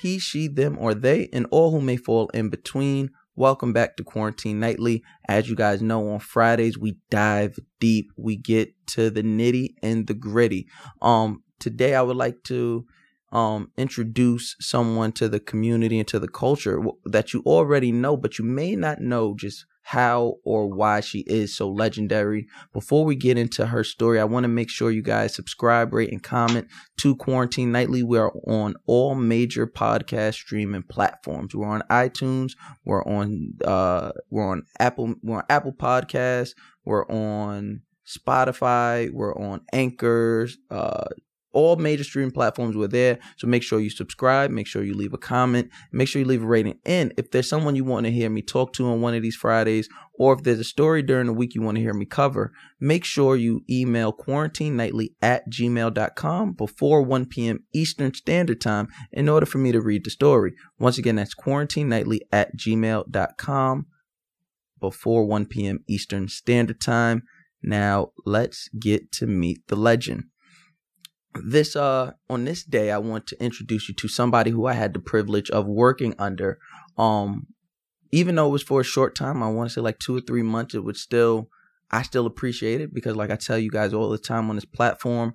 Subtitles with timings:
[0.00, 3.10] he, she, them, or they, and all who may fall in between.
[3.36, 5.02] Welcome back to Quarantine Nightly.
[5.28, 8.10] As you guys know, on Fridays we dive deep.
[8.16, 10.66] We get to the nitty and the gritty.
[11.00, 12.86] Um, today I would like to
[13.32, 18.38] um introduce someone to the community and to the culture that you already know, but
[18.38, 22.46] you may not know just how or why she is so legendary.
[22.72, 26.12] Before we get into her story, I want to make sure you guys subscribe, rate,
[26.12, 26.68] and comment
[27.00, 28.04] to Quarantine Nightly.
[28.04, 31.56] We are on all major podcast streaming platforms.
[31.56, 32.52] We're on iTunes,
[32.84, 36.52] we're on uh we're on Apple, we're on Apple Podcasts,
[36.84, 41.08] we're on Spotify, we're on Anchors, uh
[41.52, 43.18] all major streaming platforms were there.
[43.36, 46.42] So make sure you subscribe, make sure you leave a comment, make sure you leave
[46.42, 46.78] a rating.
[46.84, 49.36] And if there's someone you want to hear me talk to on one of these
[49.36, 52.52] Fridays, or if there's a story during the week you want to hear me cover,
[52.78, 57.64] make sure you email quarantine nightly at gmail.com before 1 p.m.
[57.72, 60.52] Eastern Standard Time in order for me to read the story.
[60.78, 63.86] Once again, that's quarantine nightly at gmail.com
[64.80, 65.80] before 1 p.m.
[65.88, 67.22] Eastern Standard Time.
[67.62, 70.24] Now let's get to meet the legend
[71.34, 74.92] this uh on this day I want to introduce you to somebody who I had
[74.92, 76.58] the privilege of working under.
[76.98, 77.46] Um
[78.12, 80.20] even though it was for a short time, I want to say like two or
[80.20, 81.48] three months, it would still
[81.90, 84.64] I still appreciate it because like I tell you guys all the time on this
[84.64, 85.34] platform,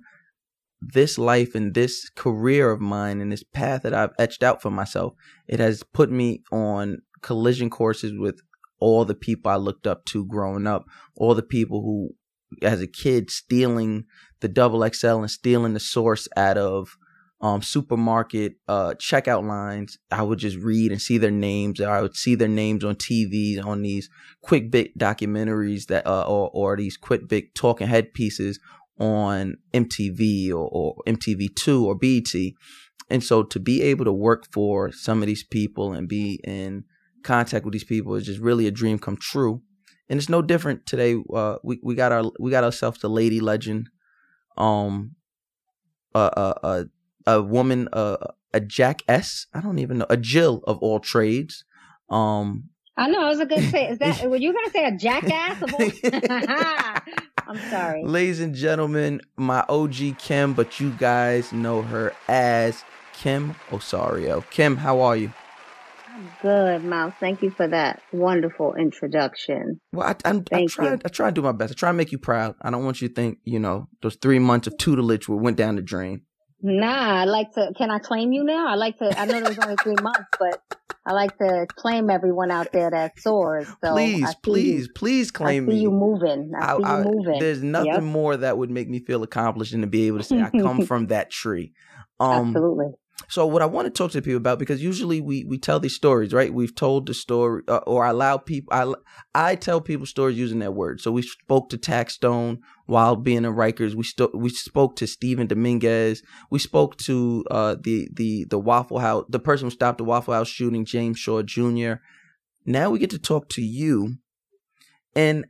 [0.80, 4.70] this life and this career of mine and this path that I've etched out for
[4.70, 5.14] myself,
[5.46, 8.40] it has put me on collision courses with
[8.78, 12.14] all the people I looked up to growing up, all the people who
[12.62, 14.04] as a kid stealing
[14.40, 16.96] the double XL and stealing the source out of
[17.40, 19.98] um, supermarket uh, checkout lines.
[20.10, 21.80] I would just read and see their names.
[21.80, 24.08] I would see their names on TV on these
[24.42, 28.58] quick bit documentaries that uh, or or these quick bit talking head pieces
[28.98, 32.34] on MTV or, or MTV2 or BET.
[33.10, 36.84] And so to be able to work for some of these people and be in
[37.22, 39.62] contact with these people is just really a dream come true
[40.08, 41.16] and it's no different today.
[41.32, 43.88] Uh, we we got our we got ourselves the lady legend,
[44.56, 45.12] um,
[46.14, 46.66] a a
[47.26, 48.16] a, a woman, uh,
[48.52, 49.46] a Jack S.
[49.54, 51.64] I don't even know a Jill of all trades.
[52.10, 53.24] Um, I know.
[53.24, 57.00] I was gonna say, is that were you gonna say a jackass of all?
[57.48, 63.54] I'm sorry, ladies and gentlemen, my OG Kim, but you guys know her as Kim
[63.72, 64.42] Osorio.
[64.50, 65.32] Kim, how are you?
[66.42, 67.14] Good, Mouse.
[67.20, 69.80] Thank you for that wonderful introduction.
[69.92, 70.90] Well, I, I, I try.
[70.92, 70.98] You.
[71.04, 71.72] I try to do my best.
[71.72, 72.54] I try to make you proud.
[72.62, 75.76] I don't want you to think, you know, those three months of tutelage went down
[75.76, 76.22] the drain.
[76.62, 77.72] Nah, I like to.
[77.76, 78.68] Can I claim you now?
[78.68, 79.18] I like to.
[79.18, 80.60] I know there was only three months, but
[81.04, 83.68] I like to claim everyone out there that soars.
[83.84, 84.92] So please, please, you.
[84.94, 85.82] please claim I see me.
[85.82, 86.52] you moving.
[86.58, 87.38] I, see I, you moving.
[87.38, 88.02] There's nothing yep.
[88.02, 90.82] more that would make me feel accomplished than to be able to say I come
[90.86, 91.72] from that tree.
[92.18, 92.92] Um, Absolutely.
[93.28, 95.94] So what I want to talk to people about because usually we we tell these
[95.94, 96.52] stories, right?
[96.52, 98.94] We've told the story uh, or I allow people I
[99.34, 101.02] I tell people stories using their words.
[101.02, 103.94] So we spoke to Taxstone while being in Rikers.
[103.94, 106.22] We st- we spoke to Stephen Dominguez.
[106.50, 110.34] We spoke to uh, the the the Waffle House, the person who stopped the Waffle
[110.34, 111.94] House shooting, James Shaw Jr.
[112.66, 114.16] Now we get to talk to you.
[115.14, 115.46] And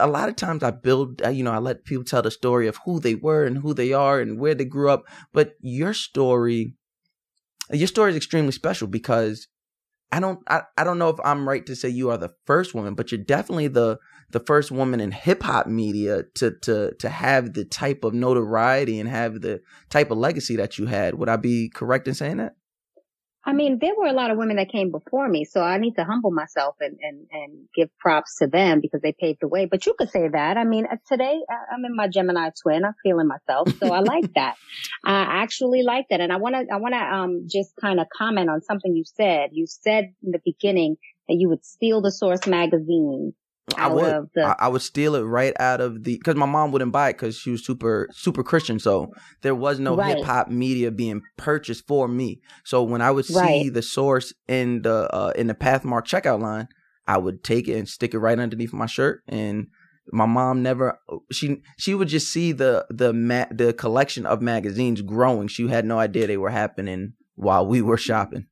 [0.00, 2.66] a lot of times I build, uh, you know, I let people tell the story
[2.66, 5.04] of who they were and who they are and where they grew up.
[5.32, 6.74] But your story,
[7.70, 9.48] your story is extremely special because
[10.10, 12.74] I don't, I, I don't know if I'm right to say you are the first
[12.74, 13.98] woman, but you're definitely the
[14.30, 19.00] the first woman in hip hop media to to to have the type of notoriety
[19.00, 21.14] and have the type of legacy that you had.
[21.14, 22.54] Would I be correct in saying that?
[23.44, 25.94] I mean, there were a lot of women that came before me, so I need
[25.94, 29.64] to humble myself and, and, and give props to them because they paved the way.
[29.64, 30.56] But you could say that.
[30.56, 31.40] I mean, uh, today
[31.72, 32.84] I'm in my Gemini twin.
[32.84, 33.70] I'm feeling myself.
[33.78, 34.56] So I like that.
[35.04, 36.20] I actually like that.
[36.20, 39.04] And I want to, I want to, um, just kind of comment on something you
[39.04, 39.50] said.
[39.52, 40.96] You said in the beginning
[41.28, 43.34] that you would steal the source magazine
[43.76, 44.28] I would.
[44.34, 44.44] The...
[44.44, 47.14] I, I, would steal it right out of the because my mom wouldn't buy it
[47.14, 48.78] because she was super super Christian.
[48.78, 49.12] So
[49.42, 50.16] there was no right.
[50.16, 52.40] hip hop media being purchased for me.
[52.64, 53.72] So when I would see right.
[53.72, 56.68] the source in the uh, in the Pathmark checkout line,
[57.06, 59.22] I would take it and stick it right underneath my shirt.
[59.28, 59.66] And
[60.12, 60.98] my mom never
[61.30, 65.48] she she would just see the the ma- the collection of magazines growing.
[65.48, 68.46] She had no idea they were happening while we were shopping.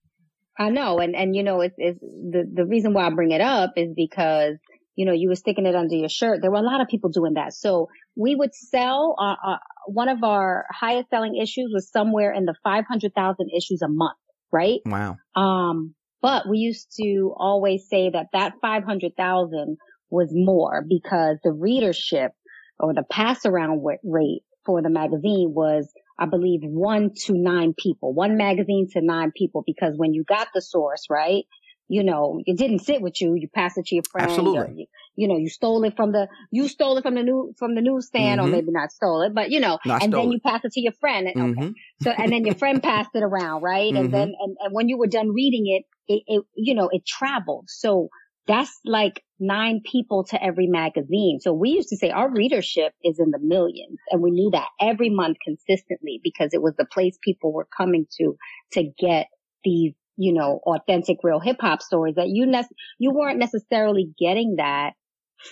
[0.59, 3.41] I know, and and you know, it's, it's the the reason why I bring it
[3.41, 4.57] up is because
[4.97, 6.41] you know, you were sticking it under your shirt.
[6.41, 7.53] There were a lot of people doing that.
[7.53, 9.57] So we would sell, uh, uh,
[9.87, 14.17] one of our highest selling issues was somewhere in the 500,000 issues a month,
[14.51, 14.81] right?
[14.87, 15.19] Wow.
[15.37, 19.77] Um, but we used to always say that that 500,000
[20.11, 22.33] was more because the readership
[22.81, 28.15] or the pass around rate for the magazine was I believe one to nine people,
[28.15, 31.45] one magazine to nine people, because when you got the source, right?
[31.89, 33.35] You know, it didn't sit with you.
[33.35, 34.29] You passed it to your friend.
[34.29, 34.75] Absolutely.
[34.75, 37.75] You, you, know, you stole it from the, you stole it from the new, from
[37.75, 38.45] the newsstand Mhm.
[38.45, 40.33] or maybe not stole it, but you know, No, and then it.
[40.33, 41.29] you pass it to your friend.
[41.33, 41.69] And, okay.
[41.69, 41.75] Mhm.
[42.03, 43.93] So, and then your friend passed it around, right?
[43.93, 43.99] Mhm.
[44.01, 47.07] And then, and, and when you were done reading it, it, it, you know, it
[47.07, 47.67] traveled.
[47.69, 48.09] So
[48.47, 51.41] that's like nine people to every magazine.
[51.41, 54.69] So we used to say our readership is in the millions and we knew that
[54.81, 58.37] every month consistently because it was the place people were coming to
[58.73, 59.27] to get
[59.65, 62.69] these, you know, authentic real hip hop stories that you ne-
[62.99, 64.93] you weren't necessarily getting that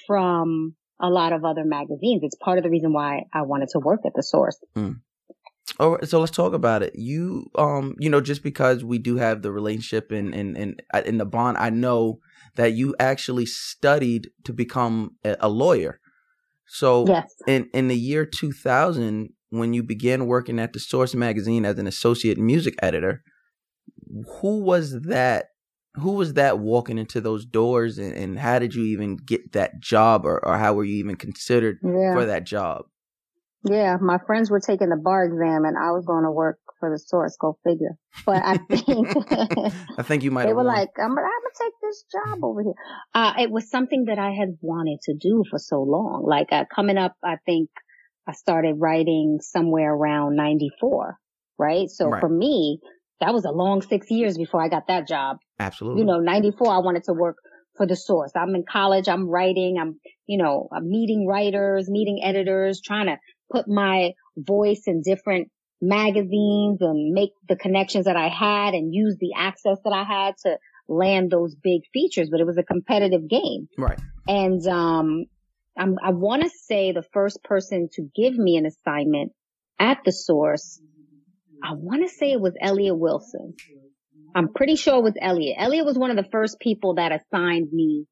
[0.06, 2.22] from a lot of other magazines.
[2.22, 4.58] It's part of the reason why I wanted to work at the source.
[5.80, 6.94] All right, so let's talk about it.
[6.94, 11.02] You, um, you know, just because we do have the relationship and and and uh,
[11.04, 12.20] in the bond, I know
[12.54, 16.00] that you actually studied to become a, lawyer.
[16.66, 17.34] So, Yes.
[17.48, 21.86] in in the year 2000, when you began working at the Source magazine as an
[21.86, 23.22] associate music editor,
[24.40, 25.46] who was that?
[25.96, 29.78] Who was that walking into those doors, and, and how did you even get that
[29.80, 32.12] job, or, or how were you even considered Yeah.
[32.12, 32.86] for that job?
[33.64, 36.90] Yeah, my friends were taking the bar exam and I was going to work for
[36.90, 37.36] the source.
[37.40, 37.96] Go figure.
[38.26, 39.08] But I think
[39.98, 40.44] I think you might.
[40.46, 40.66] they were won.
[40.66, 42.74] like, I'm, I'm gonna take this job over here.
[43.14, 46.24] Uh, it was something that I had wanted to do for so long.
[46.26, 47.70] Like uh, coming up, I think
[48.26, 51.16] I started writing somewhere around 94,
[51.58, 51.88] right?
[51.88, 52.20] So Right.
[52.20, 52.80] for me,
[53.24, 56.02] that was a long six years before I got that job absolutely.
[56.02, 57.36] you know, 94, I wanted to work
[57.76, 58.32] for the source.
[58.36, 59.08] I'm in college.
[59.08, 59.78] I'm writing.
[59.80, 63.16] I'm, you know, I'm meeting writers, meeting editors, trying to
[63.50, 65.48] put my voice in different
[65.80, 70.34] magazines and make the connections that I had and use the access that I had
[70.44, 72.28] to land those big features.
[72.30, 73.68] But it was a competitive game.
[73.76, 73.98] right.
[74.26, 75.24] And, um,
[75.76, 79.32] I'm, I want to say the first person to give me an assignment
[79.80, 80.80] at the source,
[81.64, 83.54] I want to say it was Elliot Wilson.
[84.36, 85.56] I'm pretty sure it was Elliot.
[85.58, 88.04] Elliot was one of the first people that assigned me,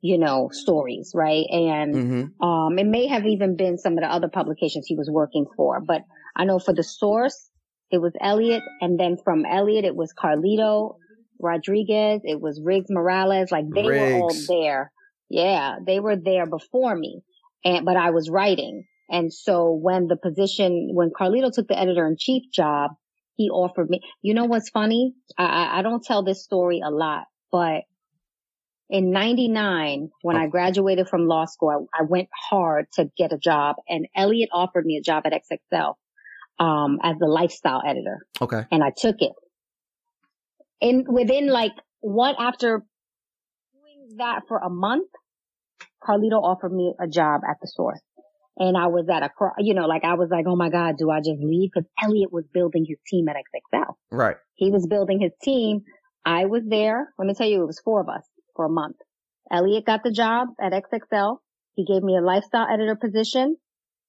[0.00, 1.44] you know, stories, right?
[1.50, 2.42] And, Mm-hmm.
[2.46, 5.80] um, it may have even been some of the other publications he was working for,
[5.80, 6.02] but
[6.36, 7.50] I know for the source,
[7.90, 8.62] it was Elliot.
[8.80, 10.96] And then from Elliot, it was Carlito
[11.40, 12.22] Rodriguez.
[12.24, 13.50] It was Riggs Morales.
[13.52, 14.92] Like they were all there.
[15.28, 15.76] Yeah.
[15.86, 17.20] They were there before me
[17.64, 18.84] and, but I was writing.
[19.10, 22.92] And so when the position, when Carlito took the editor in chief job,
[23.36, 25.14] he offered me, you know what's funny?
[25.36, 27.82] I, I, I don't tell this story a lot, but
[28.88, 30.50] in 99, when I Oh.
[30.50, 34.86] graduated from law school, I, I went hard to get a job and Elliot offered
[34.86, 35.94] me a job at XXL,
[36.58, 38.64] um, as the lifestyle editor Okay.
[38.70, 39.32] and I took it.
[40.80, 42.84] And within like what after
[43.72, 45.08] doing that for a month,
[46.06, 48.00] Carlito offered me a job at the source.
[48.56, 51.10] And I was at a, you know, like I was like, oh my God, do
[51.10, 51.70] I just leave?
[51.74, 53.94] Cause Elliot was building his team at XXL.
[54.12, 54.36] Right.
[54.54, 55.82] He was building his team.
[56.24, 57.12] I was there.
[57.18, 58.22] Let me tell you, it was four of us
[58.54, 58.96] for a month.
[59.50, 61.38] Elliot got the job at XXL.
[61.74, 63.56] He gave me a lifestyle editor position.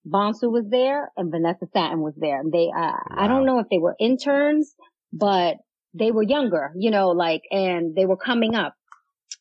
[0.07, 2.39] Bonsu was there and Vanessa Satten was there.
[2.39, 4.75] And they, uh, I don't know if they were interns,
[5.11, 5.57] but
[5.93, 8.75] they were younger, you know, like, and they were coming up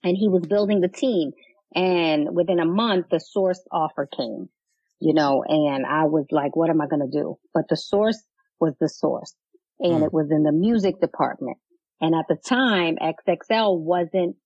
[0.03, 1.33] and he was building the team.
[1.75, 4.49] And within a month, the source offer came,
[5.01, 7.37] you know, and I was like, what am I going to do?
[7.53, 8.23] But the source
[8.61, 9.35] was the source
[9.81, 10.07] and Mm.
[10.07, 11.59] it was in the music department.
[12.01, 14.37] And at the time, XXL wasn't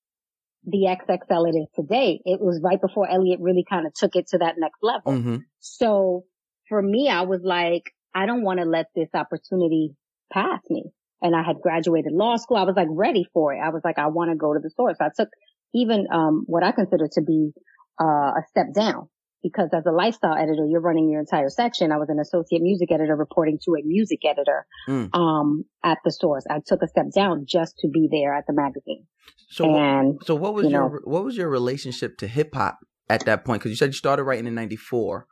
[0.64, 2.20] the XXL it is today.
[2.24, 5.12] It was right before Elliot really kind of took it to that next level.
[5.12, 5.36] Mm-hmm.
[5.60, 6.24] So
[6.68, 9.94] for me, I was like, I don't want to let this opportunity
[10.32, 10.84] pass me.
[11.22, 12.56] And I had graduated law school.
[12.56, 13.60] I was like ready for it.
[13.60, 14.96] I was like, I want to go to the source.
[15.00, 15.28] I took
[15.74, 17.52] even, um, what I consider to be,
[18.00, 18.04] uh,
[18.38, 19.08] a step down
[19.42, 21.92] because as a lifestyle editor, you're running your entire section.
[21.92, 25.10] I was an associate music editor reporting to a music editor, Mm.
[25.14, 26.44] um, at the source.
[26.50, 29.06] I took a step down just to be there at the magazine.
[29.50, 32.78] So, what- and so what was you your what was your relationship to hip hop
[33.08, 33.60] at that point?
[33.60, 35.26] Because you said you started writing in '94.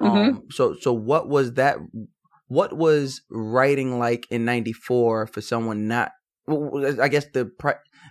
[0.00, 0.08] Mhm.
[0.28, 1.76] Um, so so what was that?
[2.48, 6.12] What was writing like in '94 for someone not?
[6.50, 7.50] Well, I guess the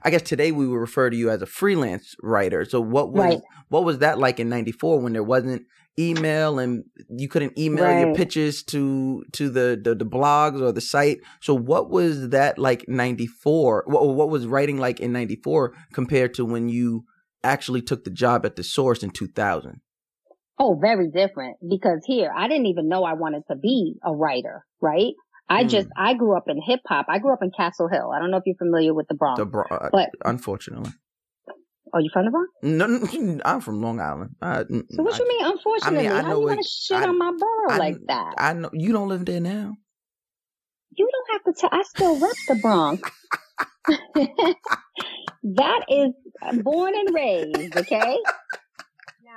[0.03, 2.65] I guess today we would refer to you as a freelance writer.
[2.65, 3.41] So what was Right.
[3.69, 5.63] what was that like in '94 when there wasn't
[5.97, 10.81] email and you couldn't email your pitches to to the, the the blogs or the
[10.81, 11.19] site?
[11.41, 13.83] So what was that like '94?
[13.87, 17.03] What what was writing like in '94 compared to when you
[17.43, 19.81] actually took the job at the Source in 2000?
[20.61, 24.65] Oh, very different because here I didn't even know I wanted to be a writer,
[24.81, 25.13] right?
[25.49, 25.69] I Mm.
[25.69, 27.07] just, I grew up in hip hop.
[27.09, 28.11] I grew up in Castle Hill.
[28.15, 29.39] I don't know if you're familiar with the Bronx.
[29.39, 30.91] The bro- uh, But- unfortunately,
[31.93, 32.49] oh, you from the Bronx?
[32.61, 34.35] no, no, I'm from Long Island.
[34.41, 36.07] I, So what I, you mean, unfortunately?
[36.07, 38.35] I How know you it- want to shit I- on my borough like that?
[38.37, 39.75] I know you don't live there now.
[40.91, 43.11] You don't have to tell, I still rep the Bronx.
[45.43, 48.17] that is born and raised, okay?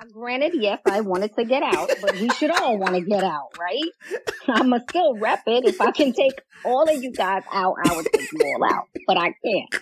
[0.02, 3.22] Now, granted, yes, I wanted to get out, but we should all want to get
[3.22, 3.82] out, right?
[4.48, 5.64] I'm going to still rep it.
[5.64, 8.88] If I can take all of you guys out, I would take you all out,
[9.06, 9.74] but I can't.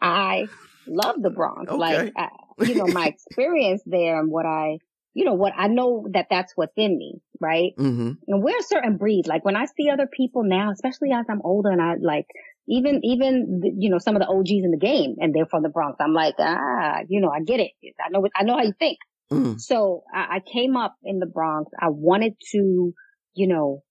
[0.00, 0.46] I
[0.86, 1.70] love the Bronx.
[1.70, 1.78] Okay.
[1.78, 2.28] Like, I,
[2.60, 4.78] you know, my experience there and what I,
[5.14, 7.72] you know, what I know that that's what's in me, right?
[7.76, 8.12] Mm-hmm.
[8.28, 9.26] And we're a certain breed.
[9.26, 12.26] Like when I see other people now, especially as I'm older and I like,
[12.68, 15.62] even, even, the, you know, some of the OGs in the game and they're from
[15.62, 15.96] the Bronx.
[16.00, 17.72] I'm like, ah, you know, I get it.
[18.00, 18.98] I know, I know how you think.
[19.32, 19.60] Mm.
[19.60, 21.70] So I, I came up in the Bronx.
[21.78, 22.92] I wanted to,
[23.34, 23.82] you know,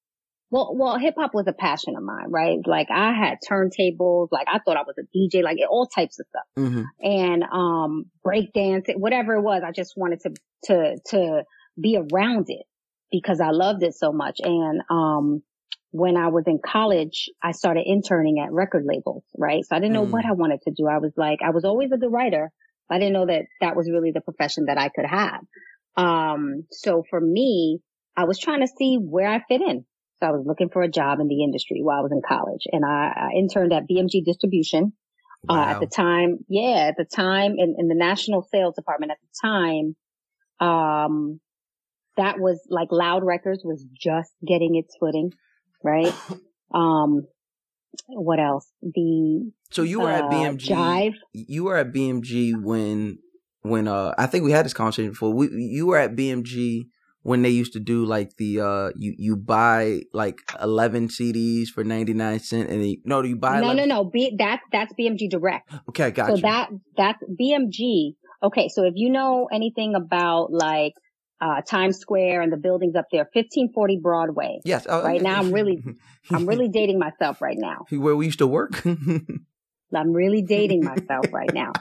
[0.50, 2.58] well, well, hip hop was a passion of mine, right?
[2.66, 6.26] Like I had turntables, like I thought I was a DJ, like all types of
[6.30, 6.84] stuff Mm-hmm.
[7.02, 9.62] and, um, break dance, whatever it was.
[9.66, 10.30] I just wanted to,
[10.66, 11.44] to, to
[11.80, 12.66] be around it
[13.12, 14.40] because I loved it so much.
[14.42, 15.44] And, um,
[15.92, 19.64] when I was in college, I started interning at record labels, right?
[19.66, 20.12] So I didn't know Mm.
[20.12, 20.88] what I wanted to do.
[20.88, 22.52] I was like, I was always a good writer.
[22.90, 25.42] I didn't know that that was really the profession that I could have.
[25.96, 27.80] Um, so for me,
[28.16, 29.86] I was trying to see where I fit in.
[30.20, 32.64] So I was looking for a job in the industry while I was in college
[32.72, 34.94] and I, I interned at BMG distribution.
[35.48, 39.18] Uh, at the time, yeah, at the time in, in the national sales department at
[39.22, 39.96] the time,
[40.60, 41.40] um,
[42.18, 45.32] that was like Loud Records was just getting its footing,
[45.84, 46.14] right?
[46.70, 47.22] Um,
[48.08, 48.72] what else?
[48.82, 50.68] The, So you were at uh, BMG.
[50.68, 51.14] Jive.
[51.34, 53.20] You were at BMG when
[53.62, 55.34] when uh I think we had this conversation before.
[55.34, 56.88] We, you were at BMG
[57.24, 61.84] when they used to do like the uh you you buy like 11 CDs for
[61.84, 64.04] 99 cent and then, no do you buy No, 11 no, no.
[64.10, 65.70] B, that's, that's BMG direct.
[65.90, 68.16] okay got so you that, that's BMG.
[68.44, 68.70] Okay.
[68.70, 70.94] So if you know anything about like,
[71.40, 74.60] uh, Times Square and the buildings up there, 1540 Broadway.
[74.66, 75.84] yes oh, Right now I'm really-
[76.32, 77.86] I'm really dating myself right now.
[77.90, 78.84] where we used to work
[79.96, 81.72] I'm really dating myself right now.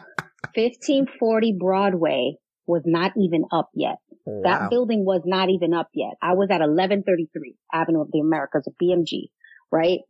[0.55, 2.37] 1540 Broadway
[2.67, 3.97] was not even up yet.
[4.27, 6.15] That building was not even up yet.
[6.21, 9.29] I was at 1133 Avenue of the Americas BMG,
[9.71, 10.01] right?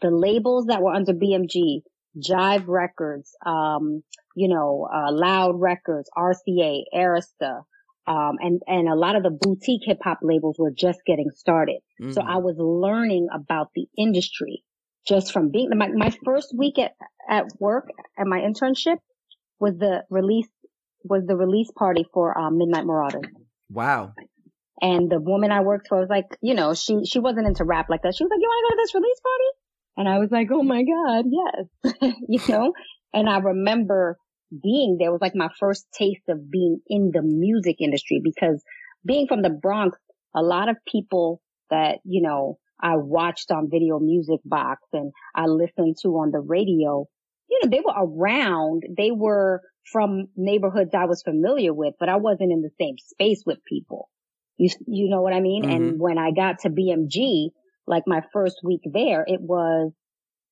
[0.00, 1.82] The labels that were under BMG,
[2.16, 4.04] Jive Records, um,
[4.36, 7.62] you know, uh, Loud Records, RCA, Arista,
[8.06, 11.80] um, and, and a lot of the boutique hip hop labels were just getting started.
[12.10, 12.26] So Mhm.
[12.26, 14.62] I was learning about the industry
[15.06, 16.92] just from being my, my first week at,
[17.28, 18.96] at work at my internship
[19.60, 20.48] was the release,
[21.04, 23.24] was the release party for, um, Midnight Marauders.
[23.70, 24.12] wow
[24.82, 27.86] And the woman I worked for was like, you know, she, she wasn't into rap
[27.88, 28.14] like that.
[28.16, 29.50] She was like, you want to go to this release party?
[29.96, 32.72] And I was like, oh my God, yes, you know,
[33.12, 34.18] and I remember
[34.50, 38.62] being there was like my first taste of being in the music industry because
[39.04, 39.98] being from the Bronx,
[40.34, 45.46] a lot of people that, you know, I watched on video music box and I
[45.46, 47.06] listened to on the radio,
[47.48, 48.82] you know, they were around.
[48.96, 53.42] They were from neighborhoods I was familiar with, but I wasn't in the same space
[53.46, 54.08] with people.
[54.56, 55.68] You, you know what I mean?
[55.68, 55.98] And mm-hmm.
[55.98, 57.48] when I got to BMG,
[57.86, 59.92] like my first week there, it was,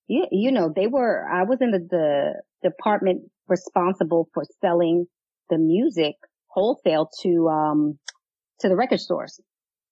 [0.07, 5.07] you, you know, they were, I was in the, the department responsible for selling
[5.51, 6.15] the music
[6.49, 7.99] wholesale to, um,
[8.61, 9.41] to the record stores.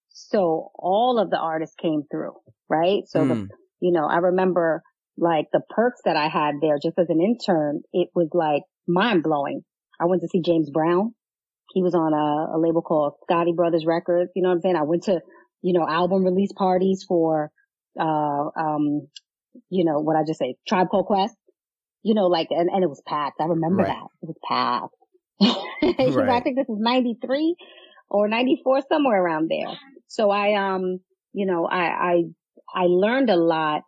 [0.09, 2.35] So all of the artists came through,
[2.69, 3.03] right?
[3.07, 3.49] So the, Mm.
[3.81, 4.83] you know, I remember
[5.17, 9.23] like the perks that I had there just as an intern, it was like mind
[9.23, 9.63] blowing.
[10.01, 11.15] I went to see James Brown.
[11.73, 14.31] He was on a, a label called Scotti Brothers Records.
[14.35, 14.77] You know what I'm saying?
[14.77, 15.21] I went to,
[15.63, 17.51] you know, album release parties for,
[17.99, 19.09] uh, um,
[19.69, 21.35] you know, what I just say, Tribe Called Quest.
[22.03, 23.41] You know, like, and, and it was packed.
[23.41, 23.89] I remember Right.
[23.89, 24.07] that.
[24.23, 24.95] It was packed.
[25.43, 27.57] I think this was 93
[28.09, 29.79] or 94, somewhere around there.
[30.09, 31.01] So I, um,
[31.33, 32.23] you know, I, I,
[32.75, 33.83] I learned a lot,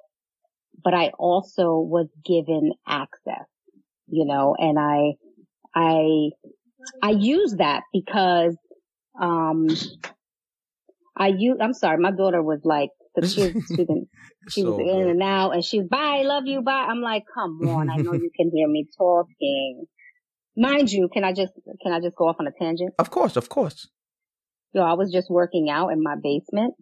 [0.83, 3.47] but I also was given access,
[4.09, 5.15] you know, and I,
[5.75, 6.31] I,
[7.03, 8.57] I use that because,
[9.21, 9.69] um,
[11.17, 12.91] I use, I'm sorry, my daughter was like,
[13.21, 14.07] she was, she was,
[14.49, 15.09] she was in good.
[15.09, 16.87] and out and she was, bye, love you, bye.
[16.89, 19.85] I'm like, come on, I know you can hear me talking.
[20.57, 21.53] Mind you, can I just,
[21.83, 22.95] can I just go off on a tangent?
[22.99, 23.89] of course of course
[24.75, 26.75] Yo, I was just working out in my basement,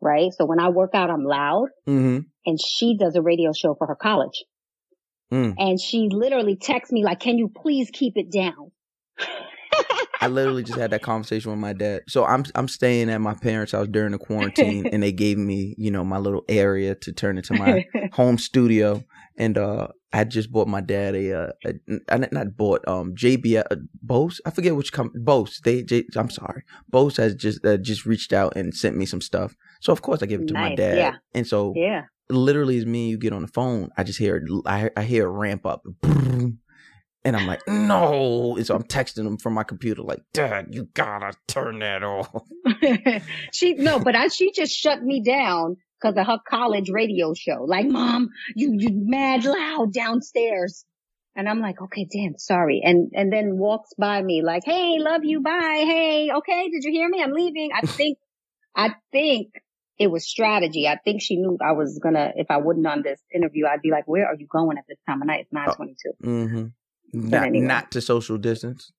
[0.00, 0.32] right?
[0.32, 2.20] So when I work out, I'm loud mm-hmm.
[2.46, 4.44] and she does a radio show for her college.
[5.32, 5.54] Mm.
[5.58, 8.70] And she literally texts me like, can you please keep it down?
[10.24, 12.02] I literally just had that conversation with my dad.
[12.08, 15.74] So I'm I'm staying at my parents' house during the quarantine, and they gave me
[15.76, 19.04] you know my little area to turn into my home studio.
[19.36, 21.72] And uh, I just bought my dad a, uh, a,
[22.08, 24.40] I not bought um JBL uh, Bose.
[24.46, 25.60] I forget which company Bose.
[25.62, 29.20] They J, I'm sorry, Bose has just uh, just reached out and sent me some
[29.20, 29.54] stuff.
[29.80, 30.96] So of course I give it to my dad.
[30.96, 31.14] yeah.
[31.34, 32.04] And so Yeah.
[32.30, 35.26] literally as me and you get on the phone, I just hear I, I hear
[35.26, 35.82] it ramp up.
[37.24, 38.56] And I'm like, no.
[38.56, 42.42] And so I'm texting him from my computer, like, Dad, you gotta turn that off.
[43.52, 47.64] she no, but I, she just shut me down because of her college radio show.
[47.66, 50.84] Like, mom, you you mad loud downstairs,
[51.34, 52.82] and I'm like, okay, damn, sorry.
[52.84, 56.92] And and then walks by me like, hey, love you, bye, hey, okay, did you
[56.92, 57.22] hear me?
[57.22, 57.70] I'm leaving.
[57.74, 58.18] I think,
[58.76, 59.48] I think
[59.98, 60.86] it was strategy.
[60.86, 62.32] I think she knew I was gonna.
[62.36, 64.98] If I wouldn't on this interview, I'd be like, where are you going at this
[65.08, 65.40] time of night?
[65.42, 65.74] It's nine oh.
[65.74, 66.28] twenty two.
[66.28, 66.66] Mm-hmm.
[67.14, 67.66] Not, anyway.
[67.66, 68.92] not to social distance.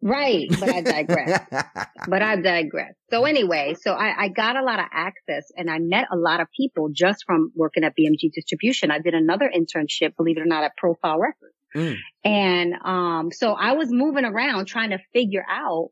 [0.00, 1.46] Right, but I digress.
[2.08, 2.94] but I digress.
[3.10, 6.40] So anyway, so I, I got a lot of access and I met a lot
[6.40, 8.90] of people just from working at BMG distribution.
[8.90, 11.54] I did another internship, believe it or not, at Profile Records.
[11.74, 11.96] Mm.
[12.24, 15.90] And, um, so I was moving around trying to figure out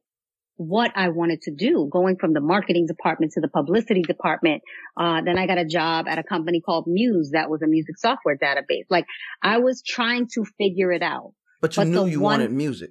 [0.61, 4.63] what I wanted to do, going from the marketing department to the publicity department.
[4.95, 7.97] Uh, then I got a job at a company called Muze that was a music
[7.97, 8.85] software database.
[8.91, 9.07] Like
[9.43, 11.33] I was trying to figure it out.
[11.61, 12.91] But you But knew you one- wanted music.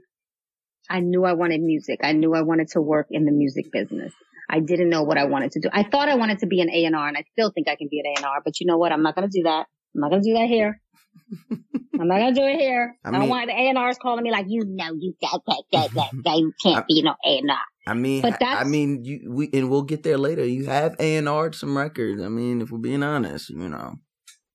[0.89, 1.99] I knew I wanted music.
[2.03, 4.13] I knew I wanted to work in the music business.
[4.49, 5.69] I didn't know what I wanted to do.
[5.71, 7.99] I thought I wanted to be an A&R and I still think I can be
[7.99, 8.91] an A&R, but you know what?
[8.91, 9.67] I'm not going to do that.
[9.93, 10.81] I'm not going to do that here.
[11.99, 12.95] I'm not going to do it here.
[13.05, 15.93] I I, don't want the A&Rs calling me like, you know, you got that, that,
[15.93, 17.57] that, that, you can't be no A&R.
[17.85, 20.45] I mean, But I mean, you we and we'll get there later.
[20.45, 22.21] You have A and R some records.
[22.21, 23.95] I mean, if we're being honest, you know.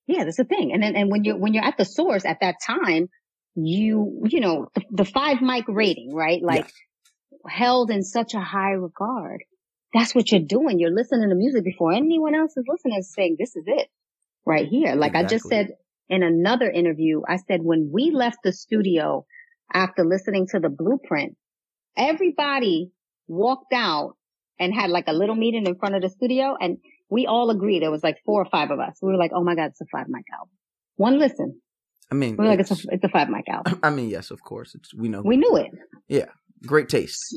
[0.07, 0.71] Yeah, that's the thing.
[0.73, 3.09] And then, and when you're, when you're at the source at that time,
[3.55, 6.41] you, you know, the, the five mic rating, right?
[6.43, 6.73] Like Yes.
[7.47, 9.43] held in such a high regard.
[9.93, 10.79] That's what you're doing.
[10.79, 13.87] You're listening to music before anyone else is listening and saying, this is it
[14.45, 14.95] right here.
[14.95, 15.69] Like I just said
[16.09, 19.25] in another interview, I said, when we left the studio
[19.73, 21.37] after listening to the blueprint,
[21.97, 22.91] everybody
[23.27, 24.15] walked out
[24.59, 26.77] and had like a little meeting in front of the studio and
[27.09, 27.83] we all agreed.
[27.83, 28.97] There was like four or five of us.
[29.01, 30.53] We were like, oh my God, it's a five mic album.
[30.97, 31.61] One listen.
[32.11, 33.79] I mean, like, it's a, it's- a five mic album.
[33.83, 34.75] I mean, yes, of course.
[34.75, 35.71] It's we know We knew it.
[36.07, 36.29] Yeah,
[36.65, 37.35] great taste.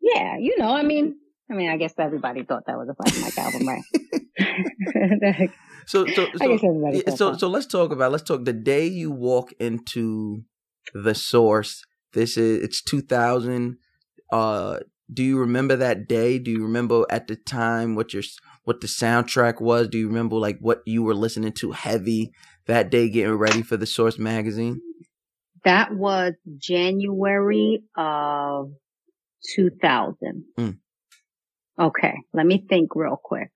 [0.00, 1.16] Yeah, you know, I mean,
[1.50, 5.50] I mean, I guess everybody thought that was a five mic album, right?
[5.86, 8.10] So, so, so, guess everybody yeah, thought so, so let's talk about.
[8.10, 10.42] Let's talk the day you walk into
[10.92, 11.84] the source.
[12.12, 13.78] This is it's 2000.
[14.32, 14.80] Uh,
[15.12, 16.40] do you remember that day?
[16.40, 18.24] Do you remember at the time what your
[18.64, 19.86] what the soundtrack was?
[19.86, 22.32] Do you remember like what you were listening to heavy
[22.66, 24.80] that day, getting ready for the Source magazine?
[25.64, 28.70] That was January of
[29.54, 30.44] 2000.
[30.58, 30.78] Mm.
[31.78, 33.50] Okay, let me think real quick.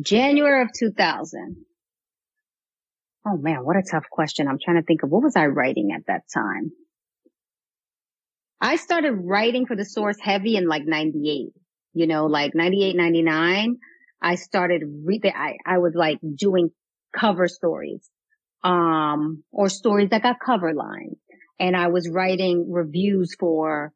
[0.00, 1.56] January of 2000.
[3.26, 4.48] Oh man, what a tough question.
[4.48, 6.72] I'm trying to think of what was I writing at that time?
[8.60, 11.52] I started writing for the source heavy in like 98,
[11.94, 13.76] you know, like 98, 99.
[14.22, 16.70] I started re- I, I was like doing
[17.18, 18.08] cover stories,
[18.62, 21.16] um, or stories that got cover lines.
[21.58, 23.92] And I was writing reviews for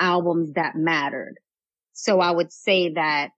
[0.00, 1.34] albums that mattered.
[1.92, 3.28] So I would say that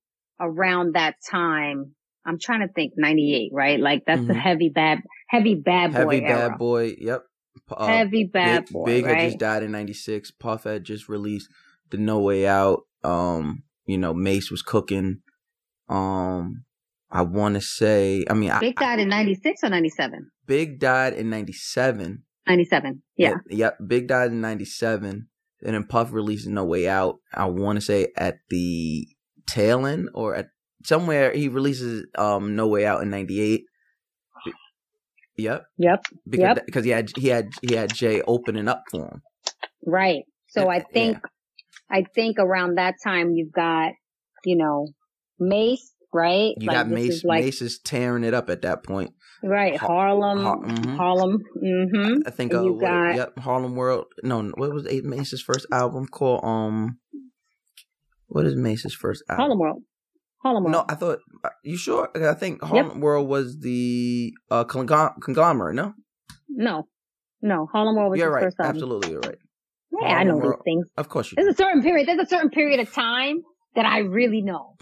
[0.40, 3.78] around that time, I'm trying to think 98, right?
[3.78, 4.40] Like that's the Mhm.
[4.40, 6.48] heavy bad, heavy bad boy Heavy era.
[6.50, 6.94] Bad Boy.
[6.98, 7.22] Yep.
[7.70, 9.18] Uh, heavy bad Big, boy, Big right?
[9.18, 10.30] had just died in '96.
[10.32, 11.48] Puff had just released
[11.90, 12.82] the No Way Out.
[13.02, 15.20] Um, you know, Mase was cooking.
[15.88, 16.64] Um,
[17.10, 20.30] I want to say, I mean, I, Big died in 96 or 97?
[20.46, 22.22] Big died in '97.
[22.48, 23.02] 97.
[23.16, 23.28] Yeah.
[23.30, 23.78] Yep, yep.
[23.86, 25.28] Big died in '97,
[25.62, 27.16] and then Puff released No Way Out.
[27.34, 29.06] I want to say at the
[29.48, 30.48] tail end or at
[30.84, 33.64] somewhere he releases um No Way Out in '98.
[35.38, 36.00] Yep, Yep.
[36.28, 36.66] because Yep.
[36.66, 39.22] because he had he had he had Jay opening up for him.
[39.84, 40.22] Right.
[40.48, 40.82] So I Yeah.
[40.94, 41.18] think,
[41.90, 43.92] I think around that time you've got,
[44.44, 44.88] you know,
[45.38, 46.52] Mase, right?
[46.58, 47.14] You Like, got Mase.
[47.16, 49.10] is like, Mase is tearing it up at that point.
[49.42, 49.76] right.
[49.76, 50.96] Har- Harlem, Har- mhm.
[50.96, 51.38] Harlem.
[51.62, 52.14] Mm-hmm.
[52.26, 54.06] I think uh, you what- got- yep, Harlem World.
[54.22, 56.40] No, what was Abe Mase's first album called?
[56.44, 56.98] Um,
[58.28, 59.40] what is Mase's first album?
[59.42, 59.82] Harlem World.
[60.42, 60.72] Harlem World.
[60.72, 61.18] No, I thought.
[61.44, 62.08] uh, You sure?
[62.14, 65.74] I think Harlem World was the uh conglom- conglomerate.
[65.76, 65.94] No,
[66.48, 66.88] No.
[67.42, 67.66] No.
[67.72, 68.44] Harlem World was you're his right.
[68.44, 68.76] first album.
[68.76, 69.38] Absolutely, you're right.
[70.00, 70.60] Yeah, I know Harlem these World.
[70.64, 70.86] things.
[70.96, 71.36] Of course you.
[71.36, 72.06] There's a certain period.
[72.08, 73.40] There's a certain period of time
[73.76, 74.74] that I really know.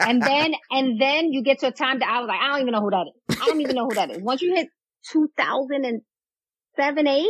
[0.00, 2.60] And then, and then you get to a time that I was like, I don't
[2.60, 3.40] even know who that is.
[3.40, 4.18] I don't even know who that is.
[4.20, 4.68] Once you hit
[5.12, 7.26] 2007, 8,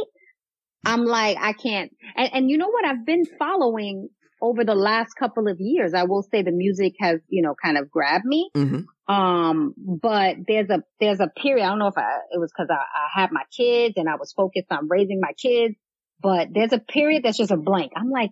[0.86, 1.92] I'm like, I can't.
[2.16, 2.84] And, and you know what?
[2.84, 4.08] I've been following
[4.42, 5.94] over the last couple of years.
[5.94, 8.50] I will say the music has, you know, kind of grabbed me.
[8.54, 11.64] hmm Um, but there's a, there's a period.
[11.64, 14.16] I don't know if I, it was cause I, I had my kids and I
[14.16, 15.74] was focused on raising my kids,
[16.22, 17.92] but there's a period that's just a blank.
[17.96, 18.30] I'm like,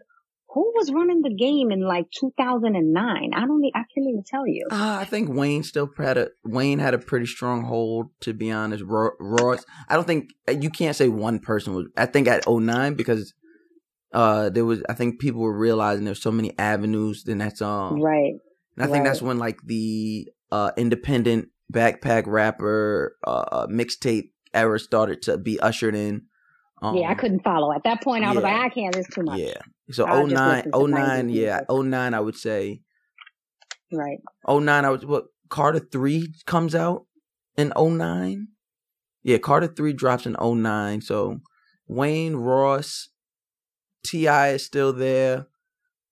[0.54, 3.30] who was running the game in like 2009?
[3.34, 4.66] I don't, I can't even tell you.
[4.70, 8.08] Uh, I think Wayne still had a Wayne had a pretty strong hold.
[8.20, 9.64] To be honest, Royce.
[9.88, 11.86] I don't think you can't say one person was.
[11.96, 13.32] I think at 09 because
[14.12, 14.82] uh there was.
[14.88, 17.24] I think people were realizing there's so many avenues.
[17.24, 18.34] Then that's um right.
[18.76, 24.78] And I think that's when like the uh independent backpack rapper uh, uh mixtape era
[24.78, 26.26] started to be ushered in.
[26.82, 27.72] Um, yeah, I couldn't follow.
[27.72, 28.34] At that point, I yeah.
[28.34, 28.94] was like, I can't.
[28.96, 29.38] It's too much.
[29.38, 29.60] Yeah.
[29.92, 32.80] So I'll 09, 09 yeah, 09, I would say.
[33.92, 34.18] Right.
[34.48, 37.06] 09, I was what Carter three comes out
[37.56, 38.48] in 09?
[39.22, 41.00] Yeah, Carter three drops in 09.
[41.02, 41.40] So
[41.86, 43.08] Wayne Ross,
[44.04, 44.50] T.I.
[44.50, 45.46] is still there.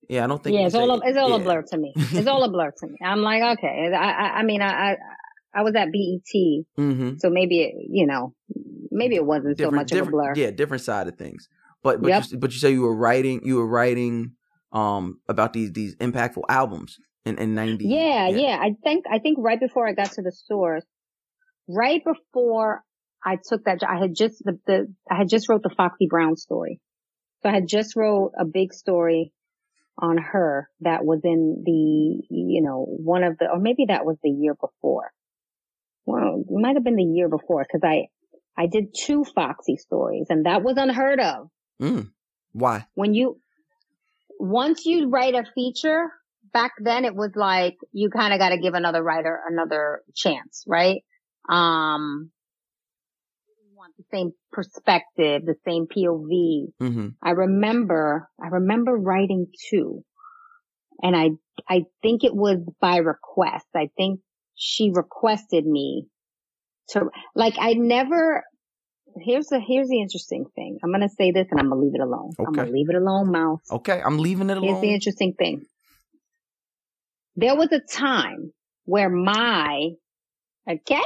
[0.09, 0.57] Yeah, I don't think.
[0.57, 1.37] Yeah, it's all a, it's all yeah.
[1.37, 1.93] a blur to me.
[1.97, 2.97] It's all a blur to me.
[3.05, 3.91] I'm like, okay.
[3.95, 4.97] I I, I mean, I, I
[5.55, 7.17] I was at BET, mm-hmm.
[7.19, 8.35] so maybe it, you know,
[8.91, 10.33] maybe it wasn't different, so much of a blur.
[10.35, 11.49] Yeah, different side of things.
[11.83, 12.25] But but yep.
[12.31, 14.33] you, but you say you were writing you were writing
[14.73, 18.59] um about these these impactful albums in in 90 yeah, yeah, yeah.
[18.61, 20.85] I think i think right before i got to the source
[21.69, 22.83] right before
[23.25, 26.37] i took that i had just the, the i had just wrote the foxy brown
[26.37, 26.81] story.
[27.43, 29.33] So i had just wrote a big story
[29.99, 34.17] on her that was in the you know one of the or maybe that was
[34.23, 35.11] the year before.
[36.07, 38.07] Well it might have been the year before because i
[38.57, 41.49] i did two foxy stories and that was unheard of
[41.81, 42.11] Mm.
[42.53, 42.87] Why?
[42.95, 43.41] When you,
[44.39, 46.07] once you write a feature,
[46.53, 50.65] back then it was like, you kind of got to give another writer another chance,
[50.67, 51.03] right?
[51.49, 52.31] Um,
[53.81, 56.73] want the same perspective, the same POV.
[56.83, 57.09] Mm-hmm.
[57.23, 60.05] I remember, I remember writing two
[61.03, 61.31] and I,
[61.67, 63.67] I think it was by request.
[63.75, 64.21] I think
[64.55, 66.09] she requested me
[66.91, 68.45] to, like, I never,
[69.19, 70.79] here's the here's the interesting thing.
[70.83, 72.31] I'm gonna say this and I'm gonna leave it alone.
[72.39, 72.47] Okay.
[72.47, 73.63] I'm gonna leave it alone, Mouse.
[73.71, 74.69] Okay, I'm leaving it alone.
[74.69, 75.63] Here's the interesting thing.
[77.37, 78.53] There was a time
[78.85, 79.91] where my
[80.69, 81.03] okay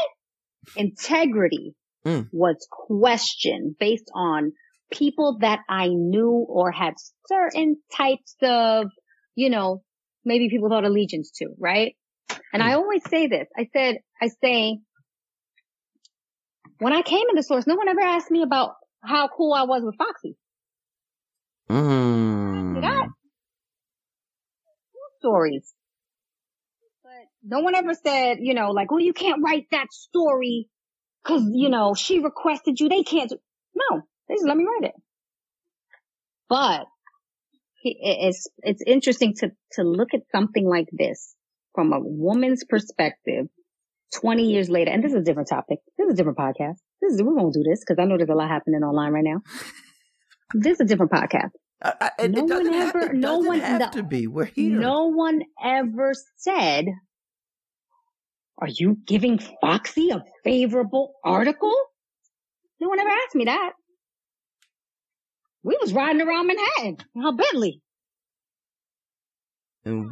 [0.76, 2.28] integrity mm.
[2.32, 4.52] was questioned based on
[4.90, 6.94] people that I knew or had
[7.26, 8.86] certain types of,
[9.34, 9.82] you know,
[10.24, 11.94] maybe people thought allegiance to, right?
[12.52, 12.66] And mm.
[12.66, 13.48] I always say this.
[13.56, 14.78] I said, I say,
[16.78, 19.64] when I came in the source, no one ever asked me about how cool I
[19.64, 20.36] was with Foxy.
[21.70, 22.80] Mm.
[22.80, 23.08] That
[25.24, 25.72] stories.
[27.02, 30.68] But no one ever said, you know, like, well, you can't write that story
[31.22, 32.88] because, you know, she requested you.
[32.88, 33.32] They can't.
[33.74, 34.94] No, they just let me write it.
[36.48, 36.84] But
[37.82, 41.34] it's, it's interesting to, to look at something like this
[41.74, 43.46] from a woman's perspective
[44.14, 45.78] 20 years later, and this is a different topic.
[45.98, 46.76] This is a different podcast.
[47.00, 49.24] This is, we won't do this because I know there's a lot happening online right
[49.24, 49.40] now.
[50.54, 51.50] This is a different podcast.
[51.82, 54.26] I, I, no one ever, have, no one have no, to be.
[54.26, 54.78] We're here.
[54.78, 56.86] No one ever said,
[58.58, 61.74] "Are you giving Foxy a favorable article?"
[62.80, 63.72] No one ever asked me that.
[65.62, 67.82] We was riding around Manhattan, how Bentley.
[69.84, 70.10] And,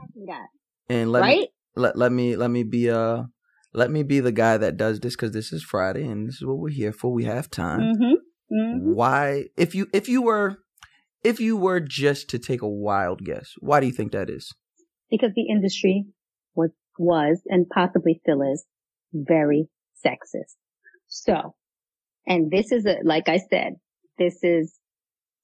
[0.88, 1.38] and let right?
[1.38, 3.22] me let let me let me be uh
[3.74, 6.44] let me be the guy that does this because this is Friday and this is
[6.44, 7.12] what we're here for.
[7.12, 7.80] We have time.
[7.80, 8.54] Mm-hmm.
[8.54, 8.92] Mm-hmm.
[8.92, 10.58] Why, if you if you were
[11.24, 14.52] if you were just to take a wild guess, why do you think that is?
[15.10, 16.06] Because the industry
[16.54, 18.64] was was and possibly still is
[19.14, 19.68] very
[20.04, 20.56] sexist.
[21.08, 21.54] So,
[22.26, 23.74] and this is a like I said,
[24.18, 24.78] this is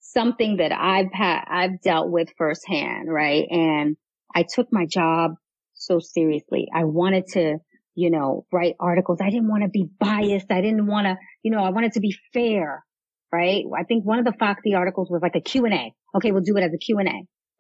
[0.01, 3.47] something that I've had I've dealt with firsthand, right?
[3.51, 3.97] And
[4.35, 5.33] I took my job
[5.73, 6.69] so seriously.
[6.75, 7.59] I wanted to
[7.99, 9.19] you know, write articles.
[9.21, 10.53] I didn't want to be biased.
[10.53, 12.85] I didn't want to, you know, I wanted to be fair,
[13.33, 13.65] right?
[13.77, 15.93] I think one of the Foxy articles was like a Q&A.
[16.17, 17.03] Okay, we'll do it as a Q&A,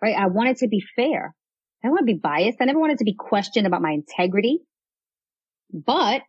[0.01, 0.16] right?
[0.16, 1.35] I wanted to be fair.
[1.83, 2.59] I don't want to be biased.
[2.61, 4.61] I never wanted to be questioned about my integrity,
[5.72, 6.22] but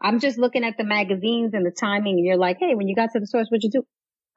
[0.00, 2.96] I'm just looking at the magazines and the timing and you're like, Hey, when you
[2.96, 3.82] got to the source, what'd you do?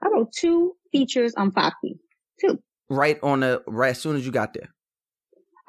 [0.03, 2.01] I wrote two features on Foxy.
[2.41, 2.59] Two.
[2.89, 4.73] Right on the, right as soon as you got there.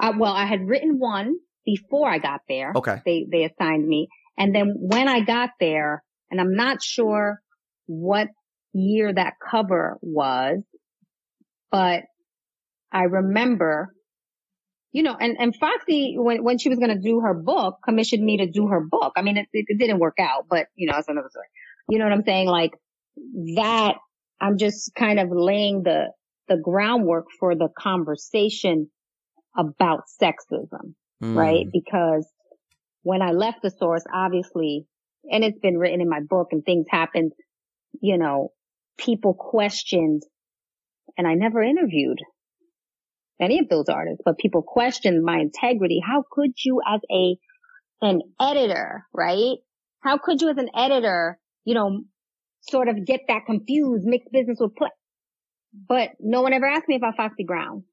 [0.01, 2.73] Uh, well, I had written one before I got there.
[2.75, 3.01] Okay.
[3.05, 4.09] They, they assigned me.
[4.37, 7.41] And then when I got there, and I'm not sure
[7.87, 8.29] what
[8.73, 10.63] year that cover was,
[11.71, 12.03] but
[12.91, 13.95] I remember,
[14.93, 18.25] you know, and, and Foxy, when, when she was going to do her book, commissioned
[18.25, 19.13] me to do her book.
[19.17, 21.47] I mean, it, it didn't work out, but you know, it's another story.
[21.89, 22.49] You know what I'm saying?
[22.49, 22.73] Like
[23.57, 23.95] that,
[24.41, 26.07] I'm just kind of laying the,
[26.49, 28.91] the groundwork for the conversation
[29.57, 31.37] about sexism mm.
[31.37, 31.67] right?
[31.73, 32.27] Because
[33.03, 34.87] when I left the source, obviously,
[35.31, 37.33] and it's been written in my book and things happened,
[38.01, 38.51] you know,
[38.99, 40.23] people questioned
[41.17, 42.19] and I never interviewed
[43.41, 46.01] any of those artists, but people questioned my integrity.
[46.05, 47.37] How could you as a,
[48.01, 49.57] an editor, right?
[50.01, 52.03] How could you as an editor, you know,
[52.69, 54.91] sort of get that confused, mixed business with play?
[55.89, 57.85] But no one ever asked me about Foxy Brown.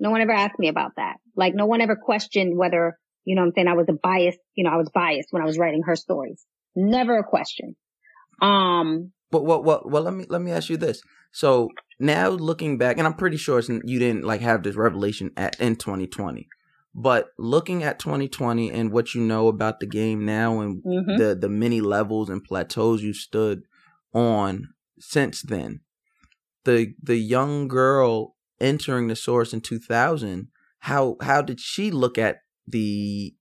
[0.00, 1.16] No one ever asked me about that.
[1.36, 4.64] Like no one ever questioned whether, you know I'm saying, I was a biased, you
[4.64, 6.44] know, I was biased when I was writing her stories.
[6.74, 7.76] Never a question.
[8.40, 11.02] Um, but well, well, well, let me let me ask you this.
[11.32, 15.58] So now looking back, and I'm pretty sure you didn't like have this revelation at
[15.60, 16.48] in 2020,
[16.94, 21.16] but looking at 2020 and what you know about the game now and mm-hmm.
[21.16, 23.62] the the many levels and plateaus you stood
[24.14, 25.80] on since then,
[26.64, 30.48] the the young girl entering the source in 2000,
[30.80, 33.34] how how did she look at the?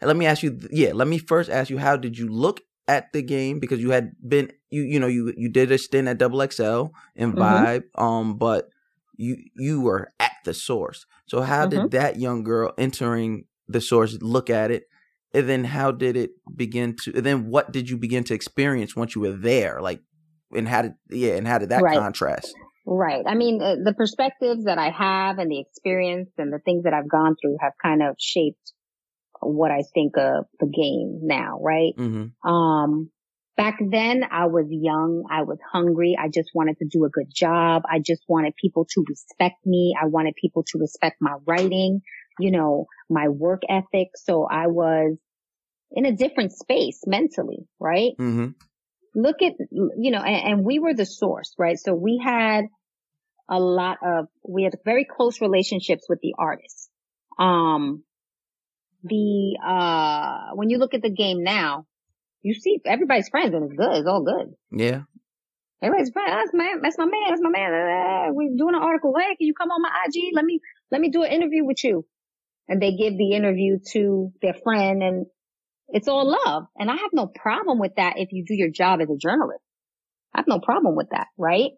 [0.00, 0.58] Let me ask you.
[0.70, 1.78] Yeah, let me first ask you.
[1.78, 5.32] How did you look at the game because you had been you you know you
[5.36, 7.38] you did a stint at Double XL and mm-hmm.
[7.38, 8.02] Vibe, mm-hmm.
[8.02, 8.68] um, but
[9.16, 11.06] you you were at the source.
[11.26, 11.82] So how mm-hmm.
[11.82, 14.84] did that young girl entering the source look at it?
[15.34, 17.12] And then how did it begin to?
[17.16, 19.80] And then what did you begin to experience once you were there?
[19.80, 20.00] Like,
[20.54, 21.98] and how did yeah, and how did that right.
[21.98, 22.52] contrast?
[22.84, 23.24] Right.
[23.26, 27.08] I mean, the perspectives that I have and the experience and the things that I've
[27.08, 28.72] gone through have kind of shaped
[29.40, 31.92] what I think of the game now, right?
[31.96, 32.48] Mm-hmm.
[32.48, 33.10] Um,
[33.56, 35.24] back then I was young.
[35.30, 36.16] I was hungry.
[36.18, 37.82] I just wanted to do a good job.
[37.90, 39.94] I just wanted people to respect me.
[40.00, 42.02] I wanted people to respect my writing,
[42.38, 44.08] you know, my work ethic.
[44.16, 45.16] So I was
[45.92, 48.12] in a different space mentally, right?
[48.18, 48.48] Mm-hmm.
[49.14, 51.78] Look at, you know, and, and we were the source, right?
[51.78, 52.64] So we had
[53.48, 56.88] a lot of, we had very close relationships with the artists.
[57.38, 58.04] Um,
[59.04, 61.86] the uh when you look at the game now,
[62.42, 63.96] you see everybody's friends and it's good.
[63.96, 64.54] It's all good.
[64.70, 65.02] Yeah.
[65.82, 66.30] Everybody's friends.
[66.30, 67.24] That's my that's my man.
[67.28, 68.34] That's my man.
[68.34, 69.14] We're doing an article.
[69.18, 70.34] Hey, can you come on my IG?
[70.34, 72.06] Let me let me do an interview with you.
[72.68, 75.26] And they give the interview to their friend and
[75.92, 76.64] it's all love.
[76.76, 79.62] And I have no problem with that if you do your job as a journalist.
[80.34, 81.70] I have no problem with that, right?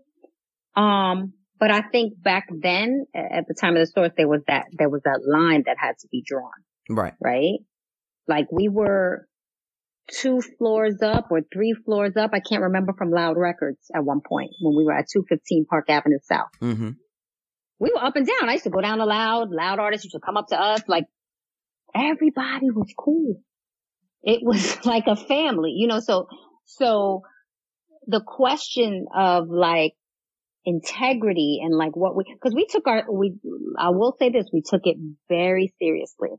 [0.77, 4.67] Um, but I think back then, at the time of the source, there was that,
[4.73, 6.51] there was that line that had to be drawn.
[6.89, 7.15] Right.
[7.21, 7.59] Right.
[8.29, 9.27] Like we were
[10.11, 12.31] two floors up or three floors up.
[12.33, 15.87] I can't remember from Loud Records at one point when we were at 215 Park
[15.89, 16.51] Avenue South.
[16.63, 16.91] Mm-hmm.
[17.81, 18.49] We were up and down.
[18.49, 19.51] I used to go down to Loud.
[19.51, 20.83] Loud artists used to come up to us.
[20.87, 21.05] Like
[21.95, 23.41] everybody was cool.
[24.25, 26.29] It was like a family, you know, so,
[26.65, 27.23] so
[28.07, 29.93] the question of like
[30.65, 33.35] integrity and like what we, cause we took our, we,
[33.79, 34.97] I will say this, we took it
[35.29, 36.31] very seriously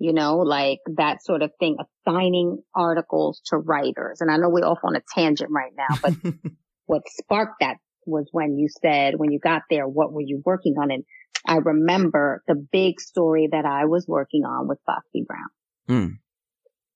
[0.00, 4.22] you know, like that sort of thing, assigning articles to writers.
[4.22, 6.14] And I know we're off on a tangent right now, but
[6.86, 10.76] what sparked that was when you said, when you got there, what were you working
[10.80, 10.90] on?
[10.90, 11.04] And
[11.46, 15.48] I remember the big story that I was working on with Foxy Brown.
[15.88, 16.18] Mm.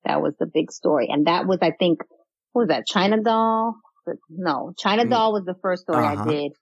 [0.04, 1.08] That was the big story.
[1.10, 2.00] And that was, I think,
[2.52, 2.84] what was that?
[2.90, 3.76] Chyna Doll?
[4.28, 5.10] No, Chyna mm.
[5.10, 6.24] Doll was the first story uh-huh.
[6.24, 6.52] I did.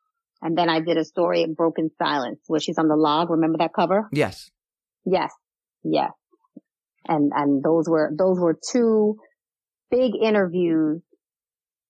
[0.40, 3.30] And then I did a story in Broken Silence where she's on the log.
[3.30, 4.08] Remember that cover?
[4.12, 4.50] Yes.
[5.04, 5.32] Yes.
[5.84, 6.12] Yes
[7.06, 9.16] and and those were those were two
[9.90, 11.02] big interviews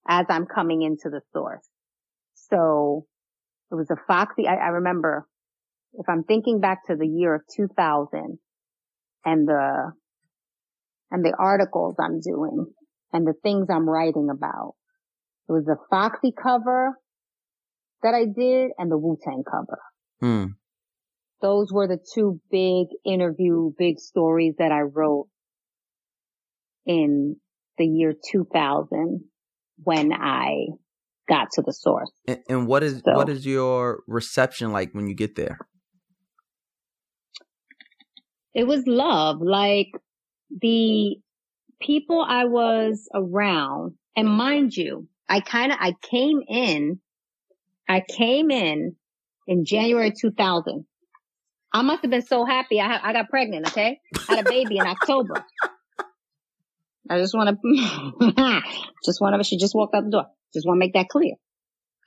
[0.09, 1.67] as I'm coming into the source.
[2.35, 3.07] So
[3.71, 4.47] it was a Foxy.
[4.47, 5.27] I, I remember
[5.95, 8.39] if I'm thinking back to the year of 2000
[9.25, 9.93] and the
[11.13, 12.67] and the articles I'm doing
[13.13, 14.75] and the things I'm writing about.
[15.49, 16.99] It was the Foxy cover
[18.03, 19.79] that I did and the Wu Tang cover.
[20.21, 20.53] Hmm
[21.43, 25.29] those were the two big interview, big stories that I wrote
[26.87, 27.37] in
[27.77, 29.21] the year 2000
[29.83, 30.69] when I
[31.29, 32.11] got to the source.
[32.27, 35.59] And, and what is so, what is your reception like when you get there?
[38.55, 39.39] It was love.
[39.41, 39.89] Like
[40.61, 41.17] the
[41.81, 47.01] people I was around, and mind you, I kind of I came in,
[47.89, 48.97] I came in
[49.47, 50.87] in January 2000.
[51.75, 52.81] I must have been so happy.
[52.81, 53.69] I, I got pregnant.
[53.69, 53.99] Okay.
[54.29, 55.43] I had a baby in October.
[57.09, 58.63] I just want to,
[59.05, 60.27] just want to, she just walked out the door.
[60.53, 61.35] Just want to make that clear.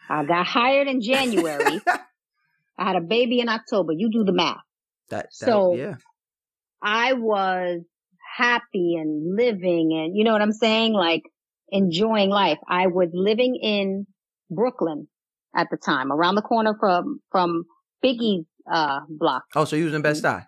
[0.07, 1.81] I got hired in January.
[2.77, 3.93] I had a baby in October.
[3.93, 4.57] You do the math.
[5.09, 5.95] That, that so yeah.
[6.81, 7.81] I was
[8.35, 10.93] happy and living and you know what I'm saying?
[10.93, 11.23] Like
[11.69, 12.57] enjoying life.
[12.69, 14.07] I was living in
[14.49, 15.07] Brooklyn
[15.55, 17.63] at the time, around the corner from, from
[18.03, 19.43] Biggie's uh, block.
[19.55, 20.45] Oh, so you was in Bed Stuy?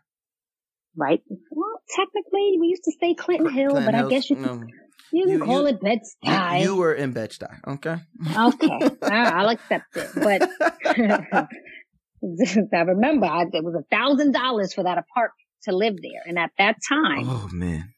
[0.95, 1.21] Right.
[1.51, 4.45] Well, technically, we used to say Clinton Hill, Clinton but Hills, I guess you could,
[4.45, 4.63] no.
[5.11, 6.63] you can you, call you, it Bed Stuy.
[6.63, 7.97] You, were in Bed Stuy, okay?
[8.35, 10.09] Okay, I'll accept it.
[10.15, 10.49] But
[12.73, 16.21] I remember I, it was a thousand dollars for that apartment to live there.
[16.25, 17.93] And at that time, Oh man.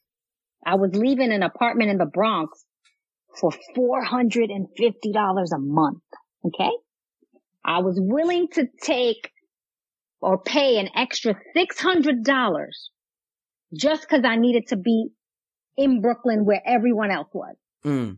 [0.65, 2.63] I was leaving an apartment in the Bronx
[3.39, 6.04] for $450 a month.
[6.45, 6.72] Okay.
[7.63, 9.32] I was willing to take
[10.22, 12.67] or pay an extra $600
[13.74, 15.10] just cause I needed to be
[15.78, 17.56] in Brooklyn where everyone else was.
[17.86, 18.17] Mm.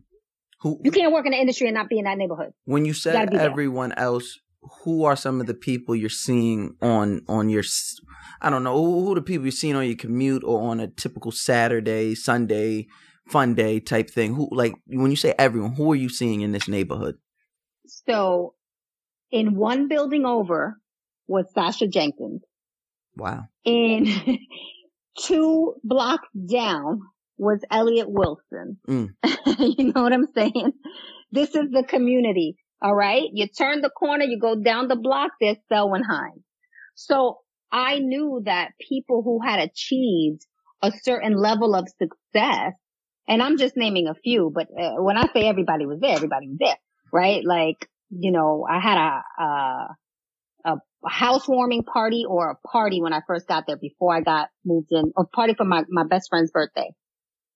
[0.60, 2.52] Who You can't work in the industry and not be in that neighborhood.
[2.64, 3.40] when you said there.
[3.40, 7.62] everyone else, who are some of the people you're seeing on on your
[8.40, 11.30] I don't know, who, the people you're seeing on your commute or on a typical
[11.30, 12.86] Saturday, Sunday,
[13.28, 14.34] fun day type thing?
[14.34, 17.16] Who like when you say everyone, who are you seeing in this neighborhood?
[17.86, 18.54] So
[19.30, 20.76] in one building over
[21.26, 22.42] was Sacha Jenkins.
[23.16, 23.44] Wow.
[23.64, 24.06] In
[25.18, 27.00] two blocks down
[27.38, 28.78] was Elliott Wilson.
[28.88, 29.10] Mm.
[29.78, 30.72] you know what I'm saying?
[31.32, 32.56] This is the community.
[32.82, 33.28] All right.
[33.32, 36.42] You turn the corner, you go down the block, there's Selwyn Hinds.
[36.96, 37.38] So
[37.70, 40.44] I knew that people who had achieved
[40.82, 42.72] a certain level of success,
[43.28, 46.48] and I'm just naming a few, but uh, when I say everybody was there, everybody
[46.48, 46.76] was there,
[47.12, 47.44] right?
[47.44, 49.96] Like, you know, I had a, a,
[50.64, 50.76] a
[51.08, 55.12] housewarming party or a party when I first got there before I got moved in,
[55.16, 56.90] a party for my, my best friend's birthday.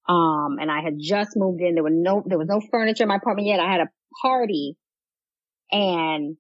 [0.09, 1.75] Um, and I had just moved in.
[1.75, 3.59] There were no, there was no furniture in my apartment yet.
[3.59, 3.91] I had a
[4.23, 4.77] party
[5.71, 6.37] and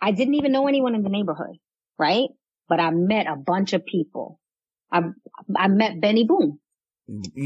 [0.00, 1.56] I didn't even know anyone in the neighborhood,
[1.98, 2.28] right?
[2.68, 4.40] But I met a bunch of people.
[4.90, 5.02] I,
[5.56, 6.58] I met Benny Boom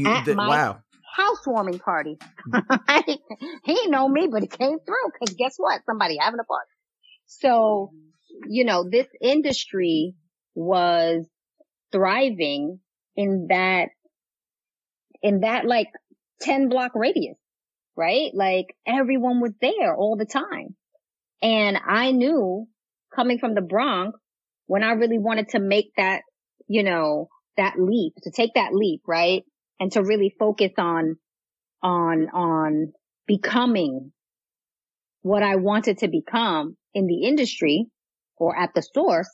[0.05, 0.79] At th- my- wow.
[1.15, 2.17] housewarming party.
[2.49, 2.99] Hmm.
[3.65, 5.81] he didn't know me, but he came through because guess what?
[5.85, 6.69] Somebody having a party.
[7.25, 7.91] So,
[8.47, 10.15] you know, this industry
[10.55, 11.25] was
[11.91, 12.79] thriving
[13.17, 13.89] in that,
[15.21, 15.87] in that like
[16.41, 17.37] 10 block radius,
[17.97, 18.31] right?
[18.33, 20.75] Like everyone was there all the time.
[21.41, 22.67] And I knew
[23.13, 24.17] coming from the Bronx
[24.67, 26.21] when I really wanted to make that,
[26.67, 29.43] you know, that leap, to take that leap, right?
[29.79, 31.15] And to really focus on,
[31.81, 32.93] on, on
[33.25, 34.11] becoming
[35.21, 37.87] what I wanted to become in the industry
[38.37, 39.29] or at the source,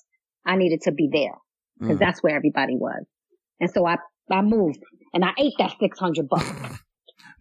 [0.45, 1.35] I needed to be there
[1.79, 1.99] because Mm.
[1.99, 3.05] that's where everybody was.
[3.59, 3.97] And so I,
[4.31, 4.79] I moved
[5.13, 6.79] and I ate that 600 bucks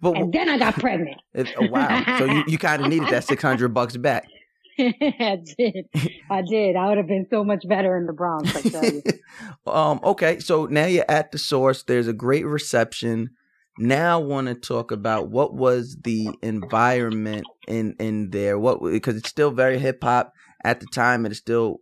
[0.03, 1.21] But and then I got pregnant.
[1.37, 2.19] oh, wow.
[2.19, 4.27] So you, you kind of needed that 600 bucks back.
[4.79, 5.87] I did.
[6.29, 6.77] I did.
[6.77, 9.03] I would have been so much better in the Bronx, I tell you.
[9.67, 13.31] um okay so now you're at the source there's a great reception
[13.79, 19.17] now I want to talk about what was the environment in in there what because
[19.17, 20.33] it's still very hip hop
[20.65, 21.81] at the time it is still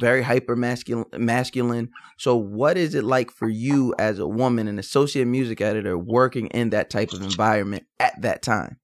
[0.00, 4.78] very hyper masculine masculine so what is it like for you as a woman an
[4.78, 8.78] associate music editor working in that type of environment at that time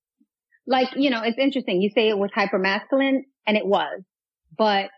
[0.69, 1.81] like, you know, it's interesting.
[1.81, 4.03] You say it was hyper masculine and it was,
[4.57, 4.91] but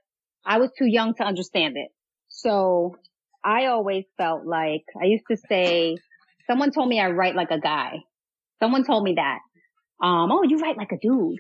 [0.45, 1.91] I was too young to understand it.
[2.29, 2.97] So
[3.45, 5.97] I always felt like I used to say,
[6.49, 8.01] someone told me I write like a guy.
[8.59, 9.39] Someone told me that.
[10.05, 11.39] Um, oh, you write like a dude.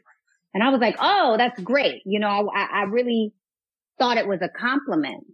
[0.55, 2.03] And I was like, oh, that's great.
[2.07, 3.33] You know, I, I really
[4.01, 5.25] thought it was a compliment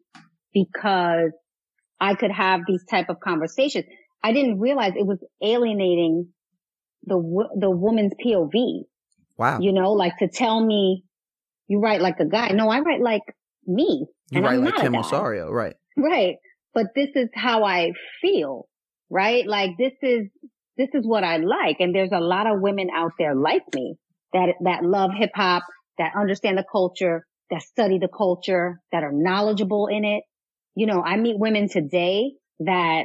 [0.52, 1.30] because
[2.00, 3.86] I could have these type of conversations.
[4.22, 6.28] I didn't realize it was alienating
[7.04, 7.16] the,
[7.58, 8.82] the woman's POV
[9.38, 11.04] wow you know, like to tell me
[11.68, 12.48] you write like a guy.
[12.48, 13.22] No, I write like
[13.66, 14.06] me.
[14.30, 16.36] you write I'm like Kim Osorio right Right.
[16.74, 18.68] But this is how I feel,
[19.08, 19.46] right?
[19.46, 20.28] Like this is,
[20.76, 21.76] this is what I like.
[21.80, 23.96] And there's a lot of women out there like me
[24.32, 25.62] that, that love hip hop,
[25.98, 30.24] that understand the culture, that study the culture, that are knowledgeable in it.
[30.74, 33.04] You know, I meet women today that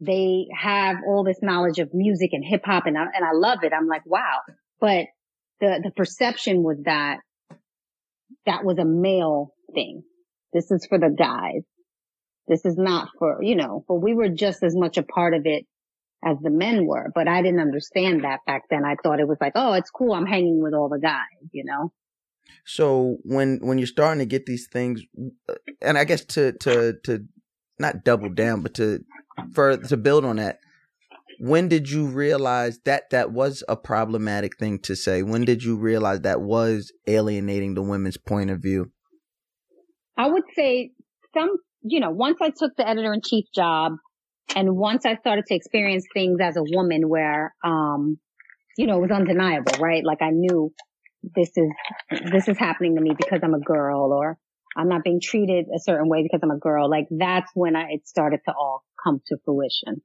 [0.00, 3.58] they have all this knowledge of music and hip hop and I, and I love
[3.62, 3.72] it.
[3.72, 4.40] I'm like, wow.
[4.80, 5.06] But
[5.60, 7.18] the, the perception was that
[8.46, 10.02] that was a male thing.
[10.52, 11.62] This is for the guys.
[12.48, 15.42] This is not for, you know, but we were just as much a part of
[15.44, 15.66] it
[16.24, 18.84] as the men were, but I didn't understand that back then.
[18.84, 20.12] I thought it was like, oh, it's cool.
[20.12, 21.92] I'm hanging with all the guys, you know?
[22.64, 25.02] So when when you're starting to get these things,
[25.48, 27.24] uh, and I guess to to to
[27.78, 29.00] not double down, but to
[29.52, 30.58] for to build on that,
[31.40, 35.22] when did you realize that that was a problematic thing to say?
[35.22, 38.92] When did you realize that was alienating the women's point of view?
[40.18, 40.90] I would say
[41.32, 41.48] some,
[41.82, 43.92] you know, once I took the editor in chief job
[44.54, 48.18] and once I started to experience things as a woman where, um,
[48.76, 50.04] you know, it was undeniable, right?
[50.04, 50.74] Like I knew
[51.22, 51.70] this is,
[52.32, 54.38] this is happening to me because I'm a girl or
[54.76, 56.88] I'm not being treated a certain way because I'm a girl.
[56.88, 60.02] Like that's when I, it started to all come to fruition.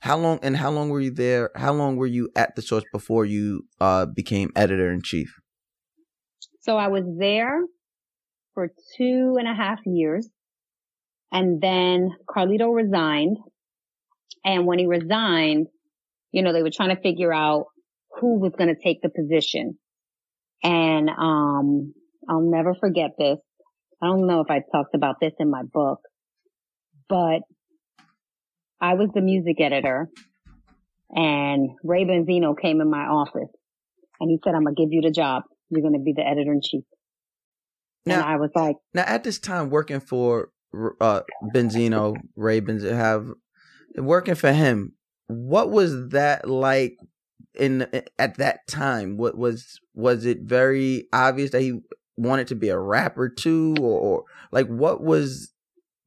[0.00, 1.50] How long and how long were you there?
[1.56, 5.34] How long were you at the source before you uh became editor in chief?
[6.60, 7.60] So I was there
[8.54, 10.28] for two and a half years.
[11.32, 13.38] And then Carlito resigned.
[14.44, 15.66] And when he resigned,
[16.30, 17.66] you know, they were trying to figure out
[18.20, 19.78] who was going to take the position.
[20.62, 21.94] And, um,
[22.28, 23.38] I'll never forget this.
[24.02, 26.00] I don't know if I talked about this in my book,
[27.08, 27.40] but
[28.80, 30.08] I was the music editor
[31.10, 33.50] and Ray Benzino came in my office
[34.20, 35.44] and he said, I'm going to give you the job.
[35.70, 36.84] You're going to be the editor in chief.
[38.04, 40.50] Now, and I was like, now at this time working for
[41.00, 41.22] uh,
[41.54, 43.28] Benzino, Ray Benzino, have
[43.96, 44.92] working for him.
[45.28, 46.96] What was that like
[47.56, 47.86] in
[48.18, 49.16] at that time?
[49.16, 51.80] What was was it very obvious that he
[52.16, 55.52] wanted to be a rapper too, or, or like what was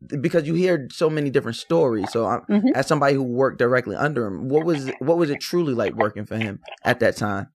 [0.08, 2.12] because you hear so many different stories.
[2.12, 2.70] So, mm-hmm.
[2.74, 6.26] as somebody who worked directly under him, what was what was it truly like working
[6.26, 7.47] for him at that time?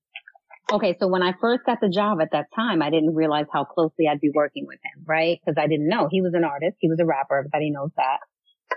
[0.73, 3.65] Okay, so when I first got the job at that time, I didn't realize how
[3.65, 5.39] closely I'd be working with him, right?
[5.45, 7.39] Because I didn't know he was an artist, he was a rapper.
[7.39, 8.19] Everybody knows that.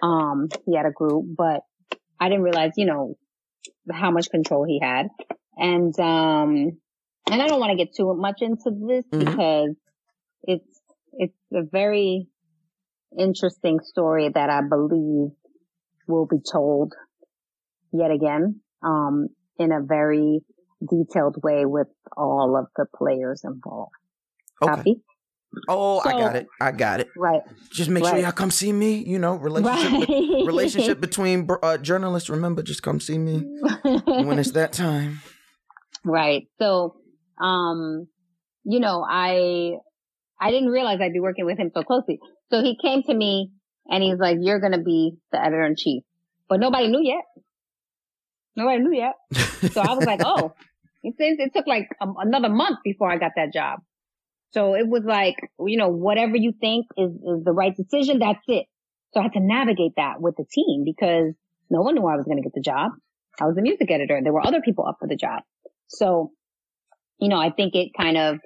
[0.05, 1.61] Um, he had a group, but
[2.20, 3.15] I didn't realize, you know,
[3.91, 5.07] how much control he had.
[5.57, 6.77] And um,
[7.29, 9.19] and I don't want to get too much into this mm-hmm.
[9.19, 9.75] because
[10.43, 10.81] it's
[11.13, 12.27] it's a very
[13.17, 15.31] interesting story that I believe
[16.07, 16.93] will be told
[17.91, 19.27] yet again, um,
[19.59, 20.39] in a very
[20.81, 23.91] detailed way with all of the players involved.
[24.61, 24.75] Okay.
[24.75, 25.01] Copy?
[25.67, 26.47] Oh, so, I got it.
[26.59, 27.09] I got it.
[27.15, 27.41] Right.
[27.71, 28.11] Just make right.
[28.11, 29.03] sure y'all come see me.
[29.03, 30.45] You know, relationship right.
[30.45, 32.29] relationship between uh, journalists.
[32.29, 33.37] Remember, just come see me
[33.83, 35.21] when it's that time.
[36.03, 36.47] Right.
[36.59, 36.95] So,
[37.41, 38.07] um,
[38.63, 39.73] you know, I
[40.39, 42.19] I didn't realize I'd be working with him so closely.
[42.51, 43.51] So he came to me
[43.89, 46.03] and he's like, "You're gonna be the editor in chief,"
[46.49, 47.23] but nobody knew yet.
[48.55, 49.13] Nobody knew yet.
[49.71, 50.53] So I was like, "Oh."
[51.03, 53.79] It, it took like a, another month before I got that job.
[54.51, 58.43] So it was like, you know, whatever you think is, is the right decision, that's
[58.47, 58.65] it.
[59.13, 61.33] So I had to navigate that with the team because
[61.69, 62.91] no one knew I was going to get the job.
[63.39, 64.19] I was a music editor.
[64.23, 65.43] There were other people up for the job.
[65.87, 66.31] So,
[67.19, 68.37] you know, I think it kind of,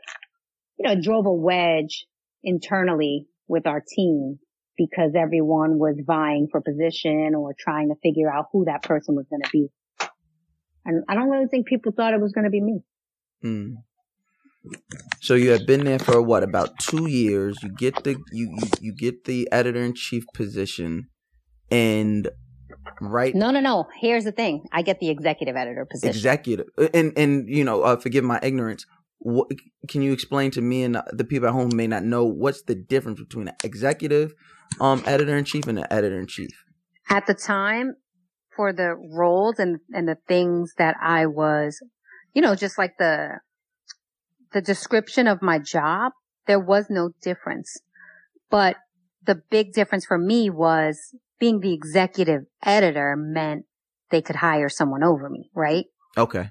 [0.77, 2.05] you know, drove a wedge
[2.43, 4.39] internally with our team
[4.77, 9.25] because everyone was vying for position or trying to figure out who that person was
[9.29, 9.67] going to be.
[10.85, 12.81] And I don't really think people thought it was going to be me.
[13.43, 13.75] Mm.
[15.21, 17.57] So you have been there for what about two years?
[17.63, 21.09] You get the you you, you get the editor in chief position,
[21.69, 22.29] and
[22.99, 23.33] right?
[23.33, 23.87] No, no, no.
[23.99, 26.09] Here's the thing: I get the executive editor position.
[26.09, 28.85] Executive, and and you know, uh, forgive my ignorance.
[29.19, 29.49] What,
[29.87, 32.73] can you explain to me and the people at home may not know what's the
[32.73, 34.33] difference between an executive
[34.79, 36.49] um, editor in chief and an editor in chief?
[37.07, 37.97] At the time,
[38.55, 41.79] for the roles and and the things that I was,
[42.33, 43.39] you know, just like the
[44.53, 46.13] the description of my job,
[46.47, 47.77] there was no difference.
[48.49, 48.77] But
[49.25, 50.97] the big difference for me was
[51.39, 53.65] being the executive editor meant
[54.09, 55.85] they could hire someone over me, right?
[56.17, 56.49] Okay.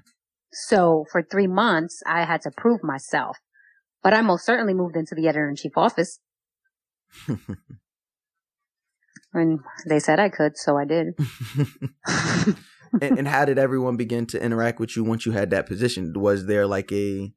[0.51, 3.37] So for three months, I had to prove myself,
[4.03, 6.19] but I most certainly moved into the editor in chief office.
[9.33, 11.13] and they said I could, so I did.
[13.01, 16.13] and, and how did everyone begin to interact with you once you had that position?
[16.13, 17.31] Was there like a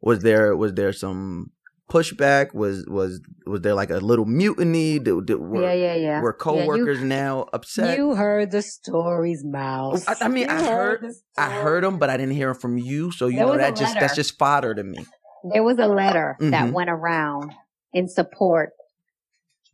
[0.00, 1.50] was there was there some
[1.90, 2.54] pushback?
[2.54, 4.98] Was was was there like a little mutiny?
[4.98, 6.20] Did, did, were, yeah, yeah, yeah.
[6.20, 7.98] Were coworkers yeah, you, now upset?
[7.98, 10.06] You heard the stories, Mouse.
[10.06, 12.60] I, I mean, you I heard, heard I heard them, but I didn't hear them
[12.60, 13.10] from you.
[13.12, 15.04] So you there know that just that's just fodder to me.
[15.52, 16.50] There was a letter mm-hmm.
[16.50, 17.52] that went around
[17.92, 18.70] in support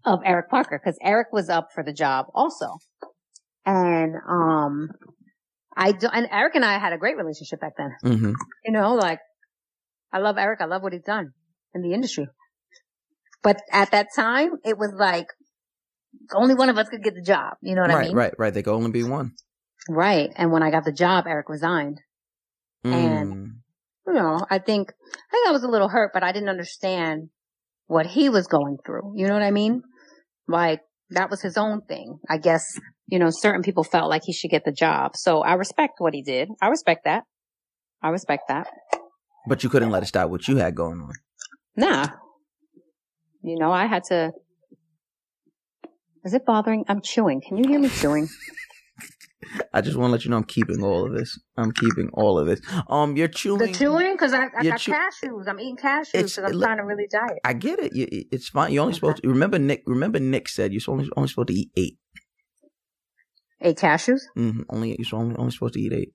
[0.04, 2.76] of Erik Parker because Erik was up for the job also,
[3.64, 4.90] and um,
[5.76, 7.94] I do, and Erik and I had a great relationship back then.
[8.04, 8.32] Mm-hmm.
[8.64, 9.20] You know, like
[10.12, 10.60] I love Erik.
[10.60, 11.32] I love what he's done
[11.74, 12.26] in the industry.
[13.42, 15.26] But at that time, it was like
[16.34, 17.54] only one of us could get the job.
[17.62, 18.16] You know what right, I mean?
[18.16, 19.32] Right, right, They could only be one.
[19.88, 20.30] Right.
[20.36, 22.00] And when I got the job, Erik resigned.
[22.84, 22.92] Mm.
[22.92, 23.52] And,
[24.06, 27.30] you know, I think, I think I was a little hurt, but I didn't understand
[27.86, 29.14] what he was going through.
[29.16, 29.82] You know what I mean?
[30.46, 32.18] Like, that was his own thing.
[32.28, 32.64] I guess,
[33.06, 35.16] you know, certain people felt like he should get the job.
[35.16, 36.48] So I respect what he did.
[36.60, 37.24] I respect that.
[38.02, 38.68] I respect that.
[39.46, 41.12] But you couldn't let it stop what you had going on.
[41.76, 42.08] Nah.
[43.42, 44.32] You know, I had to.
[46.24, 46.84] Is it bothering?
[46.88, 47.40] I'm chewing.
[47.40, 48.28] Can you hear me chewing?
[49.72, 51.38] I just want to let you know I'm keeping all of this.
[51.56, 52.60] I'm keeping all of this.
[52.88, 53.58] Um, you're chewing.
[53.58, 55.48] The chewing because I, I got chew- cashews.
[55.48, 57.40] I'm eating cashews because I'm trying to really diet.
[57.44, 57.94] I get it.
[57.94, 58.72] You, it's fine.
[58.72, 59.00] You're only okay.
[59.00, 59.82] supposed to remember Nick.
[59.86, 61.98] Remember Nick said you're only only supposed to eat eight.
[63.60, 64.20] Eight cashews.
[64.36, 64.62] Mm-hmm.
[64.70, 66.12] Only you're only only supposed to eat eight.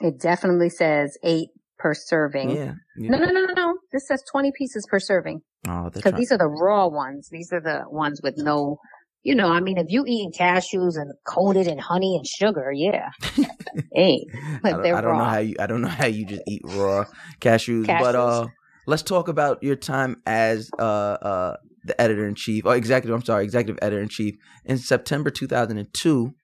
[0.00, 1.50] It definitely says eight
[1.80, 2.50] per serving.
[2.50, 2.74] Yeah.
[2.96, 3.74] No, no, no, no, no.
[3.92, 5.40] this says 20 pieces per serving.
[5.68, 7.28] Oh, Because these are the raw ones.
[7.30, 8.78] These are the ones with no,
[9.22, 13.10] you know, I mean, if you eating cashews and coated in honey and sugar, yeah.
[13.92, 16.26] hey, I but don't, they're I don't know how you I don't know how you
[16.26, 17.04] just eat raw
[17.40, 18.46] cashews, but uh
[18.86, 23.24] let's talk about your time as uh uh the editor in chief or executive I'm
[23.24, 26.34] sorry, executive editor in chief in September 2002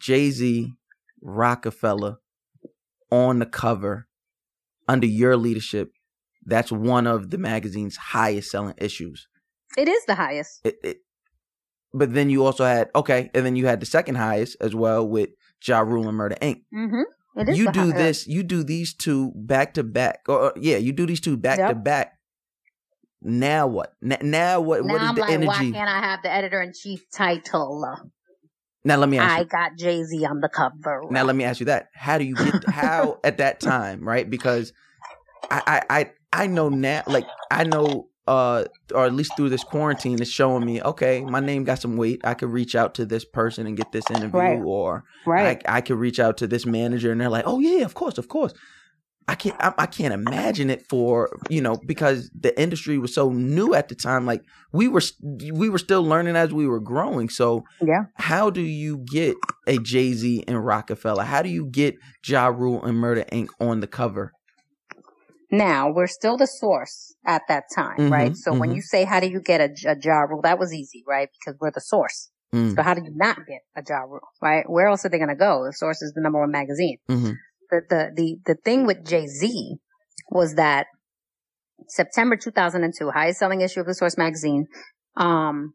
[0.00, 0.72] Jay-Z
[1.22, 2.18] Roc-A-Fella
[3.10, 4.06] on the cover
[4.90, 5.92] under your leadership
[6.44, 9.28] that's one of the magazine's highest selling issues.
[9.76, 10.60] It is the highest.
[10.64, 10.96] It, it,
[11.92, 15.06] but then you also had okay, and then you had the second highest as well
[15.06, 15.30] with
[15.64, 16.62] Ja Rule and Murder Inc.
[16.74, 17.40] Mm-hmm.
[17.40, 17.96] It is you do highest.
[17.96, 21.58] this you do these two back to back or yeah you do these two back
[21.58, 22.18] to back
[23.22, 26.22] now what N- now what Now what is I'm the like, why can't I have
[26.22, 28.10] the editor in chief title?
[28.84, 31.02] Now let me ask I you got Jay Z on the cover.
[31.10, 34.28] now let me ask you that how do you get how at that time right
[34.28, 34.72] because
[35.50, 36.10] I, I i
[36.44, 38.64] i know now like i know uh
[38.94, 42.20] or at least through this quarantine it's showing me okay my name got some weight
[42.24, 44.60] i could reach out to this person and get this interview Right.
[44.62, 45.62] or right.
[45.66, 48.18] I, I could reach out to this manager and they're like, oh yeah, of course,
[48.18, 48.52] of course.
[49.30, 53.30] I can't I, I can't imagine it for you know because the industry was so
[53.30, 54.26] new at the time.
[54.26, 55.02] Like we were
[55.52, 57.28] we were still learning as we were growing.
[57.28, 58.06] So Yeah.
[58.16, 59.36] how do you get
[59.68, 61.22] a Jay Z and Roc-A-Fella?
[61.24, 61.94] How do you get
[62.26, 63.48] Ja Rule and Murder Inc.
[63.60, 64.32] on the cover?
[65.52, 68.36] Now we're still the source at that time, Mhm, right?
[68.36, 68.76] So when mhm.
[68.76, 70.42] you say, how do you get a, a Ja Rule?
[70.42, 71.28] That was easy, right?
[71.38, 72.30] Because we're the source.
[72.54, 74.64] Mm, So how do you not get a Ja Rule, right?
[74.68, 75.64] Where else are they going to go?
[75.64, 76.98] The source is the number one magazine.
[77.08, 77.34] mhm,
[77.70, 79.76] The, the, the, the thing with Jay-Z
[80.30, 80.86] was that
[81.88, 84.66] September 2002, highest selling issue of the source magazine,
[85.16, 85.74] um,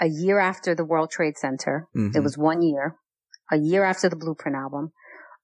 [0.00, 2.14] a year after the World Trade Center, mhm.
[2.16, 2.96] It was one year,
[3.50, 4.92] a year after the Blueprint album.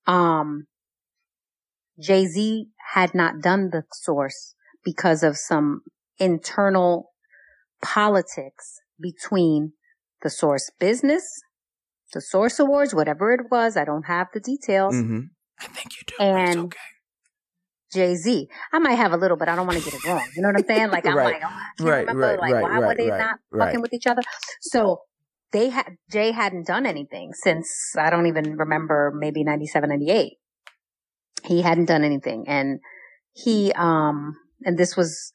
[0.07, 0.65] Um,
[2.01, 4.55] Jay Z had not done the source
[4.85, 5.83] because of some
[6.19, 7.11] internal
[7.83, 9.73] politics between
[10.23, 11.25] the source business,
[12.13, 13.77] the source awards, whatever it was.
[13.77, 14.95] I don't have the details.
[14.95, 15.29] Mhm.
[15.61, 16.15] I think you do.
[16.23, 16.79] And- okay.
[17.93, 18.49] Jay Z.
[18.73, 20.25] I might have a little, but I don't want to get it wrong.
[20.37, 20.91] You know what I'm saying?
[20.91, 21.25] Like I'm Right.
[21.35, 22.21] like, oh, I can't Right, remember.
[22.23, 24.23] right, like, why were they not fucking with each other?
[24.61, 25.01] So
[25.51, 30.35] they had Jay hadn't done anything since I don't even remember maybe 97, 98.
[31.47, 32.79] He hadn't done anything, and
[33.33, 35.33] he um and this was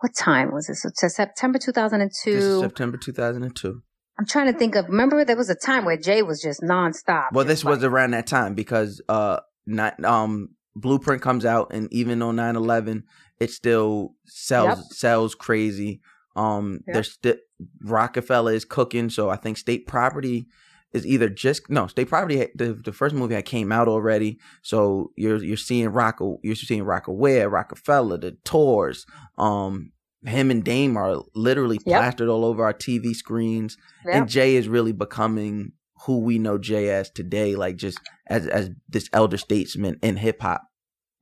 [0.00, 0.84] what time was this?
[0.86, 2.32] It's September 2002.
[2.32, 3.82] This is September 2002.
[4.18, 4.86] I'm trying to think of.
[4.88, 7.26] Remember, there was a time where Jay was just nonstop.
[7.32, 12.22] Well, this was around that time because uh, not um, Blueprint comes out, and even
[12.22, 13.02] on 9-11,
[13.40, 14.86] it still sells Yep.
[14.92, 16.00] sells crazy.
[16.36, 16.94] Um, Yep.
[16.94, 17.36] there's sti-
[17.84, 20.46] Roc-A-Fella is cooking, so I think State Property
[20.92, 22.46] is either just no State Property.
[22.54, 26.84] The, the first movie had came out already, so you're you're seeing Rock you're seeing
[26.84, 29.04] Rocawear, Roc-A-Fella, the tours.
[29.36, 29.92] Um,
[30.24, 31.96] him and Dame are literally Yep.
[32.00, 34.14] plastered all over our TV screens Yep.
[34.14, 35.72] and Jay is really becoming
[36.06, 40.40] who we know Jay as today, like just as as this elder statesman in hip
[40.40, 40.62] hop.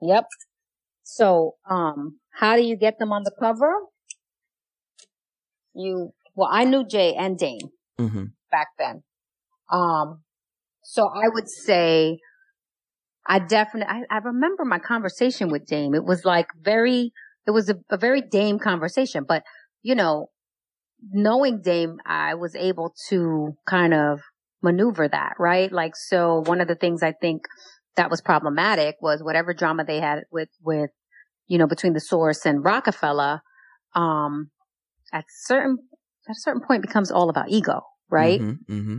[0.00, 0.24] Yep.
[1.02, 3.72] So, um, how do you get them on the cover?
[5.74, 8.24] You, well, I knew Jay and Dame Mm-hmm.
[8.50, 9.02] back then.
[9.72, 10.22] Um,
[10.82, 12.18] so I would say
[13.26, 15.94] I definitely, I, I remember my conversation with Dame.
[15.94, 17.12] It was like very,
[17.46, 19.42] it was a, a very Dame conversation, but
[19.82, 20.28] you know,
[21.10, 24.20] knowing Dame, I was able to kind of
[24.62, 25.70] maneuver that, right?
[25.70, 27.42] Like, so one of the things I think
[27.96, 30.90] that was problematic was whatever drama they had with, with,
[31.46, 33.42] you know, between the source and Roc-A-Fella,
[33.94, 34.50] um,
[35.12, 35.78] at certain,
[36.28, 38.40] at a certain point becomes all about ego, right?
[38.40, 38.72] Mm-hmm.
[38.72, 38.98] mm-hmm.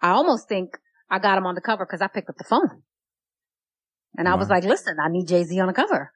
[0.00, 0.70] I almost think
[1.08, 2.82] I got him on the cover because I picked up the phone.
[4.16, 6.10] And I was like, listen, I need Jay-Z on the cover,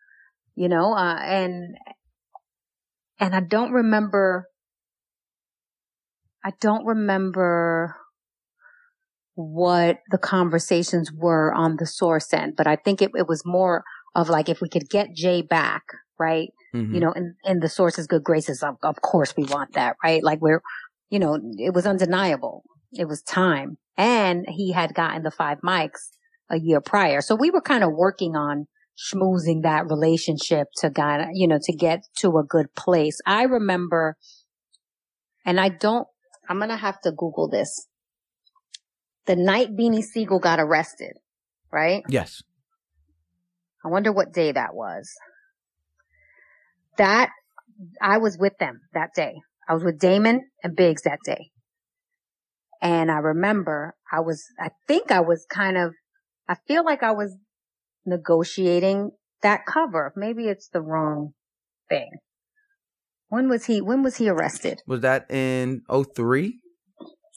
[0.55, 1.77] you know, uh, and,
[3.19, 4.49] and I don't remember,
[6.47, 7.97] I don't remember
[9.35, 13.83] what the conversations were on the source end, but I think it, it was more
[14.15, 15.83] of like, if we could get Jay back,
[16.21, 16.51] right?
[16.73, 16.95] Mm-hmm.
[16.95, 20.23] you know, in, in the source's good graces, of, of course we want that, right?
[20.23, 20.63] Like we're,
[21.11, 22.63] you know, it was undeniable.
[22.93, 23.79] It was time.
[23.97, 26.11] And he had gotten the five mics
[26.49, 27.23] a year prior.
[27.23, 31.59] So we were kind of working on schmoozing that relationship to kind of, you know,
[31.61, 33.19] to get to a good place.
[33.27, 34.17] I remember,
[35.45, 36.07] and I don't,
[36.49, 37.87] I'm going to have to Google this.
[39.27, 41.15] The night Beanie Siegel got arrested,
[41.73, 42.03] right?
[42.09, 42.43] yes.
[43.85, 45.09] I wonder what day that was.
[46.99, 47.31] That
[48.01, 49.35] I was with them that day.
[49.69, 51.51] I was with Damon and Biggs that day.
[52.83, 55.93] And I remember I was, I think I was kind of,
[56.49, 57.37] I feel like I was
[58.05, 59.11] negotiating
[59.43, 60.13] that cover.
[60.17, 61.33] Maybe it's the wrong
[61.89, 62.11] thing.
[63.29, 64.83] When was he, when was he arrested?
[64.87, 66.61] Was that in 03?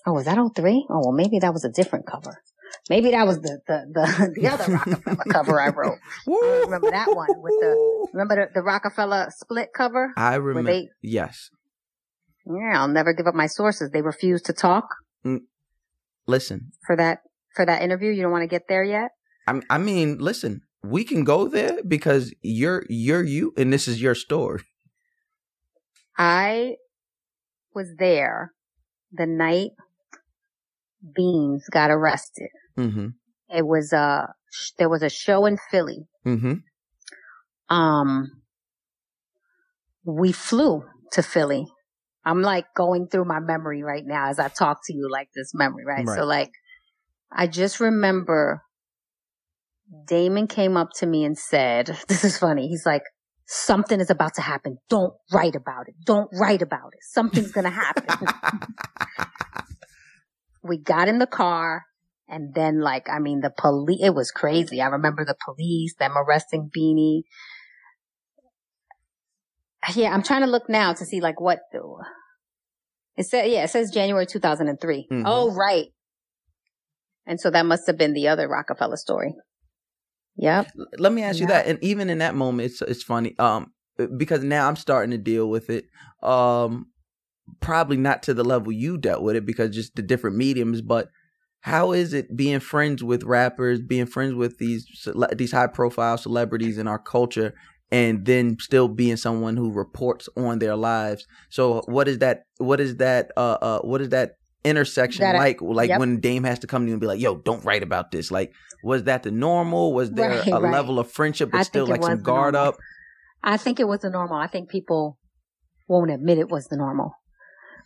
[0.06, 0.88] Oh, was that 03?
[0.90, 2.42] Oh, well, maybe that was a different cover.
[2.90, 5.98] Maybe that was the, the, the, the other Roc-A-Fella cover I wrote.
[6.28, 10.14] I remember that one with the, remember the, the Roc-A-Fella split cover?
[10.16, 10.72] I remember.
[10.72, 11.50] They, yes.
[12.46, 13.92] Yeah, I'll never give up my sources.
[13.92, 14.86] They refused to talk.
[15.26, 15.42] Mm,
[16.28, 16.72] listen.
[16.86, 17.20] For that,
[17.56, 19.12] for that interview, you don't want to get there yet?
[19.48, 24.02] I, I mean, listen, we can go there because you're, you're you and this is
[24.02, 24.64] your story.
[26.20, 26.76] I
[27.74, 28.54] was there
[29.14, 29.72] the night
[31.16, 32.50] Beans got arrested.
[32.78, 33.08] Mm-hmm.
[33.56, 34.26] It was a uh,
[34.78, 36.08] there was a show in Philly.
[36.26, 36.56] Mm-hmm.
[37.74, 38.42] Um,
[40.04, 41.68] we flew to Philly.
[42.26, 45.54] I'm like going through my memory right now as I talk to you, like this
[45.54, 46.06] memory, right?
[46.06, 46.18] right.
[46.18, 46.52] So like,
[47.32, 48.62] I just remember
[50.06, 53.04] Damon came up to me and said, "This is funny." He's like,
[53.52, 54.78] "Something is about to happen.
[54.90, 55.96] Don't write about it.
[56.06, 57.00] Don't write about it.
[57.02, 58.06] Something's gonna happen."
[60.64, 61.84] we got in the car
[62.30, 64.82] and then like, I mean, the police, it was crazy.
[64.82, 67.24] I remember the police, them arresting Beanie.
[69.96, 71.82] Yeah, I'm trying to look now to see like what the,
[73.18, 75.08] it said, yeah, it says January 2003.
[75.12, 75.24] Mm-hmm.
[75.26, 75.88] Oh, right.
[77.26, 79.36] And so that must have been the other Roc-A-Fella story.
[80.40, 80.72] Yep.
[80.98, 81.68] Let me ask you that.
[81.68, 83.38] And even in that moment, it's, it's funny.
[83.40, 83.74] Um,
[84.18, 85.86] because now I'm starting to deal with it.
[86.24, 86.88] Um,
[87.60, 91.10] probably not to the level you dealt with it because just the different mediums, but
[91.62, 94.88] how is it being friends with rappers, being friends with these
[95.36, 97.54] these high profile celebrities in our culture
[97.92, 101.26] and then still being someone who reports on their lives.
[101.50, 105.62] So what is that what is that uh uh what is that intersection that, like
[105.62, 106.00] like yep.
[106.00, 108.32] when Dame has to come to you and be like, "Yo, don't write about this."
[108.32, 108.54] Like
[108.84, 109.94] was that the normal?
[109.94, 110.72] Was there right, a right.
[110.72, 112.78] level of friendship but I still like some guard up?
[113.44, 114.38] I think it was the normal.
[114.38, 115.18] I think people
[115.88, 117.14] won't admit it was the normal.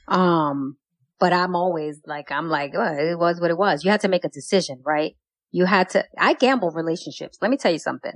[0.08, 0.78] Um,
[1.20, 3.84] but I'm always like, I'm like, oh, it was what it was.
[3.84, 5.16] You had to make a decision, right?
[5.52, 7.38] You had to, I gamble relationships.
[7.42, 8.14] Let me tell you something.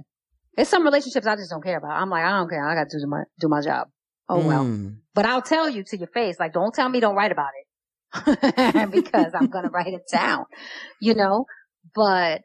[0.55, 1.91] There's some relationships I just don't care about.
[1.91, 2.68] I'm like, I don't care.
[2.68, 3.88] I got to do my, do my job.
[4.28, 4.66] Oh well.
[4.66, 4.97] Mm.
[5.14, 7.66] But I'll tell you to your face, like, don't tell me don't write about it.
[8.91, 10.45] because I'm going to write it down,
[11.01, 11.45] you know,
[11.95, 12.41] but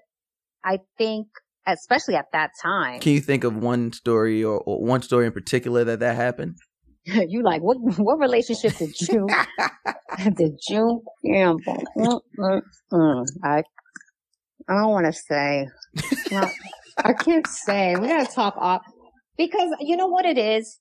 [0.64, 1.28] I think
[1.66, 3.00] especially at that time.
[3.00, 6.56] Can you think of one story or, or one story in particular that that happened?
[7.04, 7.76] you like what?
[7.98, 9.26] What relationship did you
[10.36, 11.02] did you?
[11.22, 11.54] Yeah.
[13.44, 13.62] I
[14.68, 15.66] I don't want to say.
[16.98, 17.96] I can't say.
[17.96, 18.82] We gotta talk off
[19.36, 20.78] because you know what it is.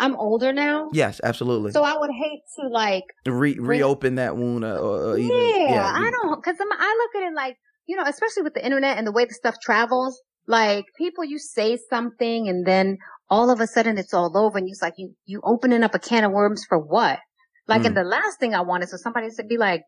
[0.00, 0.90] I'm older now.
[0.92, 1.72] Yes, absolutely.
[1.72, 5.92] So I would hate to like Re- reopen that wound, or, or even, yeah, yeah,
[5.94, 7.56] I don't because I look at it like
[7.88, 10.20] you know, especially with the internet and the way the stuff travels.
[10.46, 14.68] Like people, you say something and then all of a sudden it's all over and
[14.68, 17.18] you're like, you, you opening up a can of worms for what?
[17.66, 17.86] Like, mm.
[17.86, 19.82] and the last thing I want is for somebody to be like,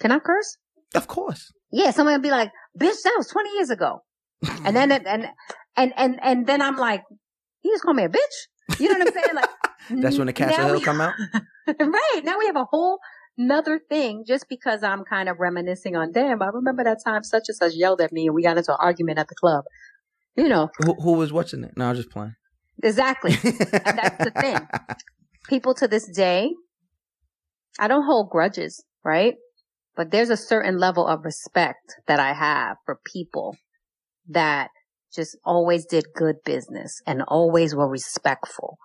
[0.00, 0.56] can I curse?
[0.94, 1.52] Of course.
[1.72, 1.90] Yeah.
[1.92, 4.02] Somebody would be like, bitch, that was 20 years ago.
[4.64, 5.28] and then, and,
[5.76, 7.02] and, and, and then I'm like,
[7.62, 8.36] you just call me a bitch.
[8.78, 9.34] You know what I'm saying?
[9.34, 9.50] Like,
[10.02, 11.14] that's when the Castle Hill come out.
[11.66, 12.20] right.
[12.24, 12.98] Now we have a whole
[13.36, 17.44] another thing just because I'm kind of reminiscing on, damn, I remember that time such
[17.48, 19.64] and such yelled at me and we got into an argument at the club.
[20.36, 20.70] You know.
[20.78, 21.76] Who, who was watching it?
[21.76, 22.34] No, I was just playing.
[22.82, 23.32] Exactly.
[23.32, 24.58] and that's the thing.
[25.48, 26.50] People to this day,
[27.78, 29.34] I don't hold grudges, right?
[29.96, 33.56] But there's a certain level of respect that I have for people
[34.28, 34.70] that
[35.14, 38.78] just always did good business and always were respectful.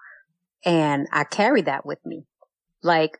[0.66, 2.24] And I carry that with me.
[2.84, 3.18] Like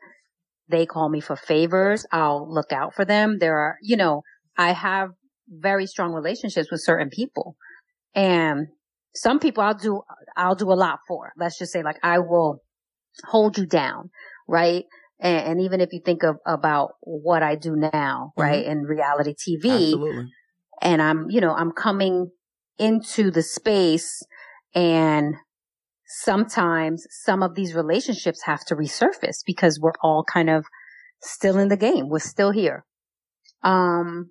[0.68, 2.06] they call me for favors.
[2.12, 3.38] I'll look out for them.
[3.38, 4.22] There are, you know,
[4.56, 5.10] I have
[5.48, 7.56] very strong relationships with certain people
[8.14, 8.68] and
[9.14, 10.02] some people I'll do,
[10.36, 11.32] I'll do a lot for.
[11.36, 12.62] Let's just say like I will
[13.24, 14.10] hold you down,
[14.48, 14.84] right?
[15.20, 18.42] And, and even if you think of about what I do now, mm-hmm.
[18.42, 20.26] right, in reality TV, Absolutely.
[20.80, 22.30] and I'm, you know, I'm coming
[22.80, 24.22] into the space
[24.74, 25.36] and
[26.06, 30.64] sometimes some of these relationships have to resurface because we're all kind of
[31.22, 32.08] still in the game.
[32.08, 32.84] We're still here.
[33.62, 34.30] Um,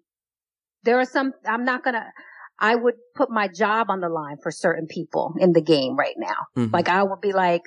[0.84, 2.06] there are some, I'm not gonna,
[2.60, 6.16] I would put my job on the line for certain people in the game right
[6.18, 6.47] now.
[6.58, 6.74] Mm-hmm.
[6.74, 7.62] Like I would be like,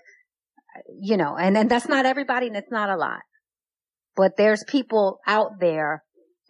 [1.01, 3.21] you know, and then that's not everybody and it's not a lot,
[4.17, 6.03] but there's people out there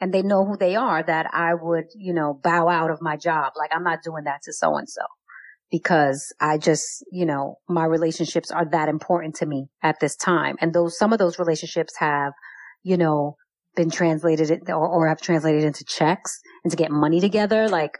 [0.02, 3.16] and they know who they are that I would, you know, bow out of my
[3.16, 3.54] job.
[3.56, 5.02] Like I'm not doing that to so and so
[5.70, 10.56] because I just, you know, my relationships are that important to me at this time.
[10.60, 12.32] And those, some of those relationships have,
[12.82, 13.36] you know,
[13.74, 17.68] been translated or, or have translated into checks and to get money together.
[17.68, 17.96] Like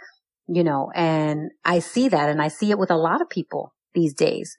[0.48, 3.74] you know, and I see that and I see it with a lot of people
[3.94, 4.54] these days.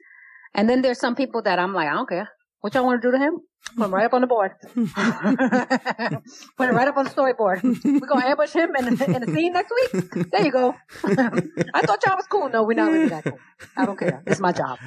[0.54, 2.30] And then there's some people that I'm like, I don't care.
[2.64, 3.40] What y'all want to do to him?
[3.76, 4.52] Put him right up on the board.
[4.74, 7.62] Put it right up on the storyboard.
[7.84, 10.32] We're going to ambush him in, in the scene next week.
[10.32, 10.74] There you go.
[11.04, 12.48] I thought y'all was cool.
[12.48, 13.38] No, we're not really that cool.
[13.76, 14.24] I don't care.
[14.26, 14.80] It's my job.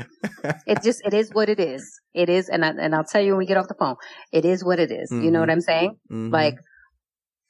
[0.66, 2.00] It just, it is what it is.
[2.14, 2.48] It is.
[2.48, 3.96] And I, and I'll tell you when we get off the phone,
[4.32, 5.10] it is what it is.
[5.12, 5.98] You know what I'm saying?
[6.10, 6.32] Mhm.
[6.32, 6.54] Like,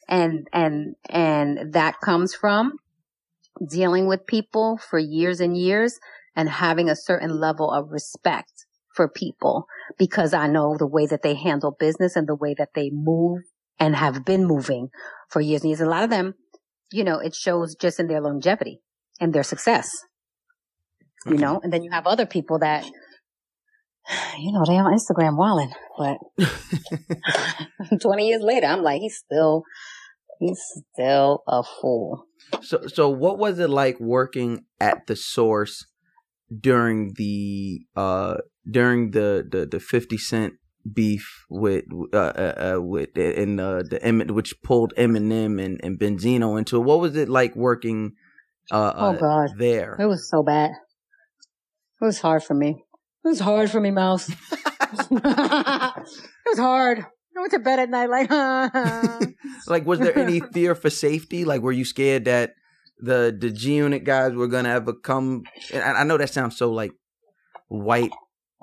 [0.08, 2.72] and, and, and that comes from
[3.70, 6.00] dealing with people for years and years
[6.34, 8.65] and having a certain level of respect
[8.96, 9.66] for people
[9.98, 13.42] because I know the way that they handle business and the way that they move
[13.78, 14.88] and have been moving
[15.28, 15.80] for years and years.
[15.80, 16.34] And a lot of them,
[16.90, 18.80] you know, it shows just in their longevity
[19.20, 19.90] and their success,
[21.26, 22.84] you know, and then you have other people that,
[24.38, 26.18] you know, they on Instagram walling, but
[28.00, 29.64] 20 years later, I'm like, he's still,
[30.40, 30.60] he's
[30.94, 32.24] still a fool.
[32.62, 35.86] So, so what was it like working at the source
[36.60, 38.36] during the uh
[38.70, 40.54] during the the the Fifty Cent
[40.92, 45.98] beef with uh, uh, uh with in uh the Em- which pulled Eminem and and
[45.98, 46.80] Benzino into it?
[46.84, 48.12] What was it like working
[48.70, 49.50] uh, Oh, uh God.
[49.58, 49.96] there?
[49.98, 50.70] It was so bad.
[52.00, 52.84] It was hard for me.
[53.24, 54.28] It was hard for me, Mouse.
[55.10, 56.98] it was hard.
[57.36, 58.30] I went to bed at night like,
[59.66, 61.44] Like, was there any fear for safety?
[61.44, 62.54] Like, were you scared that
[62.98, 65.48] the the G Unit guys were gonna ever come?
[65.72, 66.92] And I I know that sounds so like
[67.68, 68.12] white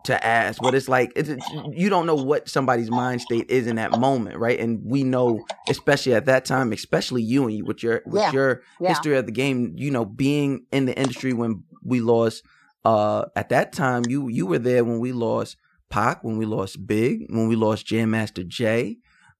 [0.03, 3.67] to ask, but it's like it's, it's- you don't know what somebody's mind state is
[3.67, 4.59] in that moment, right?
[4.59, 8.31] And we know, especially at that time, especially you and you with your with Yeah.
[8.33, 8.89] your yeah.
[8.89, 12.43] history of the game, you know, being in the industry when we lost.
[12.85, 15.55] Uh, at that time, you you were there when we lost
[15.89, 18.97] Pac, when we lost Big, when we lost Jam Master Jay.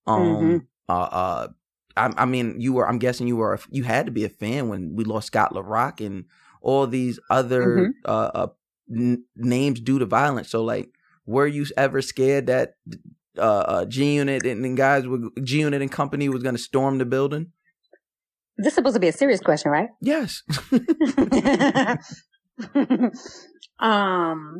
[0.07, 0.61] Um, Mhm.
[0.87, 1.47] uh, uh,
[1.95, 2.87] I, I mean, you were.
[2.87, 3.53] I'm guessing you were.
[3.53, 6.25] a- You had to be a fan when we lost Scott La Rock and
[6.61, 7.91] all these other Mhm.
[8.05, 8.47] uh, uh
[8.91, 10.49] n- names due to violence.
[10.49, 10.89] So, like,
[11.25, 12.75] were you ever scared that
[13.37, 16.61] uh, uh G Unit and, and guys were G Unit and company was going to
[16.61, 17.51] storm the building?
[18.57, 19.89] This is supposed to be a serious question, right?
[20.01, 20.43] Yes.
[23.79, 24.59] um,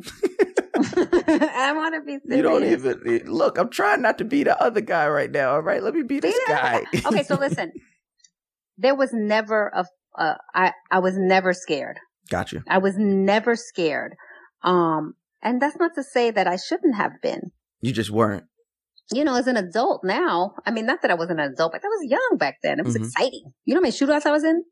[0.76, 2.36] I want to be serious.
[2.36, 3.58] You don't even look.
[3.58, 5.52] I'm trying not to be the other guy right now.
[5.52, 6.84] All right, let me be this Be the guy.
[7.02, 7.72] other okay, so listen.
[8.78, 9.84] There was never a.
[10.18, 11.98] Uh, I I was never scared.
[12.30, 12.62] Gotcha.
[12.68, 14.14] I was never scared.
[14.62, 17.52] Um, and that's not to say that I shouldn't have been.
[17.80, 18.44] You just weren't.
[19.12, 21.82] You know, as an adult now, I mean, not that I wasn't an adult, but
[21.84, 22.78] I was young back then.
[22.80, 23.04] It was Mhm.
[23.04, 23.52] exciting.
[23.66, 24.64] You know how many shootouts I was in?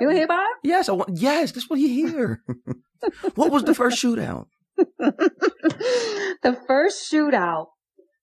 [0.00, 0.68] You hear about it?
[0.68, 0.88] Yes.
[0.88, 1.10] I want.
[1.14, 1.52] Yes.
[1.52, 2.42] That's what you hear.
[3.34, 4.46] what was the first shootout?
[4.98, 7.66] the first shootout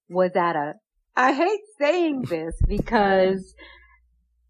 [0.10, 0.74] was at a,
[1.16, 3.54] I hate saying this because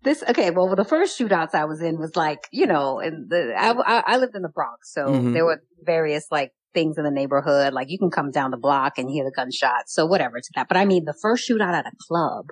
[0.04, 3.54] this, okay, well, the first shootouts I was in was like, you know, and the,
[3.56, 4.92] I, I, lived in the Bronx.
[4.94, 5.34] So Mhm.
[5.34, 7.74] there were various like things in the neighborhood.
[7.74, 9.94] Like you can come down the block and hear the gunshots.
[9.94, 10.68] So whatever to that.
[10.68, 12.46] But I mean, the first shootout at a club,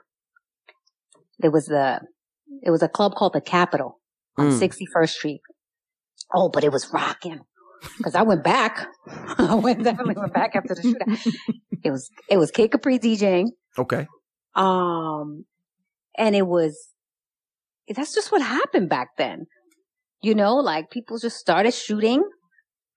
[1.41, 2.01] it was the,
[2.61, 3.99] it was a club called the Capitol
[4.37, 4.59] on Mm.
[4.59, 5.41] 61st Street.
[6.33, 7.39] Oh, but it was rocking.
[8.03, 8.87] Cause I went back.
[9.37, 11.33] I went, definitely went back after the shootout.
[11.81, 13.47] It was, it was Kid Capri DJing.
[13.77, 14.05] Okay.
[14.53, 15.45] Um,
[16.17, 16.89] and it was,
[17.87, 19.45] that's just what happened back then.
[20.21, 22.21] You know, like people just started shooting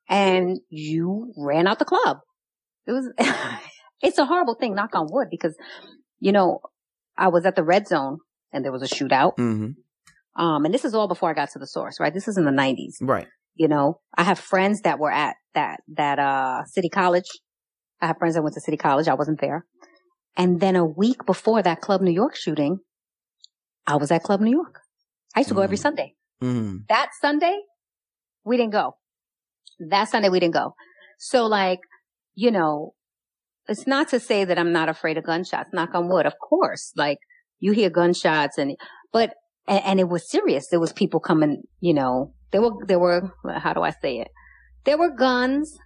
[0.08, 2.18] and you ran out the club.
[2.88, 3.08] It was,
[4.02, 5.54] it's a horrible thing, knock on wood, because,
[6.18, 6.58] you know,
[7.16, 8.18] I was at the red zone
[8.52, 9.34] and there was a shootout.
[9.36, 9.68] hmm
[10.36, 12.12] Um, and this is all before I got to the source, right?
[12.12, 12.98] This is in the nineties.
[13.00, 13.26] Right.
[13.54, 17.28] You know, I have friends that were at that, that, uh, city college.
[18.00, 19.08] I have friends that went to city college.
[19.08, 19.66] I wasn't there.
[20.36, 22.78] And then a week before that Club New York shooting,
[23.86, 24.80] I was at Club New York.
[25.36, 25.80] I used to go every Mm.
[25.80, 26.14] Sunday.
[26.42, 26.86] Mm.
[26.88, 27.58] That Sunday,
[28.44, 28.96] we didn't go.
[29.78, 30.74] That Sunday, we didn't go.
[31.18, 31.80] So like,
[32.34, 32.94] you know,
[33.68, 36.24] it's not to say that I'm not afraid of gunshots, knock on wood.
[36.26, 37.18] Of course, like
[37.60, 38.76] you hear gunshots and,
[39.12, 39.34] but,
[39.66, 40.68] and, and it was serious.
[40.68, 44.28] There was people coming, you know, there were, there were, how do I say it?
[44.84, 45.78] There were guns.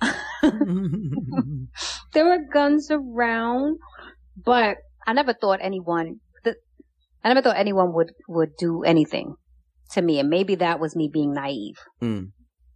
[2.12, 3.78] there were guns around,
[4.44, 4.76] but
[5.06, 6.56] I never thought anyone, th-
[7.24, 9.34] I never thought anyone would, would do anything
[9.92, 10.18] to me.
[10.18, 12.30] And maybe that was me being naive, Mm.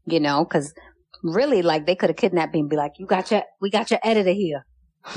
[0.06, 0.72] you know, cause
[1.22, 3.90] really like they could have kidnapped me and be like, you got your, we got
[3.90, 4.64] your editor here.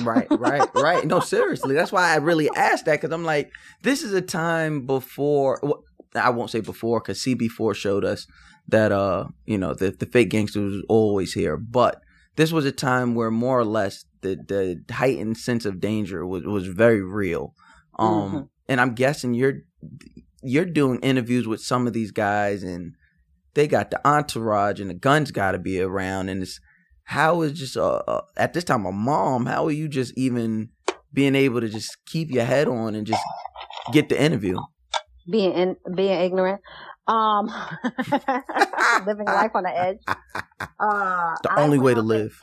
[0.02, 1.06] Right, right, right.
[1.06, 1.76] No, seriously.
[1.76, 5.60] That's why I really asked that because I'm like, this is a time before.
[5.64, 5.84] Well,
[6.16, 8.26] I won't say before because CB4 showed us
[8.68, 12.02] that uh, you know, the the fake gangsters was always here, but
[12.36, 16.44] this was a time where more or less the the heightened sense of danger was
[16.46, 17.54] was very real.
[18.00, 18.50] Um, Mhm.
[18.70, 19.60] and I'm guessing you're
[20.42, 22.94] you're doing interviews with some of these guys and
[23.54, 26.60] they got the entourage and the guns got to be around and it's
[27.06, 30.70] how is just uh, uh, at this time a mom how are you just even
[31.14, 33.24] being able to just keep your head on and just
[33.93, 34.58] get the interview?
[35.32, 36.62] Being in, being ignorant.
[37.08, 37.45] Um
[39.06, 39.97] living life on the edge.
[40.78, 42.39] Uh the only way to live.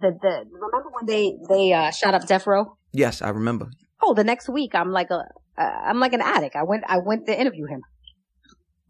[0.00, 2.76] the, the remember when they they uh shot up death row?
[2.92, 3.70] Yes i remember.
[4.02, 5.24] Oh the next week i'm like a
[5.58, 6.56] uh, i'm like an addict.
[6.56, 7.82] I went i went to interview him.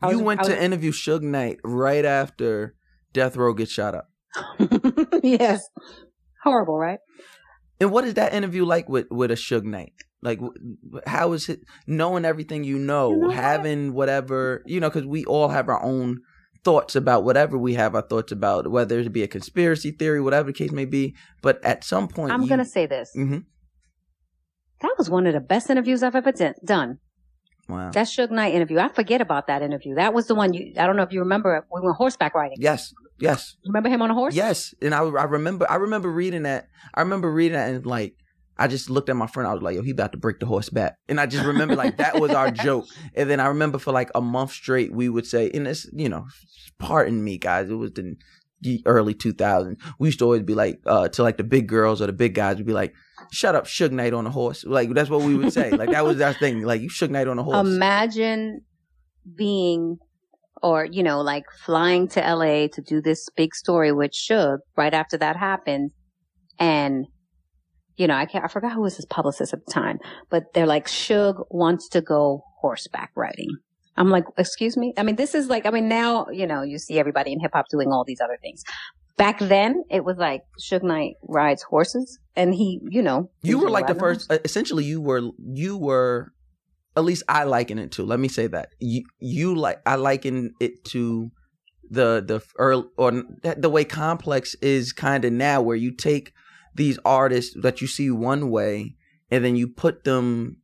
[0.03, 2.75] I you was, went was, to interview Suge Knight right after
[3.13, 4.09] Death Row gets shot up.
[5.23, 5.69] yes,
[6.43, 6.99] horrible, right?
[7.81, 9.93] And what is that interview like with with a Suge Knight?
[10.23, 10.41] Like,
[11.07, 14.89] how is it knowing everything you know, you know having whatever you know?
[14.89, 16.19] Because we all have our own
[16.65, 20.49] thoughts about whatever we have our thoughts about, whether it be a conspiracy theory, whatever
[20.49, 21.15] the case may be.
[21.43, 23.13] But at some point, I'm you, gonna say this.
[23.17, 23.39] Mm-hmm.
[24.81, 26.33] That was one of the best interviews I've ever
[26.65, 26.99] done.
[27.69, 27.91] Wow.
[27.91, 28.79] That Suge Knight interview.
[28.79, 29.95] I forget about that interview.
[29.95, 32.59] That was the one you, I don't know if you remember, we went horseback riding.
[32.61, 32.93] Yes.
[33.19, 33.57] Yes.
[33.65, 34.35] Remember him on a horse?
[34.35, 34.75] Yes.
[34.83, 36.69] And I, I remember, I remember reading that.
[36.95, 38.15] I remember reading that and like,
[38.59, 39.47] I just looked at my friend.
[39.47, 40.97] I was like, yo, he about to break the horse back.
[41.09, 42.87] And I just remember like that was our joke.
[43.15, 46.09] And then I remember for like a month straight, we would say, and it's, you
[46.09, 46.27] know,
[46.79, 47.69] pardon me guys.
[47.69, 49.77] It was the early 2000s.
[49.99, 52.35] We used to always be like, uh, to like the big girls or the big
[52.35, 52.95] guys would be like,
[53.31, 54.65] shut up, Suge Knight on a horse.
[54.65, 55.71] Like that's what we would say.
[55.71, 56.63] like that was our thing.
[56.63, 57.67] Like you Suge Knight on a horse.
[57.67, 58.63] Imagine
[59.35, 59.99] being
[60.63, 64.95] or, you know, like flying to LA to do this big story with Suge right
[64.95, 65.91] after that happened.
[66.59, 67.07] And,
[67.97, 69.99] you know, I can't, I forgot who was his publicist at the time,
[70.31, 73.49] but they're like, Suge wants to go horseback riding.
[73.97, 74.93] I'm like, excuse me?
[74.97, 77.53] I mean, this is like, I mean, now, you know, you see everybody in hip
[77.55, 78.63] hop doing all these other things.
[79.17, 83.71] Back then, it was like Suge Knight rides horses, and he, you know, you were
[83.71, 84.31] like the first.
[84.45, 86.33] Essentially, you were you were,
[86.97, 88.05] at least I liken it to.
[88.05, 91.31] Let me say that you you like I liken it to
[91.91, 96.33] the the early or the way complex is kind of now, where you take
[96.75, 98.97] these artists that you see one way,
[99.31, 100.59] and then you put them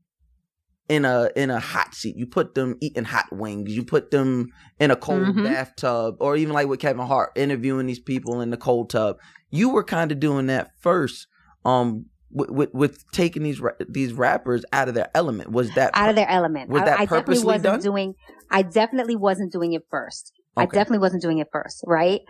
[0.89, 2.16] in a in a hot seat.
[2.16, 3.74] You put them eating hot wings.
[3.74, 4.49] You put them
[4.80, 5.45] in a cold mm-hmm.
[5.45, 9.18] bathtub, or even like with Kevin Hart interviewing these people in the cold tub.
[9.51, 11.26] You were kind of doing that first,
[11.64, 15.51] um, with, with, with taking these these rappers out of their element.
[15.51, 16.70] Was that out of their element?
[16.70, 17.80] Was that I, I definitely wasn't done?
[17.80, 18.14] doing.
[18.51, 20.33] I definitely wasn't doing it first.
[20.57, 20.64] Okay.
[20.64, 22.20] I definitely wasn't doing it first, right?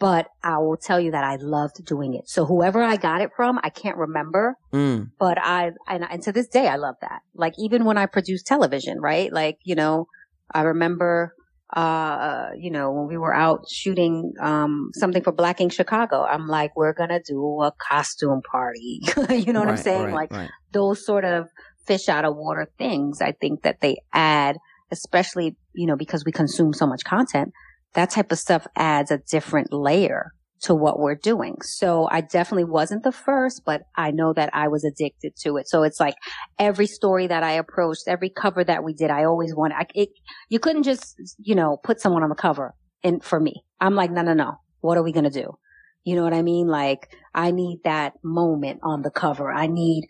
[0.00, 2.28] but I will tell you that I loved doing it.
[2.28, 5.10] So whoever I got it from, I can't remember, mm.
[5.18, 7.20] but I, and, and to this day, I love that.
[7.34, 9.30] Like even when I produce television, right?
[9.30, 10.06] Like, you know,
[10.52, 11.34] I remember,
[11.72, 16.46] uh, you know, when we were out shooting, um, something for Black Ink Chicago, I'm
[16.46, 19.00] like, we're going to do a costume party.
[19.30, 20.04] you know what right, I'm saying?
[20.06, 20.50] Right, like right.
[20.72, 21.48] those sort of
[21.86, 23.20] fish out of water things.
[23.20, 24.58] I think that they add,
[24.90, 27.52] especially, you know, because we consume so much content
[27.94, 30.32] that type of stuff adds a different layer
[30.62, 31.56] to what we're doing.
[31.62, 35.68] So I definitely wasn't the first, but I know that I was addicted to it.
[35.68, 36.14] So it's like
[36.58, 40.10] every story that I approached, every cover that we did, I always wanted, I, it,
[40.50, 44.10] you couldn't just, you know, put someone on the cover and for me, I'm like,
[44.10, 44.54] no, no, no.
[44.80, 45.56] What are we going to do?
[46.04, 46.68] You know what I mean?
[46.68, 49.50] Like I need that moment on the cover.
[49.50, 50.06] I need,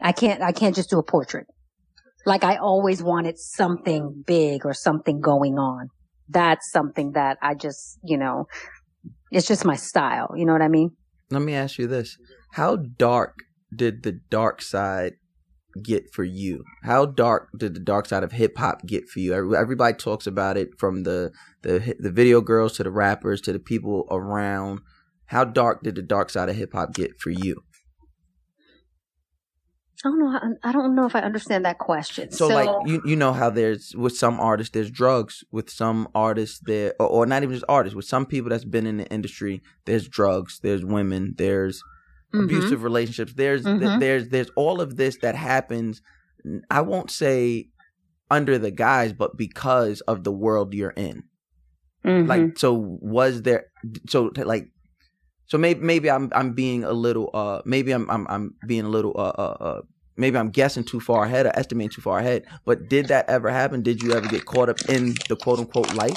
[0.00, 1.46] I can't, I can't just do a portrait.
[2.24, 5.88] Like I always wanted something big or something going on
[6.28, 8.46] that's something that I just, you know,
[9.30, 10.32] it's just my style.
[10.36, 10.90] You know what I mean?
[11.30, 12.16] Let me ask you this.
[12.52, 13.40] How dark
[13.74, 15.14] did the dark side
[15.82, 16.64] get for you?
[16.84, 19.54] How dark did the dark side of hip hop get for you?
[19.54, 23.58] Everybody talks about it from the, the the video girls to the rappers to the
[23.58, 24.80] people around.
[25.26, 27.62] How dark did the dark side of hip hop get for you?
[30.04, 30.56] I don't know.
[30.62, 32.30] I don't know if I understand that question.
[32.30, 35.42] So, so, like, you you know how there's with some artists there's drugs.
[35.50, 37.96] With some artists there, or, or, not even just artists.
[37.96, 40.60] With some people that's been in the industry, there's drugs.
[40.62, 41.34] There's women.
[41.36, 41.82] There's
[42.32, 42.44] mm-hmm.
[42.44, 43.32] abusive relationships.
[43.34, 43.80] There's mm-hmm.
[43.80, 46.00] th- there's there's all of this that happens.
[46.70, 47.70] I won't say
[48.30, 51.24] under the guise, but because of the world you're in.
[52.04, 52.28] Mm-hmm.
[52.28, 53.66] Like, so was there?
[54.08, 54.68] So like
[55.48, 58.88] so maybe maybe I'm I'm being a little uh maybe I'm I'm I'm being a
[58.88, 59.80] little uh uh, uh
[60.16, 62.44] maybe I'm guessing too far ahead or estimating too far ahead.
[62.64, 63.82] But did that ever happen?
[63.82, 66.16] Did you ever get caught up in the quote unquote life?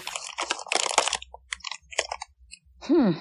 [2.82, 3.12] Hmm.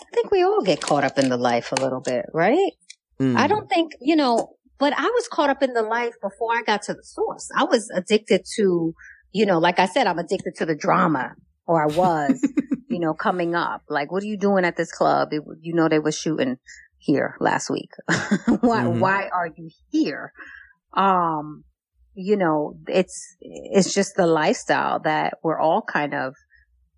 [0.00, 2.72] I think we all get caught up in the life a little bit, right?
[3.20, 3.36] Mm.
[3.36, 6.62] I don't think, you know, but I was caught up in the life before I
[6.62, 7.48] got to the source.
[7.56, 8.94] I was addicted to,
[9.32, 11.34] you know, like I said, I'm addicted to the drama
[11.66, 12.40] or I was,
[12.94, 13.82] you know, coming up.
[13.88, 15.32] Like, what are you doing at this club?
[15.32, 16.58] It, you know, they were shooting
[16.98, 17.90] here last week.
[18.08, 19.00] why, mm-hmm.
[19.00, 20.32] why are you here?
[20.96, 21.64] Um,
[22.14, 26.34] you know, it's, it's just the lifestyle that we're all kind of,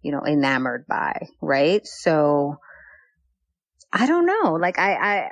[0.03, 1.87] you know, enamored by, right?
[1.87, 2.57] So
[3.91, 4.59] I don't know.
[4.61, 5.31] Like I, I,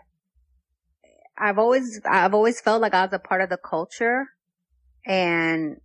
[1.37, 4.29] I've always, I've always felt like I was a part of the culture
[5.05, 5.77] and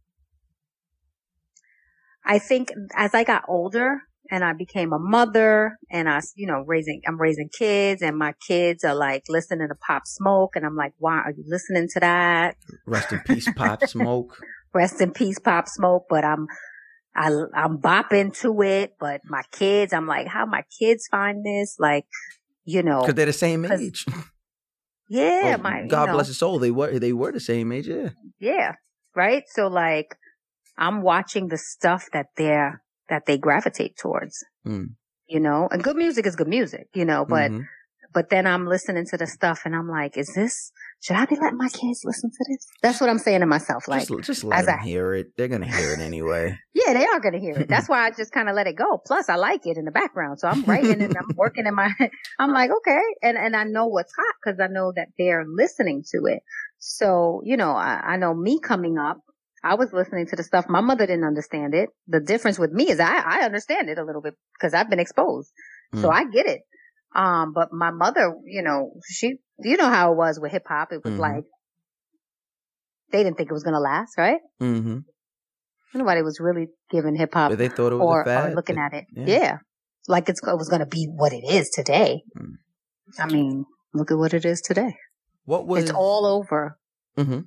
[2.23, 6.63] I think as I got older and I became a mother and I, you know,
[6.65, 10.75] raising, I'm raising kids and my kids are like listening to Pop Smoke and I'm
[10.75, 12.55] like, why are you listening to that?
[12.85, 14.37] Rest in peace, Pop Smoke.
[14.73, 16.05] Rest in peace, Pop Smoke.
[16.09, 16.47] But I'm,
[17.15, 18.93] I, I'm bopping to it.
[18.99, 21.77] But my kids, I'm like, how my kids find this?
[21.79, 22.05] Like,
[22.65, 23.01] you know.
[23.01, 24.05] Cause they're the same age.
[25.11, 25.55] Yeah.
[25.57, 26.59] Oh, my, God know, bless his soul.
[26.59, 27.87] They were, they were the same age.
[27.87, 28.09] Yeah.
[28.39, 28.73] Yeah.
[29.15, 29.41] Right.
[29.47, 30.15] So like,
[30.77, 34.95] I'm watching the stuff that they're, that they gravitate towards, Mm.
[35.27, 37.65] you know, and good music is good music, you know, but, Mhm.
[38.13, 41.35] but then I'm listening to the stuff and I'm like, is this, should I be
[41.35, 42.67] letting my kids listen to this?
[42.81, 43.87] That's what I'm saying to myself.
[43.87, 45.27] Like, just, just let as them I- hear it.
[45.37, 46.57] They're gonna hear it anyway.
[46.73, 47.67] yeah, they are going to hear it.
[47.69, 48.97] That's why I just kind of let it go.
[49.05, 50.39] Plus I like it in the background.
[50.39, 51.91] So I'm writing and I'm working in my,
[52.39, 53.01] I'm like, okay.
[53.21, 56.41] And, and I know what's hot because I know that they're listening to it.
[56.79, 59.19] So, you know, I, I know me coming up,
[59.63, 60.65] I was listening to the stuff.
[60.69, 61.89] My mother didn't understand it.
[62.07, 64.99] The difference with me is I, I understand it a little bit because I've been
[64.99, 65.51] exposed.
[65.95, 66.13] So Mm.
[66.13, 66.61] I get it.
[67.15, 70.91] Um, but my mother, you know, she, you know how it was with hip hop.
[70.91, 71.19] It was Mhm.
[71.19, 71.43] like,
[73.11, 74.39] they didn't think it was going to last, right?
[74.61, 74.99] Mm-hmm.
[75.95, 79.05] Nobody was really giving hip hop they thought it was or, or looking at it.
[79.11, 79.25] yeah.
[79.25, 79.57] Yeah.
[80.07, 82.21] Like it's, it was going to be what it is today.
[82.37, 82.53] Mm.
[83.19, 84.95] I mean, look at what it is today.
[85.45, 86.77] What was it's all over.
[87.17, 87.39] hmm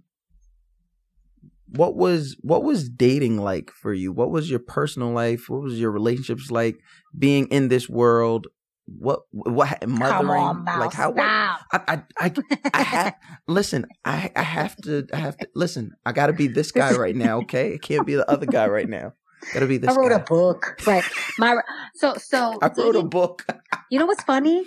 [1.74, 4.12] What was what was dating like for you?
[4.12, 5.48] What was your personal life?
[5.48, 6.78] What was your relationships like?
[7.18, 8.46] Being in this world,
[8.86, 10.42] what what mothering?
[10.42, 11.10] On, like how?
[11.10, 11.20] What.
[11.20, 12.32] I I I,
[12.74, 13.14] I have
[13.48, 13.86] listen.
[14.04, 15.06] I I have to.
[15.12, 15.92] I have to listen.
[16.04, 17.38] I got to be this guy right now.
[17.42, 19.14] Okay, I can't be the other guy right now.
[19.52, 19.90] Got to be this.
[19.90, 20.16] I wrote guy.
[20.16, 20.80] a book.
[20.86, 21.04] Right.
[21.38, 21.56] My,
[21.94, 22.58] so, so.
[22.62, 23.44] I wrote a book.
[23.90, 24.64] You know what's funny?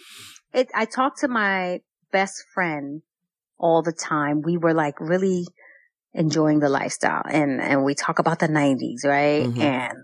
[0.53, 1.79] It, I talk to my
[2.11, 3.01] best friend
[3.57, 4.41] all the time.
[4.41, 5.47] We were like really
[6.15, 9.43] enjoying the lifestyle and, and we talk about the nineties, right?
[9.45, 9.59] Mhm.
[9.59, 9.97] And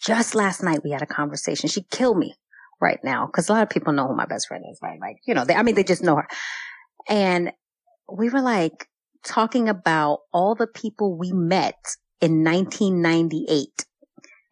[0.00, 1.68] just last night we had a conversation.
[1.68, 2.34] She'd kill me
[2.80, 5.00] right now because a lot of people know who my best friend is, right?
[5.00, 6.28] Like, you know, they, I mean, they just know her.
[7.08, 7.52] And
[8.10, 8.86] we were like
[9.24, 13.84] talking about all the people we met in 1998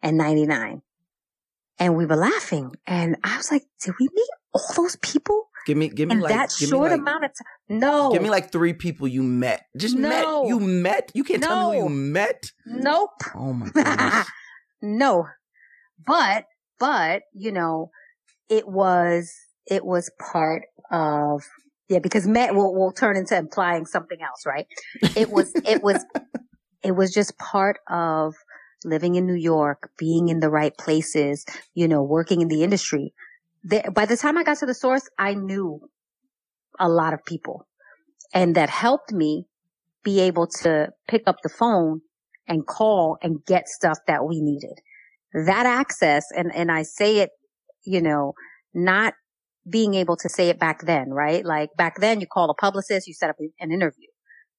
[0.01, 0.81] and 99.
[1.79, 2.71] And we were laughing.
[2.85, 6.21] And I was like, did we meet all those people Give me give me in
[6.21, 7.79] like that give short me like, amount of time?
[7.79, 8.09] No.
[8.13, 9.65] Give me like three people you met.
[9.75, 10.07] Just No.
[10.07, 10.47] met.
[10.47, 11.11] You met.
[11.13, 12.51] You can't tell me who you met.
[12.65, 13.09] nope.
[13.35, 14.27] Oh my goodness.
[14.81, 15.25] no.
[16.05, 16.45] But,
[16.79, 17.91] but, you know,
[18.49, 19.33] it was,
[19.65, 21.43] it was part of,
[21.89, 24.67] yeah, because met will, will turn into implying something else, right?
[25.17, 26.05] It was, it was,
[26.81, 28.35] it was just part of
[28.85, 33.13] living in New York, being in the right places, you know, working in the industry.
[33.93, 35.81] By the time I got to the source, I knew
[36.79, 37.67] a lot of people
[38.33, 39.45] and that helped me
[40.03, 42.01] be able to pick up the phone
[42.47, 44.79] and call and get stuff that we needed.
[45.33, 47.31] That access, and, and I say it,
[47.85, 48.33] you know,
[48.73, 49.13] not
[49.69, 51.43] being able to say it back then, right?
[51.43, 54.07] Like back then you call a publicist, you set up an interview,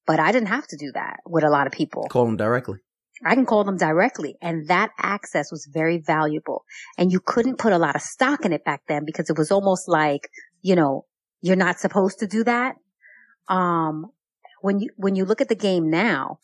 [0.05, 2.03] but I didn't have to do that with a lot of people.
[2.09, 2.77] Call them directly.
[3.25, 4.35] I can call them directly.
[4.41, 6.63] And that access was very valuable.
[6.97, 9.51] And you couldn't put a lot of stock in it back then because it was
[9.51, 10.29] almost like,
[10.61, 11.05] you know,
[11.41, 12.75] you're not supposed to do that.
[13.47, 14.07] Um,
[14.61, 16.39] when you, when you look at the game now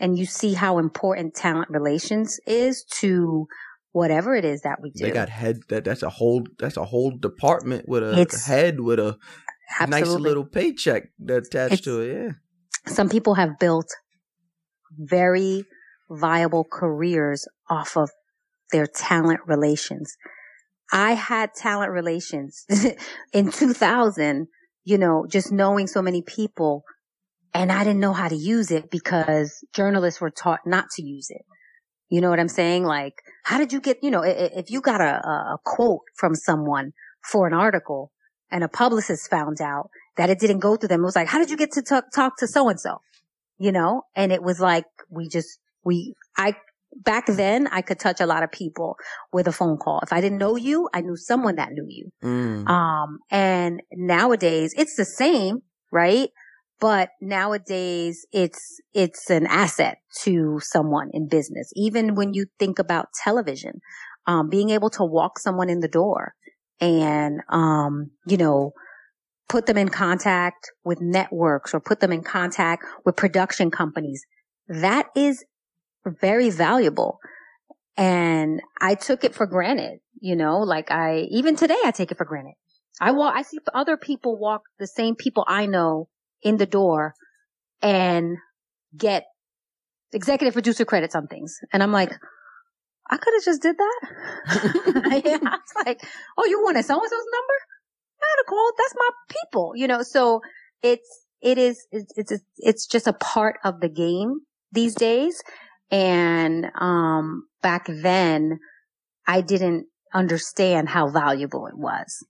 [0.00, 3.46] and you see how important talent relations is to
[3.92, 5.04] whatever it is that we do.
[5.04, 5.60] They got head.
[5.68, 6.44] That that's a whole.
[6.58, 9.16] That's a whole department with a It's- head with a
[9.88, 12.12] nice little paycheck attached It's- to it.
[12.24, 12.92] Yeah.
[12.92, 13.90] some people have built
[14.98, 15.64] very
[16.10, 18.10] viable careers off of
[18.70, 20.16] their talent relations.
[20.92, 22.66] I had talent relations
[23.32, 24.48] in 2000,
[24.84, 26.84] you know, just knowing so many people
[27.54, 31.28] and I didn't know how to use it because journalists were taught not to use
[31.30, 31.42] it.
[32.08, 32.84] You know what I'm saying?
[32.84, 36.34] Like, how did you get, you know, if you got a, a a quote from
[36.34, 36.92] someone
[37.24, 38.12] for an article
[38.50, 41.38] and a publicist found out that it didn't go through them, it was like, how
[41.38, 42.98] did you get to talk, talk to so and so?
[43.58, 46.54] You know, and it was like, we just, we, I,
[46.94, 48.96] back then I could touch a lot of people
[49.32, 50.00] with a phone call.
[50.02, 52.10] If I didn't know you, I knew someone that knew you.
[52.22, 52.68] Mm.
[52.68, 56.28] Um, and nowadays it's the same, right?
[56.80, 61.70] But nowadays it's, it's an asset to someone in business.
[61.76, 63.80] Even when you think about television,
[64.26, 66.34] um, being able to walk someone in the door
[66.80, 68.72] and, um, you know,
[69.48, 74.24] put them in contact with networks or put them in contact with production companies.
[74.68, 75.44] that is
[76.04, 77.18] very valuable.
[77.96, 82.18] And I took it for granted, you know, like I, even today I take it
[82.18, 82.54] for granted.
[83.00, 86.08] I walk, I see other people walk the same people I know
[86.42, 87.14] in the door
[87.80, 88.36] and
[88.96, 89.24] get
[90.12, 91.58] executive producer credits on things.
[91.72, 92.12] And I'm like,
[93.10, 94.00] I could have just did that.
[95.24, 96.02] yeah, I was like,
[96.38, 97.54] oh, you wanted so and so's number?
[98.20, 98.72] Had to call.
[98.78, 100.02] That's my people, you know.
[100.02, 100.40] So
[100.82, 105.42] it's it is it's it's it's just a part of the game these days.
[105.92, 108.58] And um back then,
[109.26, 112.26] I didn't understand how valuable it was.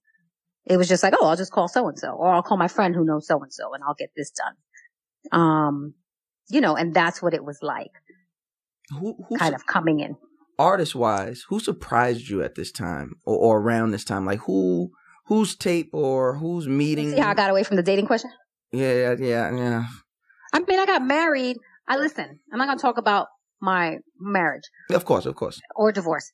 [0.67, 2.69] It was just like, oh, I'll just call so and so, or I'll call my
[2.69, 5.41] friend who knows so and so, and I'll get this done.
[5.41, 5.95] Um,
[6.51, 7.91] you know, and that's what it was like.
[8.91, 10.17] Who, kind of coming in
[10.59, 14.25] artist wise, who surprised you at this time or, or, around this time?
[14.25, 14.93] Like who
[15.27, 17.11] whose tape or whose meeting?
[17.11, 18.31] See how I got away from the dating question?
[18.73, 19.85] Yeah, yeah, yeah.
[20.53, 21.59] I mean, I got married.
[21.89, 22.39] I listen.
[22.53, 23.29] I'm not gonna talk about
[23.63, 24.65] my marriage.
[24.91, 25.61] Of course, of course.
[25.75, 26.31] Or divorce.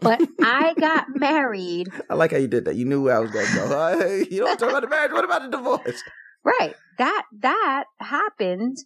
[0.00, 1.88] But I got married.
[2.10, 2.76] I like how you did that.
[2.76, 4.24] You knew where I was going to go.
[4.30, 5.12] you don't talk about the marriage.
[5.12, 6.02] What about the divorce?
[6.44, 6.74] Right.
[6.98, 8.78] That that happened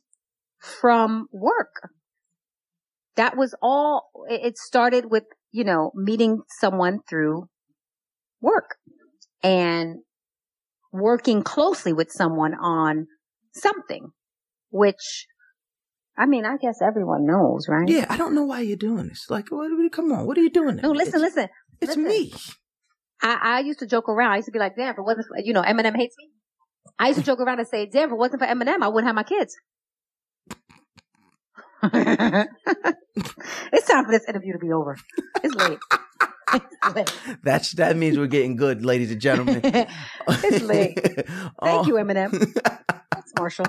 [0.60, 1.90] from work
[3.16, 7.48] that was all, it started with, you know, meeting someone through
[8.40, 8.76] work
[9.42, 9.96] and
[10.92, 13.06] working closely with someone on
[13.54, 14.10] something,
[14.70, 15.26] which
[16.18, 17.88] I mean, I guess everyone knows, right?
[17.88, 19.28] Yeah, I don't know why you're doing this.
[19.28, 20.76] Like, what, come on, what are you doing?
[20.76, 21.48] No, listen, it's, listen.
[21.80, 22.04] It's listen.
[22.04, 22.32] me.
[23.22, 24.32] I, I used to joke around.
[24.32, 26.28] I used to be like, damn, if it wasn't, for, you know, Eminem hates me.
[26.98, 29.06] I used to joke around and say, damn, if it wasn't for Eminem, I wouldn't
[29.06, 29.56] have my kids.
[31.82, 32.48] it's
[33.86, 34.96] time for this interview to be over.
[35.42, 35.78] It's late.
[37.42, 39.60] That's that means we're getting good, ladies and gentlemen.
[39.64, 40.98] it's late.
[41.62, 42.02] Thank you, oh.
[42.02, 42.30] Eminem.
[43.12, 43.66] Thanks, Marshall.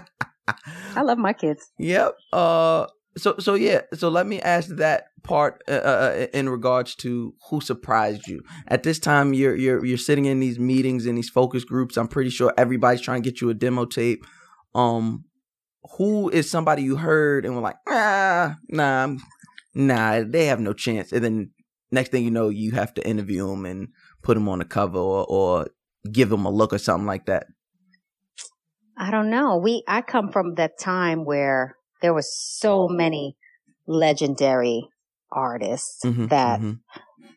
[0.95, 1.71] I love my kids.
[1.77, 2.15] Yep.
[2.33, 2.87] Uh.
[3.17, 3.81] So so yeah.
[3.93, 8.41] So let me ask that part uh, uh, uh, in regards to who surprised you
[8.67, 9.33] at this time.
[9.33, 11.97] You're you're you're sitting in these meetings in these focus groups.
[11.97, 14.23] I'm pretty sure everybody's trying to get you a demo tape.
[14.75, 15.25] Um,
[15.97, 19.15] who is somebody you heard and were like, ah, nah,
[19.73, 21.11] nah, they have no chance.
[21.11, 21.51] And then
[21.91, 23.89] next thing you know, you have to interview them and
[24.21, 25.67] put them on the cover or, or
[26.11, 27.47] give them a look or something like that.
[28.97, 29.57] I don't know.
[29.57, 33.35] We, I come from that time where there was so many
[33.85, 34.89] legendary
[35.31, 36.73] artists mm-hmm, that, mm-hmm.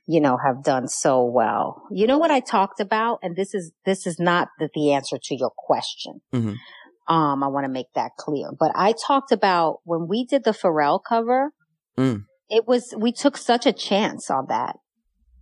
[0.06, 1.82] you know, have done so well.
[1.90, 3.18] You know what I talked about?
[3.22, 6.20] And this is, this is not the, the answer to your question.
[6.32, 7.12] Mm-hmm.
[7.12, 8.50] Um, I want to make that clear.
[8.58, 11.50] But I talked about when we did the Pharrell cover,
[11.98, 12.24] mm.
[12.48, 14.76] it was, we took such a chance on that.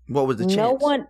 [0.08, 0.56] What was the chance?
[0.56, 1.06] No one,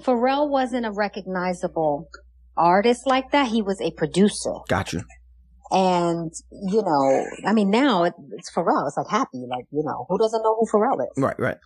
[0.00, 2.08] Pharrell wasn't a recognizable
[2.56, 3.48] artist like that.
[3.48, 4.54] He was a producer.
[4.68, 5.04] Gotcha.
[5.70, 8.86] And, you know, I mean, now it's Pharrell.
[8.86, 9.44] It's like happy.
[9.48, 11.22] Like, you know, who doesn't know who Pharrell is?
[11.22, 11.56] Right, right.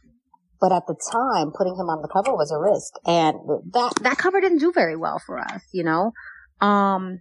[0.60, 2.92] But at the time, putting him on the cover was a risk.
[3.06, 3.36] And
[3.74, 6.12] that, that cover didn't do very well for us, you know?
[6.60, 7.20] Um,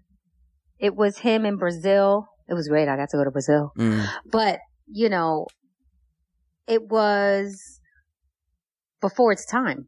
[0.80, 2.28] it was him in Brazil.
[2.47, 2.87] It was great.
[2.87, 3.74] I got to go to Brazil.
[3.78, 4.08] Mm.
[4.32, 5.47] But, you know,
[6.67, 7.79] it was
[9.01, 9.87] before its time.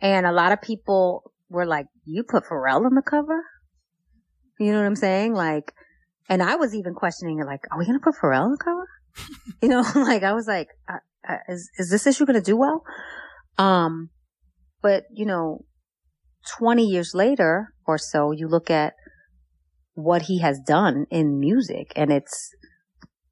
[0.00, 3.44] And a lot of people were like, you put Pharrell on the cover?
[4.58, 5.34] You know what I'm saying?
[5.34, 5.72] Like,
[6.28, 8.56] and I was even questioning it, like, are we going to put Pharrell on the
[8.56, 8.88] cover?
[9.62, 10.98] you know, like I was like, uh,
[11.28, 12.82] uh, is, is this issue going to do well?
[13.58, 14.10] Um,
[14.82, 15.64] but you know,
[16.58, 18.94] 20 years later or so, you look at
[19.94, 22.50] what he has done in music and it's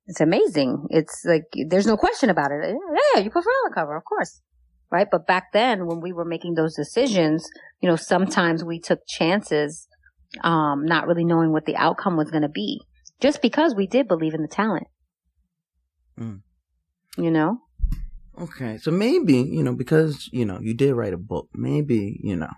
[0.06, 0.86] it's amazing.
[0.90, 2.76] It's like there's no question about it.
[3.14, 4.40] Yeah, you put Pharrell on the cover, of course.
[4.90, 5.06] Right?
[5.10, 7.48] But back then when we were making those decisions,
[7.80, 9.86] you know, sometimes we took chances
[10.44, 12.80] um not really knowing what the outcome was going to be
[13.20, 14.86] just because we did believe in the talent.
[16.18, 16.42] Mm.
[17.16, 17.58] You know?
[18.40, 18.78] Okay.
[18.78, 22.50] So maybe, you know, because, you know, you did write a book, maybe, you know,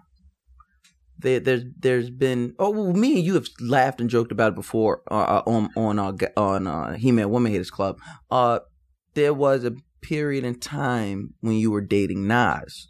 [1.19, 4.55] there, there's there's been oh well, me and you have laughed and joked about it
[4.55, 7.99] before uh, uh on on uh, on uh, He Man Woman Haters Club.
[8.31, 8.61] Uh,
[9.15, 9.73] there was a
[10.03, 12.89] period in time when you were dating Nas.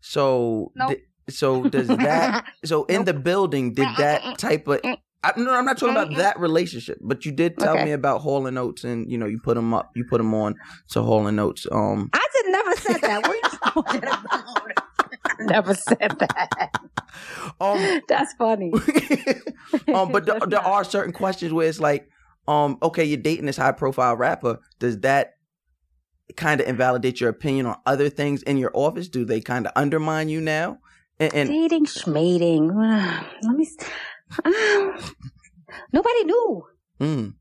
[0.00, 0.88] So nope.
[0.88, 3.06] th- so does that so in nope.
[3.06, 4.80] the building did that type of
[5.22, 7.84] I, no, I'm not talking about that relationship, but you did tell okay.
[7.84, 10.32] me about Hall and Oates, and you know you put them up, you put them
[10.32, 10.54] on
[10.88, 11.66] to Hall and Oates.
[11.70, 13.22] Um, I did never said that.
[13.22, 14.90] What are you talking about?
[15.40, 16.70] never said that.
[17.60, 18.72] Um, That's funny.
[19.94, 22.08] um, but th- there are certain questions where it's like,
[22.48, 24.58] um, okay, you're dating this high profile rapper.
[24.78, 25.34] Does that
[26.36, 29.08] kind of invalidate your opinion on other things in your office?
[29.08, 30.78] Do they kind of undermine you now?
[31.18, 32.74] And, and dating, schmating.
[33.42, 33.68] Let me.
[34.44, 34.94] Um,
[35.92, 36.62] nobody knew.
[37.00, 37.34] Mm.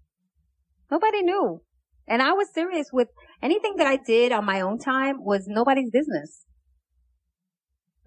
[0.92, 1.62] Nobody knew.
[2.08, 3.10] And I was serious with
[3.42, 6.46] anything that I did on my own time was nobody's business.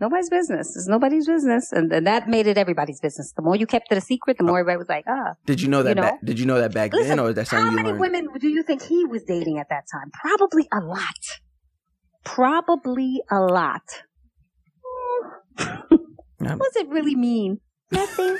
[0.03, 0.75] Nobody's business.
[0.75, 1.71] It's nobody's business.
[1.71, 3.33] And, and that made it everybody's business.
[3.37, 5.35] The more you kept it a secret, the more everybody was like, ah.
[5.47, 5.91] Did you know that?
[5.91, 6.03] You know?
[6.03, 7.93] back, did you know that back Listen, then, or is that How something you many
[7.93, 10.11] women do you think he was dating at that time?
[10.11, 11.23] Probably a lot.
[12.25, 13.83] Probably a lot.
[16.41, 17.61] What does it really mean?
[17.93, 18.37] Nothing.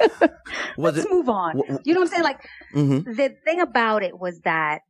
[0.76, 1.06] Let's it?
[1.08, 1.56] move on.
[1.56, 2.24] w- You know what I'm saying?
[2.24, 2.40] Like
[2.72, 4.80] hmm the thing about it was that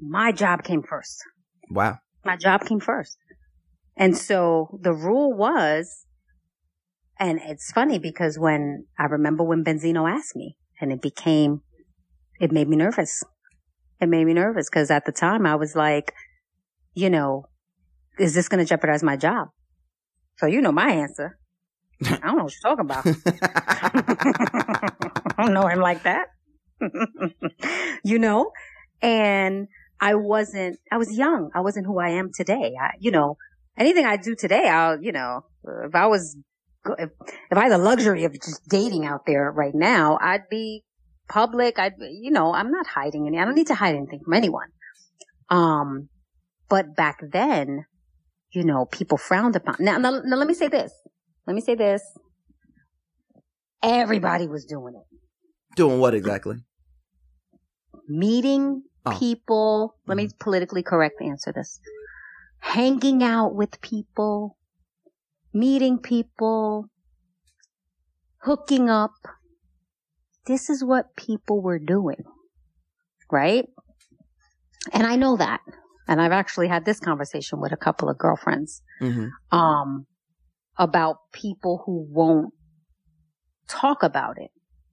[0.00, 1.24] my job came first.
[1.68, 1.98] Wow.
[2.24, 3.18] My job came first.
[3.96, 6.06] And so the rule was,
[7.18, 11.62] and it's funny because when I remember when Benzino asked me and it became,
[12.40, 13.24] it made me nervous.
[14.00, 16.12] It made me nervous because at the time I was like,
[16.94, 17.46] you know,
[18.18, 19.48] is this going to jeopardize my job?
[20.36, 21.38] So you know my answer.
[22.04, 23.06] I don't know what you're talking about.
[25.38, 26.26] I don't know him like that.
[28.04, 28.52] you know?
[29.00, 29.68] And
[30.00, 31.50] I wasn't, I was young.
[31.54, 32.74] I wasn't who I am today.
[32.78, 33.38] I, you know,
[33.78, 35.44] anything I do today, I'll, you know,
[35.84, 36.36] if I was,
[36.98, 37.10] if,
[37.50, 40.84] if I had the luxury of just dating out there right now, I'd be
[41.28, 41.78] public.
[41.78, 44.68] I'd, you know, I'm not hiding any, I don't need to hide anything from anyone.
[45.48, 46.08] Um,
[46.68, 47.86] but back then,
[48.52, 49.76] you know, people frowned upon.
[49.78, 50.92] Now, now, now let me say this.
[51.46, 52.02] Let me say this.
[53.82, 55.76] Everybody was doing it.
[55.76, 56.56] Doing what exactly?
[58.08, 59.16] meeting Oh.
[59.18, 59.94] people.
[60.08, 61.78] Let me politically correct answer this.
[62.60, 64.56] Hanging out with people,
[65.52, 66.86] meeting people,
[68.42, 69.12] hooking up.
[70.46, 72.22] This is what people were doing.
[73.30, 73.66] Right?
[74.92, 75.60] And I know that.
[76.08, 80.06] And I've actually had this conversation with a couple of girlfriends hmm um,
[80.78, 82.52] about people who won't
[83.68, 84.50] talk about it.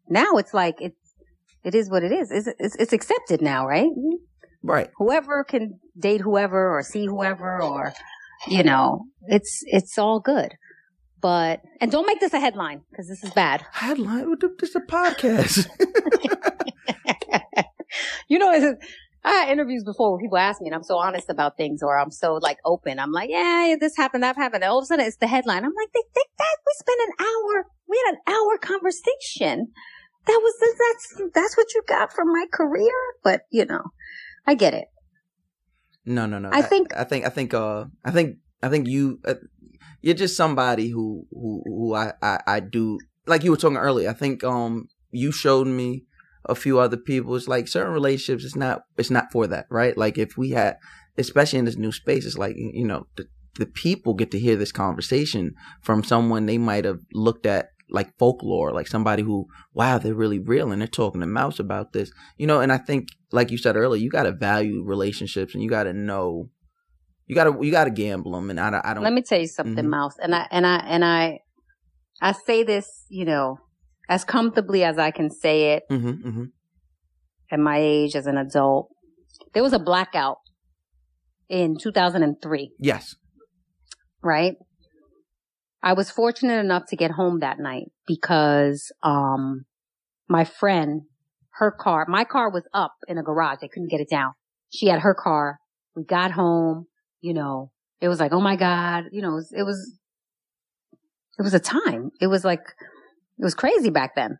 [0.09, 1.15] Now it's like it's
[1.63, 2.31] it is what it is.
[2.31, 3.89] It's, it's, it's accepted now, right?
[4.63, 4.89] Right.
[4.97, 7.93] Whoever can date whoever or see whoever or
[8.47, 10.53] you know, it's it's all good.
[11.21, 13.65] But and don't make this a headline because this is bad.
[13.71, 14.35] Headline.
[14.59, 15.69] This is a podcast.
[18.27, 18.85] you know, it's,
[19.23, 21.97] I had interviews before where people ask me and I'm so honest about things or
[21.97, 22.99] I'm so like open.
[22.99, 24.63] I'm like, yeah, this happened, that happened.
[24.63, 25.63] And all of a sudden it's the headline.
[25.63, 29.71] I'm like, they think that we spent an hour, we had an hour conversation.
[30.25, 32.91] That was, that's, that's what you got from my career.
[33.23, 33.91] But you know,
[34.45, 34.87] I get it.
[36.05, 36.49] no, no, no.
[36.51, 37.25] I think- I think.
[37.25, 37.53] I think.
[37.53, 37.85] Uh.
[38.03, 38.37] I think.
[38.61, 39.19] I think you.
[39.25, 39.35] Uh,
[40.01, 44.09] you're just somebody who who who I, I I do like you were talking earlier.
[44.09, 46.03] I think um you showed me
[46.45, 47.35] a few other people.
[47.37, 48.43] It's like certain relationships.
[48.43, 48.81] It's not.
[48.97, 49.97] It's not for that, right?
[49.97, 50.75] Like if we had,
[51.17, 53.25] especially in this new space, it's like you know the
[53.55, 58.09] the people get to hear this conversation from someone they might have looked at like
[58.17, 62.11] folklore, like somebody who, wow, they're really real and they're talking to mouse about this,
[62.37, 62.59] you know.
[62.59, 65.83] And I think, like you said earlier, you got to value relationships and you got
[65.83, 66.49] to know,
[67.27, 68.49] you got to you got to gamble them.
[68.49, 69.03] And I, don't- I don't.
[69.03, 69.89] Let me tell you something, Mhm.
[69.89, 70.15] Mouse.
[70.21, 71.39] And I, and I, and I,
[72.21, 73.57] I say this, you know,
[74.07, 76.43] as comfortably as I can say it hmm hmm
[77.51, 78.89] at my age as an adult.
[79.53, 80.37] There was a blackout
[81.49, 82.71] in 2003.
[82.79, 83.15] Yes.
[84.23, 84.55] right?
[85.83, 89.65] I was fortunate enough to get home that night because, um,
[90.29, 91.01] my friend,
[91.55, 93.59] her car, my car was up in a garage.
[93.61, 94.33] They couldn't get it down.
[94.73, 95.59] She had her car.
[95.95, 96.87] We got home,
[97.21, 97.71] you know,
[98.01, 99.99] it was like, oh my God, you know, it was, it was,
[101.39, 102.09] it was a time.
[102.19, 102.61] It was like,
[103.39, 104.39] it was crazy back then.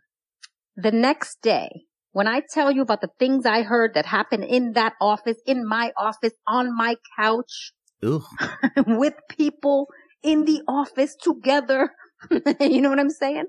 [0.75, 1.69] The next day,
[2.11, 5.67] when I tell you about the things I heard that happened in that office, in
[5.67, 7.73] my office, on my couch,
[8.87, 9.87] with people
[10.21, 11.91] in the office together.
[12.59, 13.45] you know what I'm saying?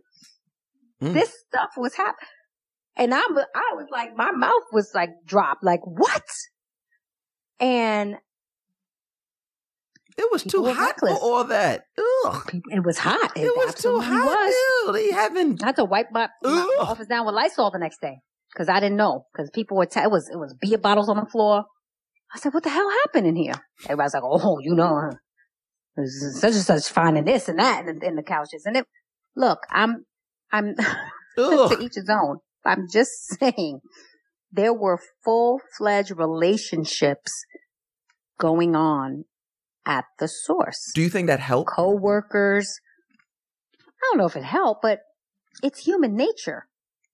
[1.03, 1.13] Mm.
[1.13, 2.29] This stuff was happening.
[2.97, 6.23] And I'm, I was like, my mouth was like dropped, like what?
[7.61, 8.17] And
[10.17, 11.19] It was too hot reckless.
[11.19, 11.85] for all that.
[11.99, 12.51] Ugh.
[12.71, 13.33] it was hot.
[13.37, 14.27] It, It, was too hot.
[14.27, 14.55] was.
[14.87, 15.63] Ew, they haven't.
[15.63, 18.19] I had to wipe my, my office down with Lysol the next day
[18.53, 21.17] because I didn't know because people were, t- it was, it was beer bottles on
[21.17, 21.65] the floor.
[22.33, 23.55] I said, what the hell happened in here?
[23.85, 25.17] Everybody's like, oh, you know, huh?
[25.97, 28.63] There's such and such finding this and that in, in the couches.
[28.67, 28.87] And it,
[29.37, 30.05] look, I'm,
[30.53, 30.75] I'm,
[31.37, 32.39] to each his own.
[32.65, 33.81] I'm just saying
[34.53, 37.33] there were full fledged relationships
[38.39, 39.25] going on
[39.87, 40.93] at the source.
[40.95, 41.71] Do you think that helped?
[41.75, 42.81] Co-workers.
[43.79, 45.01] I don't know if it helped, but
[45.63, 46.67] it's human nature.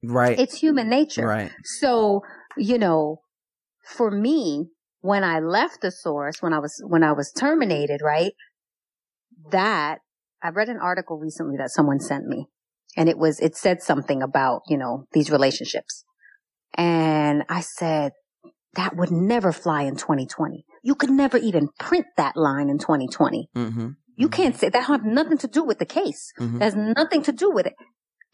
[0.02, 0.38] Right.
[0.38, 1.26] It's human nature.
[1.26, 1.52] Right.
[1.64, 2.22] So,
[2.56, 3.20] you know,
[3.84, 4.70] for me,
[5.00, 8.32] when I left the source, when I was, when I was terminated, right?
[9.50, 9.98] That
[10.42, 12.46] I read an article recently that someone sent me
[12.96, 16.04] and it was, it said something about, you know, these relationships.
[16.74, 18.12] And I said,
[18.74, 20.64] that would never fly in 2020.
[20.82, 23.48] You could never even print that line in 2020.
[23.56, 23.88] Mm-hmm.
[24.16, 26.32] You can't say that have nothing to do with the case.
[26.38, 26.58] Mhm.
[26.58, 27.74] That has nothing to do with it.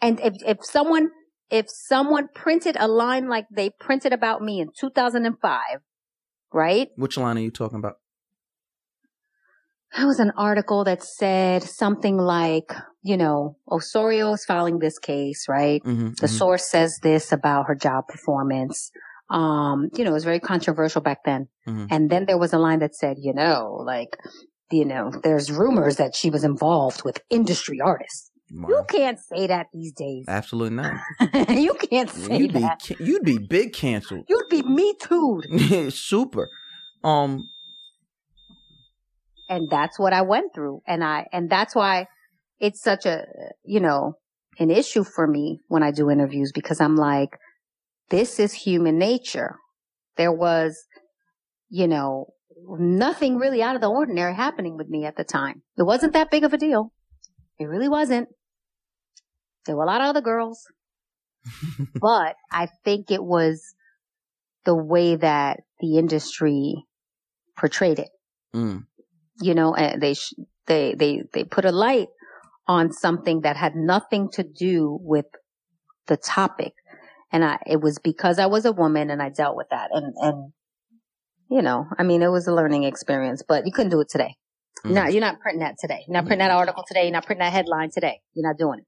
[0.02, 1.10] And if, if someone,
[1.50, 5.60] if someone printed a line like they printed about me in 2005,
[6.52, 6.88] right?
[6.96, 7.96] Which line are you talking about?
[9.96, 12.72] That was an article that said something like,
[13.02, 15.82] you know, Osorio is filing this case, right?
[15.84, 16.10] Mm-hmm.
[16.20, 18.90] The source says this about her job performance.
[19.30, 21.48] Um, you know, it was very controversial back then.
[21.66, 21.88] Mhm.
[21.90, 24.16] And then there was a line that said, you know, like,
[24.70, 28.30] you know, there's rumors that she was involved with industry artists.
[28.48, 30.24] You can't say that these days.
[30.28, 30.94] Absolutely not.
[31.50, 32.88] you can't say You'd be that.
[33.00, 34.24] you'd be big canceled.
[34.28, 35.42] You'd be me too.
[35.90, 36.50] Super.
[37.02, 37.50] Um.
[39.48, 40.82] And that's what I went through.
[40.86, 42.06] And I, and that's why
[42.58, 43.24] it's such a,
[43.64, 44.14] you know,
[44.58, 47.38] an issue for me when I do interviews because I'm like,
[48.10, 49.56] this is human nature.
[50.16, 50.84] There was,
[51.68, 52.26] you know,
[52.78, 55.62] nothing really out of the ordinary happening with me at the time.
[55.76, 56.92] It wasn't that big of a deal.
[57.58, 58.28] It really wasn't.
[59.66, 60.62] There were a lot of other girls,
[62.00, 63.74] but I think it was
[64.64, 66.84] the way that the industry
[67.56, 68.10] portrayed it
[68.54, 68.84] mm,
[69.40, 70.34] you know, they, sh-
[70.66, 72.08] they, they, they put a light
[72.68, 75.26] on something that had nothing to do with
[76.06, 76.72] the topic.
[77.32, 79.90] And I, it was because I was a woman and I dealt with that.
[79.92, 80.52] And, and,
[81.50, 84.34] you know, I mean, it was a learning experience, but you couldn't do it today.
[84.84, 84.92] mm.
[84.92, 86.04] No, you're not printing that today.
[86.06, 87.04] You're not printing that article today.
[87.04, 88.20] You're not printing that headline today.
[88.34, 88.86] You're not doing it.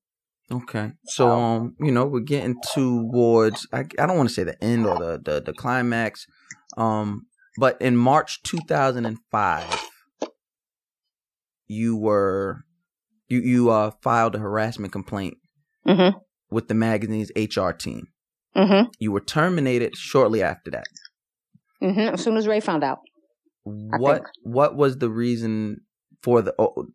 [0.50, 0.92] Okay.
[1.04, 4.86] So um, you know, we're getting towards I, I don't want to say the end
[4.86, 6.26] or the, the the climax.
[6.76, 7.26] Um,
[7.58, 9.87] but in March 2005,
[11.68, 12.64] you were
[13.28, 15.36] you you uh filed a harassment complaint
[15.86, 16.18] Mm-hmm.
[16.50, 18.08] with the magazine's HR team.
[18.54, 18.90] Mm-hmm.
[18.98, 20.86] You were terminated shortly after that.
[21.82, 22.14] Mm-hmm.
[22.14, 22.98] As soon as Ray found out.
[23.64, 25.82] What what was the reason
[26.22, 26.88] for the oh,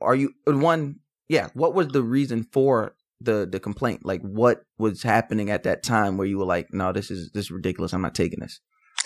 [0.00, 0.96] are you one
[1.28, 4.04] yeah, what was the reason for the the complaint?
[4.04, 7.46] Like what was happening at that time where you were like, "No, this is this
[7.46, 7.92] is ridiculous.
[7.92, 8.60] I'm not taking this."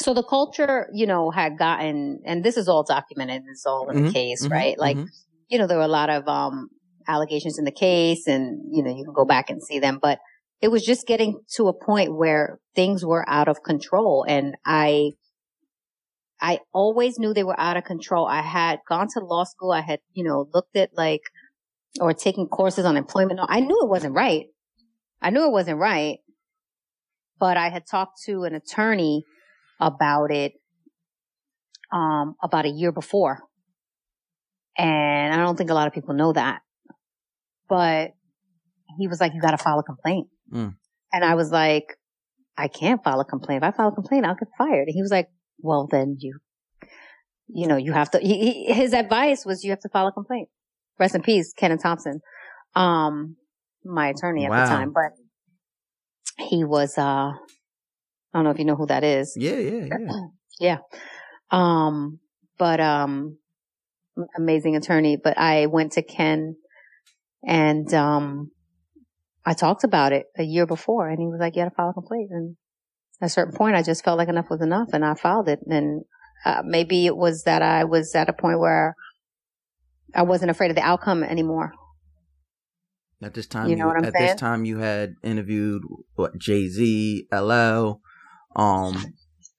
[0.04, 3.44] So the culture, you know, had gotten, and this is all documented.
[3.50, 4.78] It's all in Mhm, the case, mhm, right?
[4.78, 5.08] Like, mhm.
[5.48, 6.68] you know, there were a lot of um,
[7.08, 9.98] allegations in the case, and you know, you can go back and see them.
[10.02, 10.18] But
[10.60, 15.12] it was just getting to a point where things were out of control, and I,
[16.38, 18.26] I always knew they were out of control.
[18.26, 19.72] I had gone to law school.
[19.72, 21.22] I had, you know, looked at like,
[21.98, 23.38] or taken courses on employment.
[23.38, 23.46] law.
[23.48, 24.48] I knew it wasn't right.
[25.22, 26.18] I knew it wasn't right,
[27.38, 29.24] but I had talked to an attorney
[29.80, 30.52] about it
[31.92, 33.40] um about a year before.
[34.76, 36.60] And I don't think a lot of people know that.
[37.68, 38.10] But
[38.98, 40.28] he was like, you got to file a complaint.
[40.52, 40.74] Mm.
[41.12, 41.84] And I was like,
[42.58, 43.62] I can't file a complaint.
[43.62, 44.86] If I file a complaint, I'll get fired.
[44.88, 45.28] And he was like,
[45.60, 46.38] well, then you,
[47.48, 50.12] you know, you have to, he, he- his advice was you have to file a
[50.12, 50.48] complaint.
[50.98, 52.20] Rest in peace, Kenneth Thompson.
[52.74, 53.36] Um,
[53.84, 54.64] my attorney at Wow.
[54.64, 55.12] the time, but
[56.48, 57.32] he was, uh,
[58.34, 59.34] I don't know if you know who that is.
[59.38, 60.08] Yeah, yeah, yeah.
[60.60, 60.78] Yeah.
[61.50, 62.18] Um,
[62.58, 63.38] but, um,
[64.36, 66.56] amazing attorney, but I went to Ken
[67.44, 68.50] and, um,
[69.44, 71.92] I talked about it a year before and he was like, you gotta file a
[71.92, 72.28] complaint.
[72.30, 72.56] And
[73.20, 75.58] at a certain point, I just felt like enough was enough and I filed it.
[75.66, 76.04] And,
[76.44, 78.94] uh, maybe it was that I was at a point where
[80.14, 81.72] I wasn't afraid of the outcome anymore.
[83.22, 84.26] At this time, You know what I'm at saying?
[84.32, 85.82] this time you had interviewed
[86.14, 88.00] what Jay Z, LL,
[88.56, 89.14] um,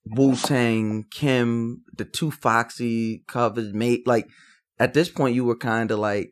[0.05, 4.01] Wu Tang, Kim, the two Foxy covers, Mase.
[4.05, 4.27] Like
[4.79, 6.31] at this point, you were kind of like,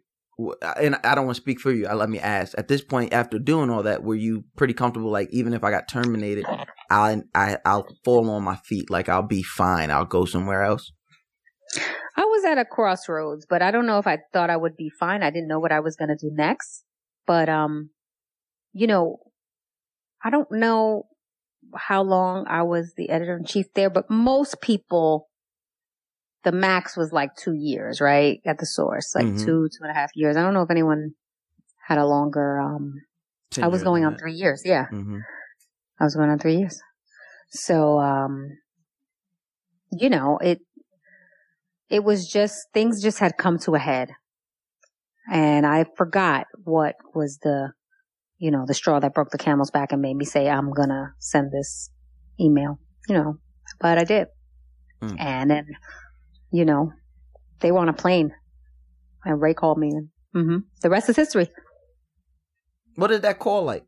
[0.78, 1.88] and I don't want to speak for you.
[1.88, 2.58] I let me ask.
[2.58, 5.12] At this point, after doing all that, were you pretty comfortable?
[5.12, 6.46] Like even if I got terminated,
[6.90, 8.90] I I I'll fall on my feet.
[8.90, 9.92] Like I'll be fine.
[9.92, 10.92] I'll go somewhere else.
[12.16, 14.92] I was at a crossroads, but I don't know if I thought I would be
[15.00, 15.24] fine.
[15.24, 16.84] I didn't know what I was going to do next.
[17.26, 17.90] But, um,
[18.74, 19.18] you know,
[20.24, 21.06] I don't know
[21.76, 25.30] how long I was the editor in chief there, but most people,
[26.44, 28.40] the max was like two years, right?
[28.46, 29.46] At the source, like Mhm.
[29.46, 30.36] two, two and a half years.
[30.36, 31.16] I don't know if anyone
[31.88, 33.02] had a longer, um,
[33.62, 34.62] I was going on three years.
[34.66, 34.88] Yeah.
[34.88, 35.20] hmm
[36.00, 36.82] I was going on three years.
[37.50, 38.58] So, um,
[39.92, 40.60] you know, it,
[41.90, 44.12] it was just, things just had come to a head.
[45.32, 47.74] And I forgot what was the,
[48.44, 51.14] you know, the straw that broke the camel's back and made me say, I'm gonna
[51.18, 51.90] send this
[52.38, 53.38] email, you know,
[53.80, 54.28] but I did.
[55.02, 55.16] Mm.
[55.18, 55.68] And then,
[56.52, 56.92] you know,
[57.62, 58.34] they were on a plane
[59.24, 61.48] and Ray called me and, hmm the rest is history.
[62.96, 63.86] What did that call like?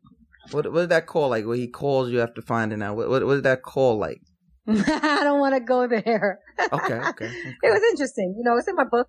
[0.52, 1.44] What did that call like?
[1.44, 2.96] Where he calls you after finding out?
[2.96, 4.22] What what, what is that call like?
[4.66, 6.38] I don't want to go there.
[6.72, 7.54] Okay, okay, okay.
[7.62, 8.34] It was interesting.
[8.38, 9.08] You know, it's in my book.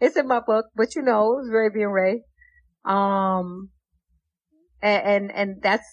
[0.00, 2.22] It's in my book, but you know, it was Ray being Ray.
[2.86, 3.68] Um,
[4.82, 5.86] and, and, and that's,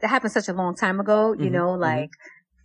[0.00, 2.10] that happened such a long time ago, you Mhm, know, like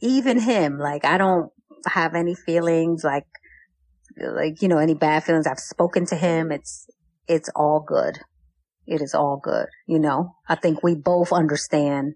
[0.02, 1.52] even him, like I don't
[1.88, 3.26] have any feelings, like,
[4.18, 5.48] like, you know, any bad feelings.
[5.48, 6.52] I've spoken to him.
[6.52, 6.88] It's,
[7.28, 8.20] it's all good.
[8.86, 9.68] It is all good.
[9.88, 12.14] You know, I think we both understand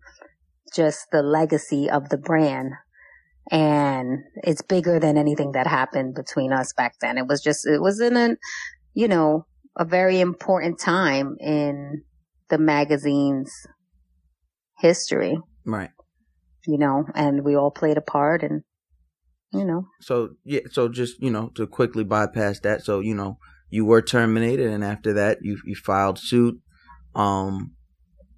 [0.75, 2.73] just the legacy of the brand
[3.51, 7.17] and it's bigger than anything that happened between us back then.
[7.17, 8.35] It was just, it was in a,
[8.93, 9.45] you know,
[9.77, 12.03] a very important time in
[12.49, 13.51] the magazine's
[14.79, 15.89] history, Right.
[16.67, 18.63] you know, and we all played a part and,
[19.53, 22.83] you know, So yeah, so just you know to quickly bypass that.
[22.83, 23.37] So you know
[23.69, 26.59] you were terminated, and after that you you filed suit.
[27.15, 27.71] Um,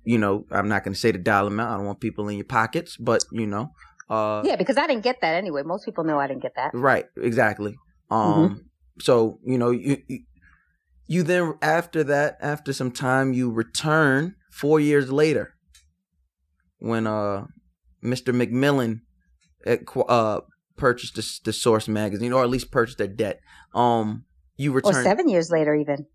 [0.04, 1.72] you know I'm not going to say the dollar amount.
[1.72, 3.72] I don't want people in your pockets, but you know,
[4.10, 5.64] uh, yeah, because I didn't get that anyway.
[5.64, 6.72] Most people know I didn't get that.
[6.74, 7.76] right, exactly.
[8.12, 8.66] Um,
[9.00, 10.20] so you know you, you
[11.08, 15.56] you then after that after some time you return four years later
[16.80, 17.46] when uh
[18.04, 18.34] Mr.
[18.34, 19.02] McMillan
[19.66, 20.42] acqu- uh
[20.78, 23.40] purchased the, the Source magazine or at least purchased their debt.
[23.74, 24.26] Um,
[24.56, 26.06] you Or seven years later, even.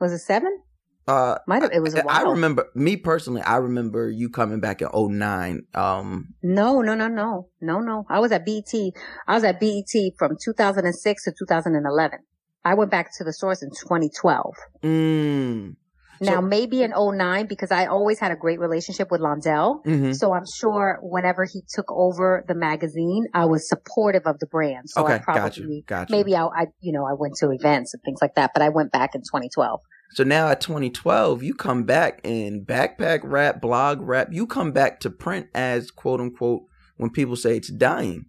[0.00, 0.60] Was it seven?
[1.06, 2.16] Uh, Might have, it was a I while.
[2.16, 3.42] I remember me personally.
[3.42, 5.66] I remember you coming back in 09.
[5.74, 8.06] Um, No, no, no, no, no, no.
[8.08, 8.72] I was at BET.
[9.26, 12.18] I was at BET from 2006 to 2011.
[12.64, 14.54] I went back to the source in 2012.
[14.82, 15.76] mm,
[16.20, 19.84] Now, So- maybe in 09 because I always had a great relationship with Londell.
[19.84, 20.14] mhm.
[20.14, 24.88] So I'm sure whenever he took over the magazine, I was supportive of the brand.
[24.88, 26.16] So I okay, got you, probably, got you.
[26.16, 28.68] maybe I, I, you know, I went to events and things like that, but I
[28.68, 29.80] went back in 2012.
[30.12, 34.28] So now at 2012, you come back in backpack rap, blog rap.
[34.30, 36.62] You come back to print as quote unquote
[36.96, 38.26] when people say it's dying.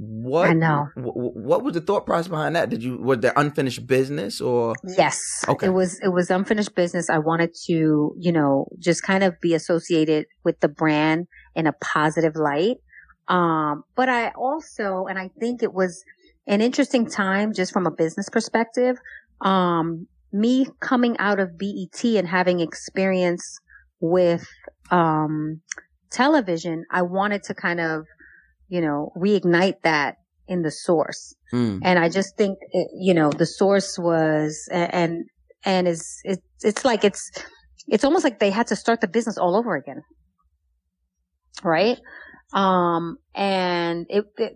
[0.00, 0.86] What I know.
[0.94, 2.68] wh- What was the thought process behind that?
[2.70, 5.44] Did you was there unfinished business or Yes.
[5.48, 5.66] Okay.
[5.66, 7.10] It was, it was unfinished business.
[7.10, 11.26] I wanted to, you know, just kind of be associated with the brand
[11.56, 12.76] in a positive light.
[13.26, 16.02] Um, but I also, and I think it was
[16.46, 18.96] an interesting time just from a business perspective.
[19.40, 23.58] Um, me coming out of BET and having experience
[24.00, 24.46] with,
[24.92, 25.60] um,
[26.12, 28.04] television, I wanted to kind of,
[28.68, 30.16] you know, reignite that
[30.46, 31.34] in the source.
[31.52, 35.24] Mm, And I just think, it, you know, the source was, and,
[35.64, 37.30] and is, it's, it's like it's,
[37.86, 40.02] it's almost like they had to start the business all over again.
[41.64, 41.98] Right?
[42.52, 44.52] Um, and it, it,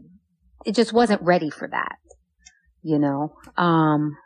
[0.64, 1.97] it just wasn't ready for that,
[2.82, 3.34] you know?
[3.56, 4.16] Um,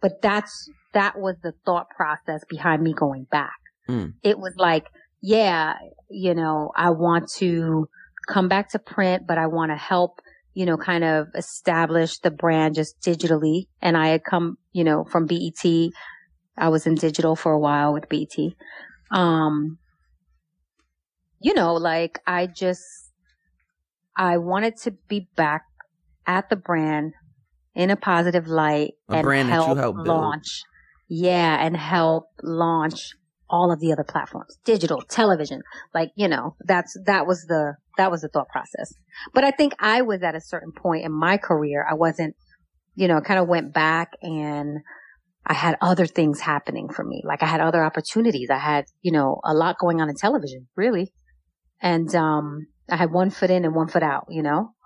[0.00, 3.56] but that's, that was the thought process behind me going back.
[3.88, 4.14] Mm.
[4.22, 4.86] It was like,
[5.22, 5.74] yeah,
[6.10, 7.88] you know, I want to
[8.26, 10.20] come back to print, but I want to help
[10.56, 13.66] you know, kind of establish the brand just digitally.
[13.82, 15.62] And I had come, you know, from BET.
[16.56, 18.34] I was in digital for a while with BET.
[19.10, 19.76] Um,
[21.40, 22.82] you know, like I just,
[24.16, 25.66] I wanted to be back
[26.26, 27.12] at the brand
[27.74, 30.08] in a positive light A and brand that you help build.
[30.08, 30.62] launch.
[31.06, 31.58] Yeah.
[31.60, 33.10] And help launch
[33.48, 35.62] all of the other platforms, digital, television.
[35.94, 38.92] Like, you know, that's, that was the, that was the thought process.
[39.32, 41.86] But I think I was at a certain point in my career.
[41.88, 42.34] I wasn't,
[42.94, 44.78] you know, kind of went back and
[45.46, 47.22] I had other things happening for me.
[47.24, 48.50] Like I had other opportunities.
[48.50, 51.12] I had, you know, a lot going on in television, really.
[51.80, 54.76] And, um, I had one foot in and one foot out, you know?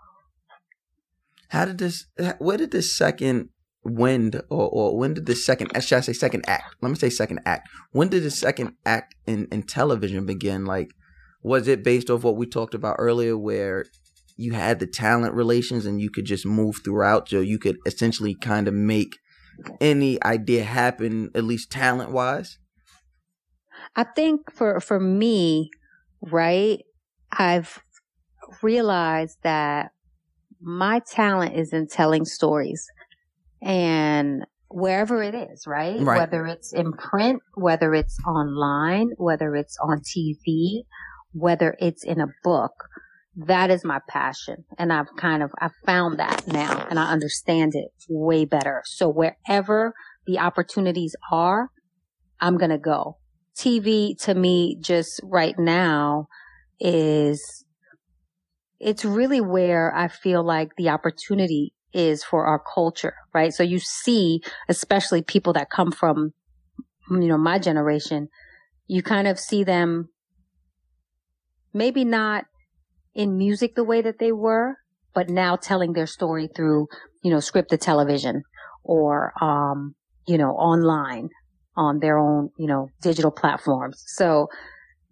[1.51, 2.07] how did this?
[2.39, 3.51] Where did this second
[3.85, 5.77] wind or, or when did the second?
[5.77, 6.77] Uh, should I say second act?
[6.81, 7.69] Let me say second act.
[7.93, 10.65] When did the second act in in television begin?
[10.65, 10.90] Like,
[11.43, 13.86] was it based off what we talked about earlier, where
[14.36, 18.35] you had the talent relations and you could just move throughout, so you could essentially
[18.35, 19.19] kind of make
[19.81, 22.59] any idea happen, at least talent wise?
[23.97, 25.70] I think for, for me,
[26.23, 26.82] right,
[27.32, 27.81] I've
[28.62, 29.90] realized that
[30.61, 32.86] my talent is in telling stories
[33.62, 36.01] and wherever it is, right?
[36.01, 36.19] Right.
[36.19, 40.85] Whether it's in print, whether it's online, whether it's on TV,
[41.32, 42.73] whether it's in a book,
[43.37, 44.65] that is my passion.
[44.78, 48.82] And I've kind of, I've found that now and I understand it way better.
[48.87, 49.95] So wherever
[50.27, 51.70] the opportunities are,
[52.41, 53.19] I'm going to go.
[53.57, 56.28] TV to me just right now
[56.78, 57.65] is
[58.78, 63.53] it's really where I feel like the opportunity is for our culture, right?
[63.53, 66.33] So you see, especially people that come from,
[67.11, 68.29] you know, my generation,
[68.87, 70.09] you kind of see them
[71.73, 72.45] maybe not
[73.15, 74.77] in music the way that they were,
[75.15, 76.87] but now telling their story through,
[77.23, 78.43] you know, scripted television
[78.85, 79.95] or, um,
[80.27, 81.29] you know, online
[81.77, 84.03] on their own, you know, digital platforms.
[84.07, 84.49] So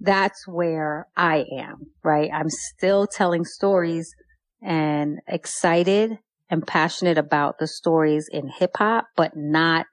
[0.01, 2.31] that's where I am, right?
[2.33, 4.15] I'm still telling stories
[4.63, 6.19] and excited
[6.51, 9.87] and passionate about the stories in hip hop, but not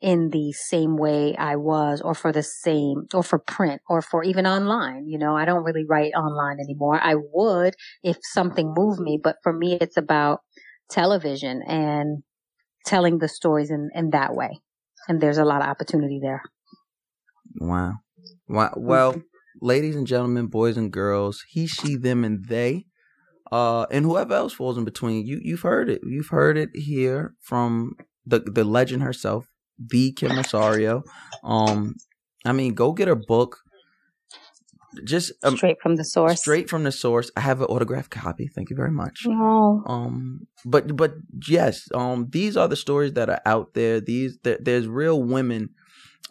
[0.00, 4.22] in the same way I was or for the same or for print or for
[4.22, 5.06] even online.
[5.06, 7.00] You know, I don't really write online anymore.
[7.02, 10.40] I would if something moved me, but for me, it's about
[10.90, 12.22] television and
[12.84, 14.60] telling the stories in, in that way.
[15.08, 16.42] And there's a lot of opportunity there.
[17.56, 17.94] Wow.
[18.46, 18.74] Wow.
[18.76, 19.20] Well, mm-hmm.
[19.62, 22.84] ladies and gentlemen, boys and girls, he, she, them, and they,
[23.54, 26.00] uh, and whoever else falls in between, you, you've heard it.
[26.04, 27.94] You've heard it here from
[28.26, 29.48] the, the legend herself,
[29.78, 31.04] the Kim Osorio.
[31.44, 31.94] Um,
[32.44, 33.58] I mean, go get her book.
[35.04, 36.40] Just um, straight from the source.
[36.40, 37.30] Straight from the source.
[37.36, 38.48] I have an autographed copy.
[38.48, 39.24] Thank you very much.
[39.28, 39.84] Oh.
[39.86, 41.14] Um, but but
[41.46, 44.00] yes, um, these are the stories that are out there.
[44.00, 45.70] These there, there's real women,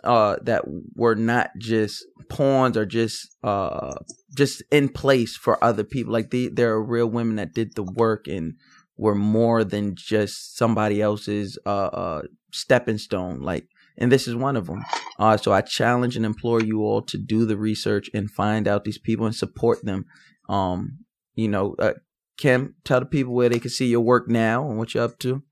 [0.03, 0.63] uh, that
[0.95, 3.93] were not just pawns or just uh
[4.35, 6.13] just in place for other people.
[6.13, 8.55] Like the there are real women that did the work and
[8.97, 12.21] were more than just somebody else's uh, uh
[12.51, 13.41] stepping stone.
[13.41, 13.67] Like,
[13.97, 14.84] and this is one of them.
[15.19, 18.84] Uh, so I challenge and implore you all to do the research and find out
[18.84, 20.05] these people and support them.
[20.49, 20.99] Um,
[21.35, 21.93] you know, uh,
[22.38, 25.19] Kim, tell the people where they can see your work now and what you're up
[25.19, 25.43] to.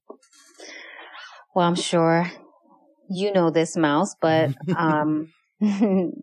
[1.53, 2.31] Well, I'm sure
[3.11, 5.31] you know this mouse, but um,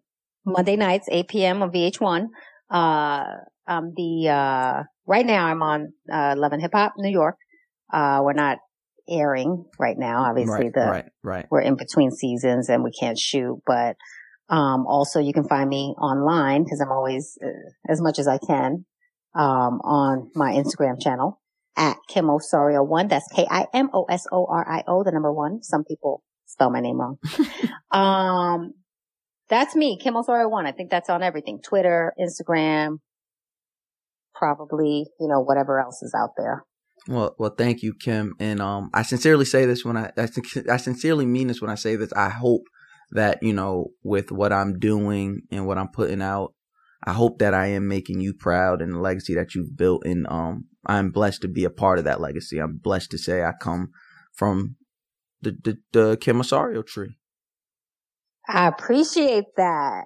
[0.44, 1.62] Monday nights, 8 p.m.
[1.62, 2.28] on VH1.
[2.70, 3.24] Uh,
[3.66, 7.36] um, the uh, right now I'm on uh, Love and Hip Hop New York.
[7.92, 8.58] Uh, we're not
[9.08, 10.24] airing right now.
[10.24, 11.46] Obviously, right, the right, right.
[11.50, 13.60] we're in between seasons and we can't shoot.
[13.66, 13.96] But
[14.48, 17.48] um, also, you can find me online because I'm always uh,
[17.90, 18.86] as much as I can
[19.34, 21.40] um, on my Instagram channel
[21.76, 23.08] at Kim Osorio one.
[23.08, 25.62] That's K I M O S O R I O, the number one.
[25.62, 27.18] Some people spell my name wrong.
[27.92, 28.72] um,
[29.48, 30.66] that's me, Kim Osorio one.
[30.66, 32.98] I think that's on everything: Twitter, Instagram,
[34.34, 36.64] probably you know whatever else is out there.
[37.06, 40.28] Well, well, thank you, Kim, and um, I sincerely say this when I, I,
[40.70, 42.12] I sincerely mean this when I say this.
[42.12, 42.62] I hope
[43.12, 46.54] that you know, with what I'm doing and what I'm putting out,
[47.04, 50.04] I hope that I am making you proud and the legacy that you've built.
[50.04, 52.58] And um, I'm blessed to be a part of that legacy.
[52.58, 53.90] I'm blessed to say I come
[54.34, 54.76] from
[55.42, 57.16] the the, the Kim Osorio tree.
[58.48, 60.04] I appreciate that.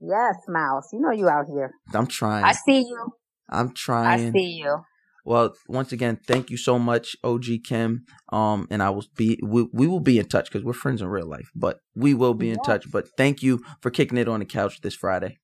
[0.00, 0.88] Yes, Mouse.
[0.92, 1.72] You know you out here.
[1.94, 2.44] I'm trying.
[2.44, 3.12] I see you.
[3.50, 4.28] I'm trying.
[4.28, 4.78] I see you.
[5.24, 8.04] Well, once again, thank you so much, OG Kim.
[8.30, 11.08] Um, and I will be we, we will be in touch because we're friends in
[11.08, 12.64] real life, but we will be in yeah.
[12.64, 12.90] touch.
[12.90, 15.38] But thank you for kicking it on the couch this Friday.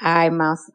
[0.00, 0.70] Hi, Mouse.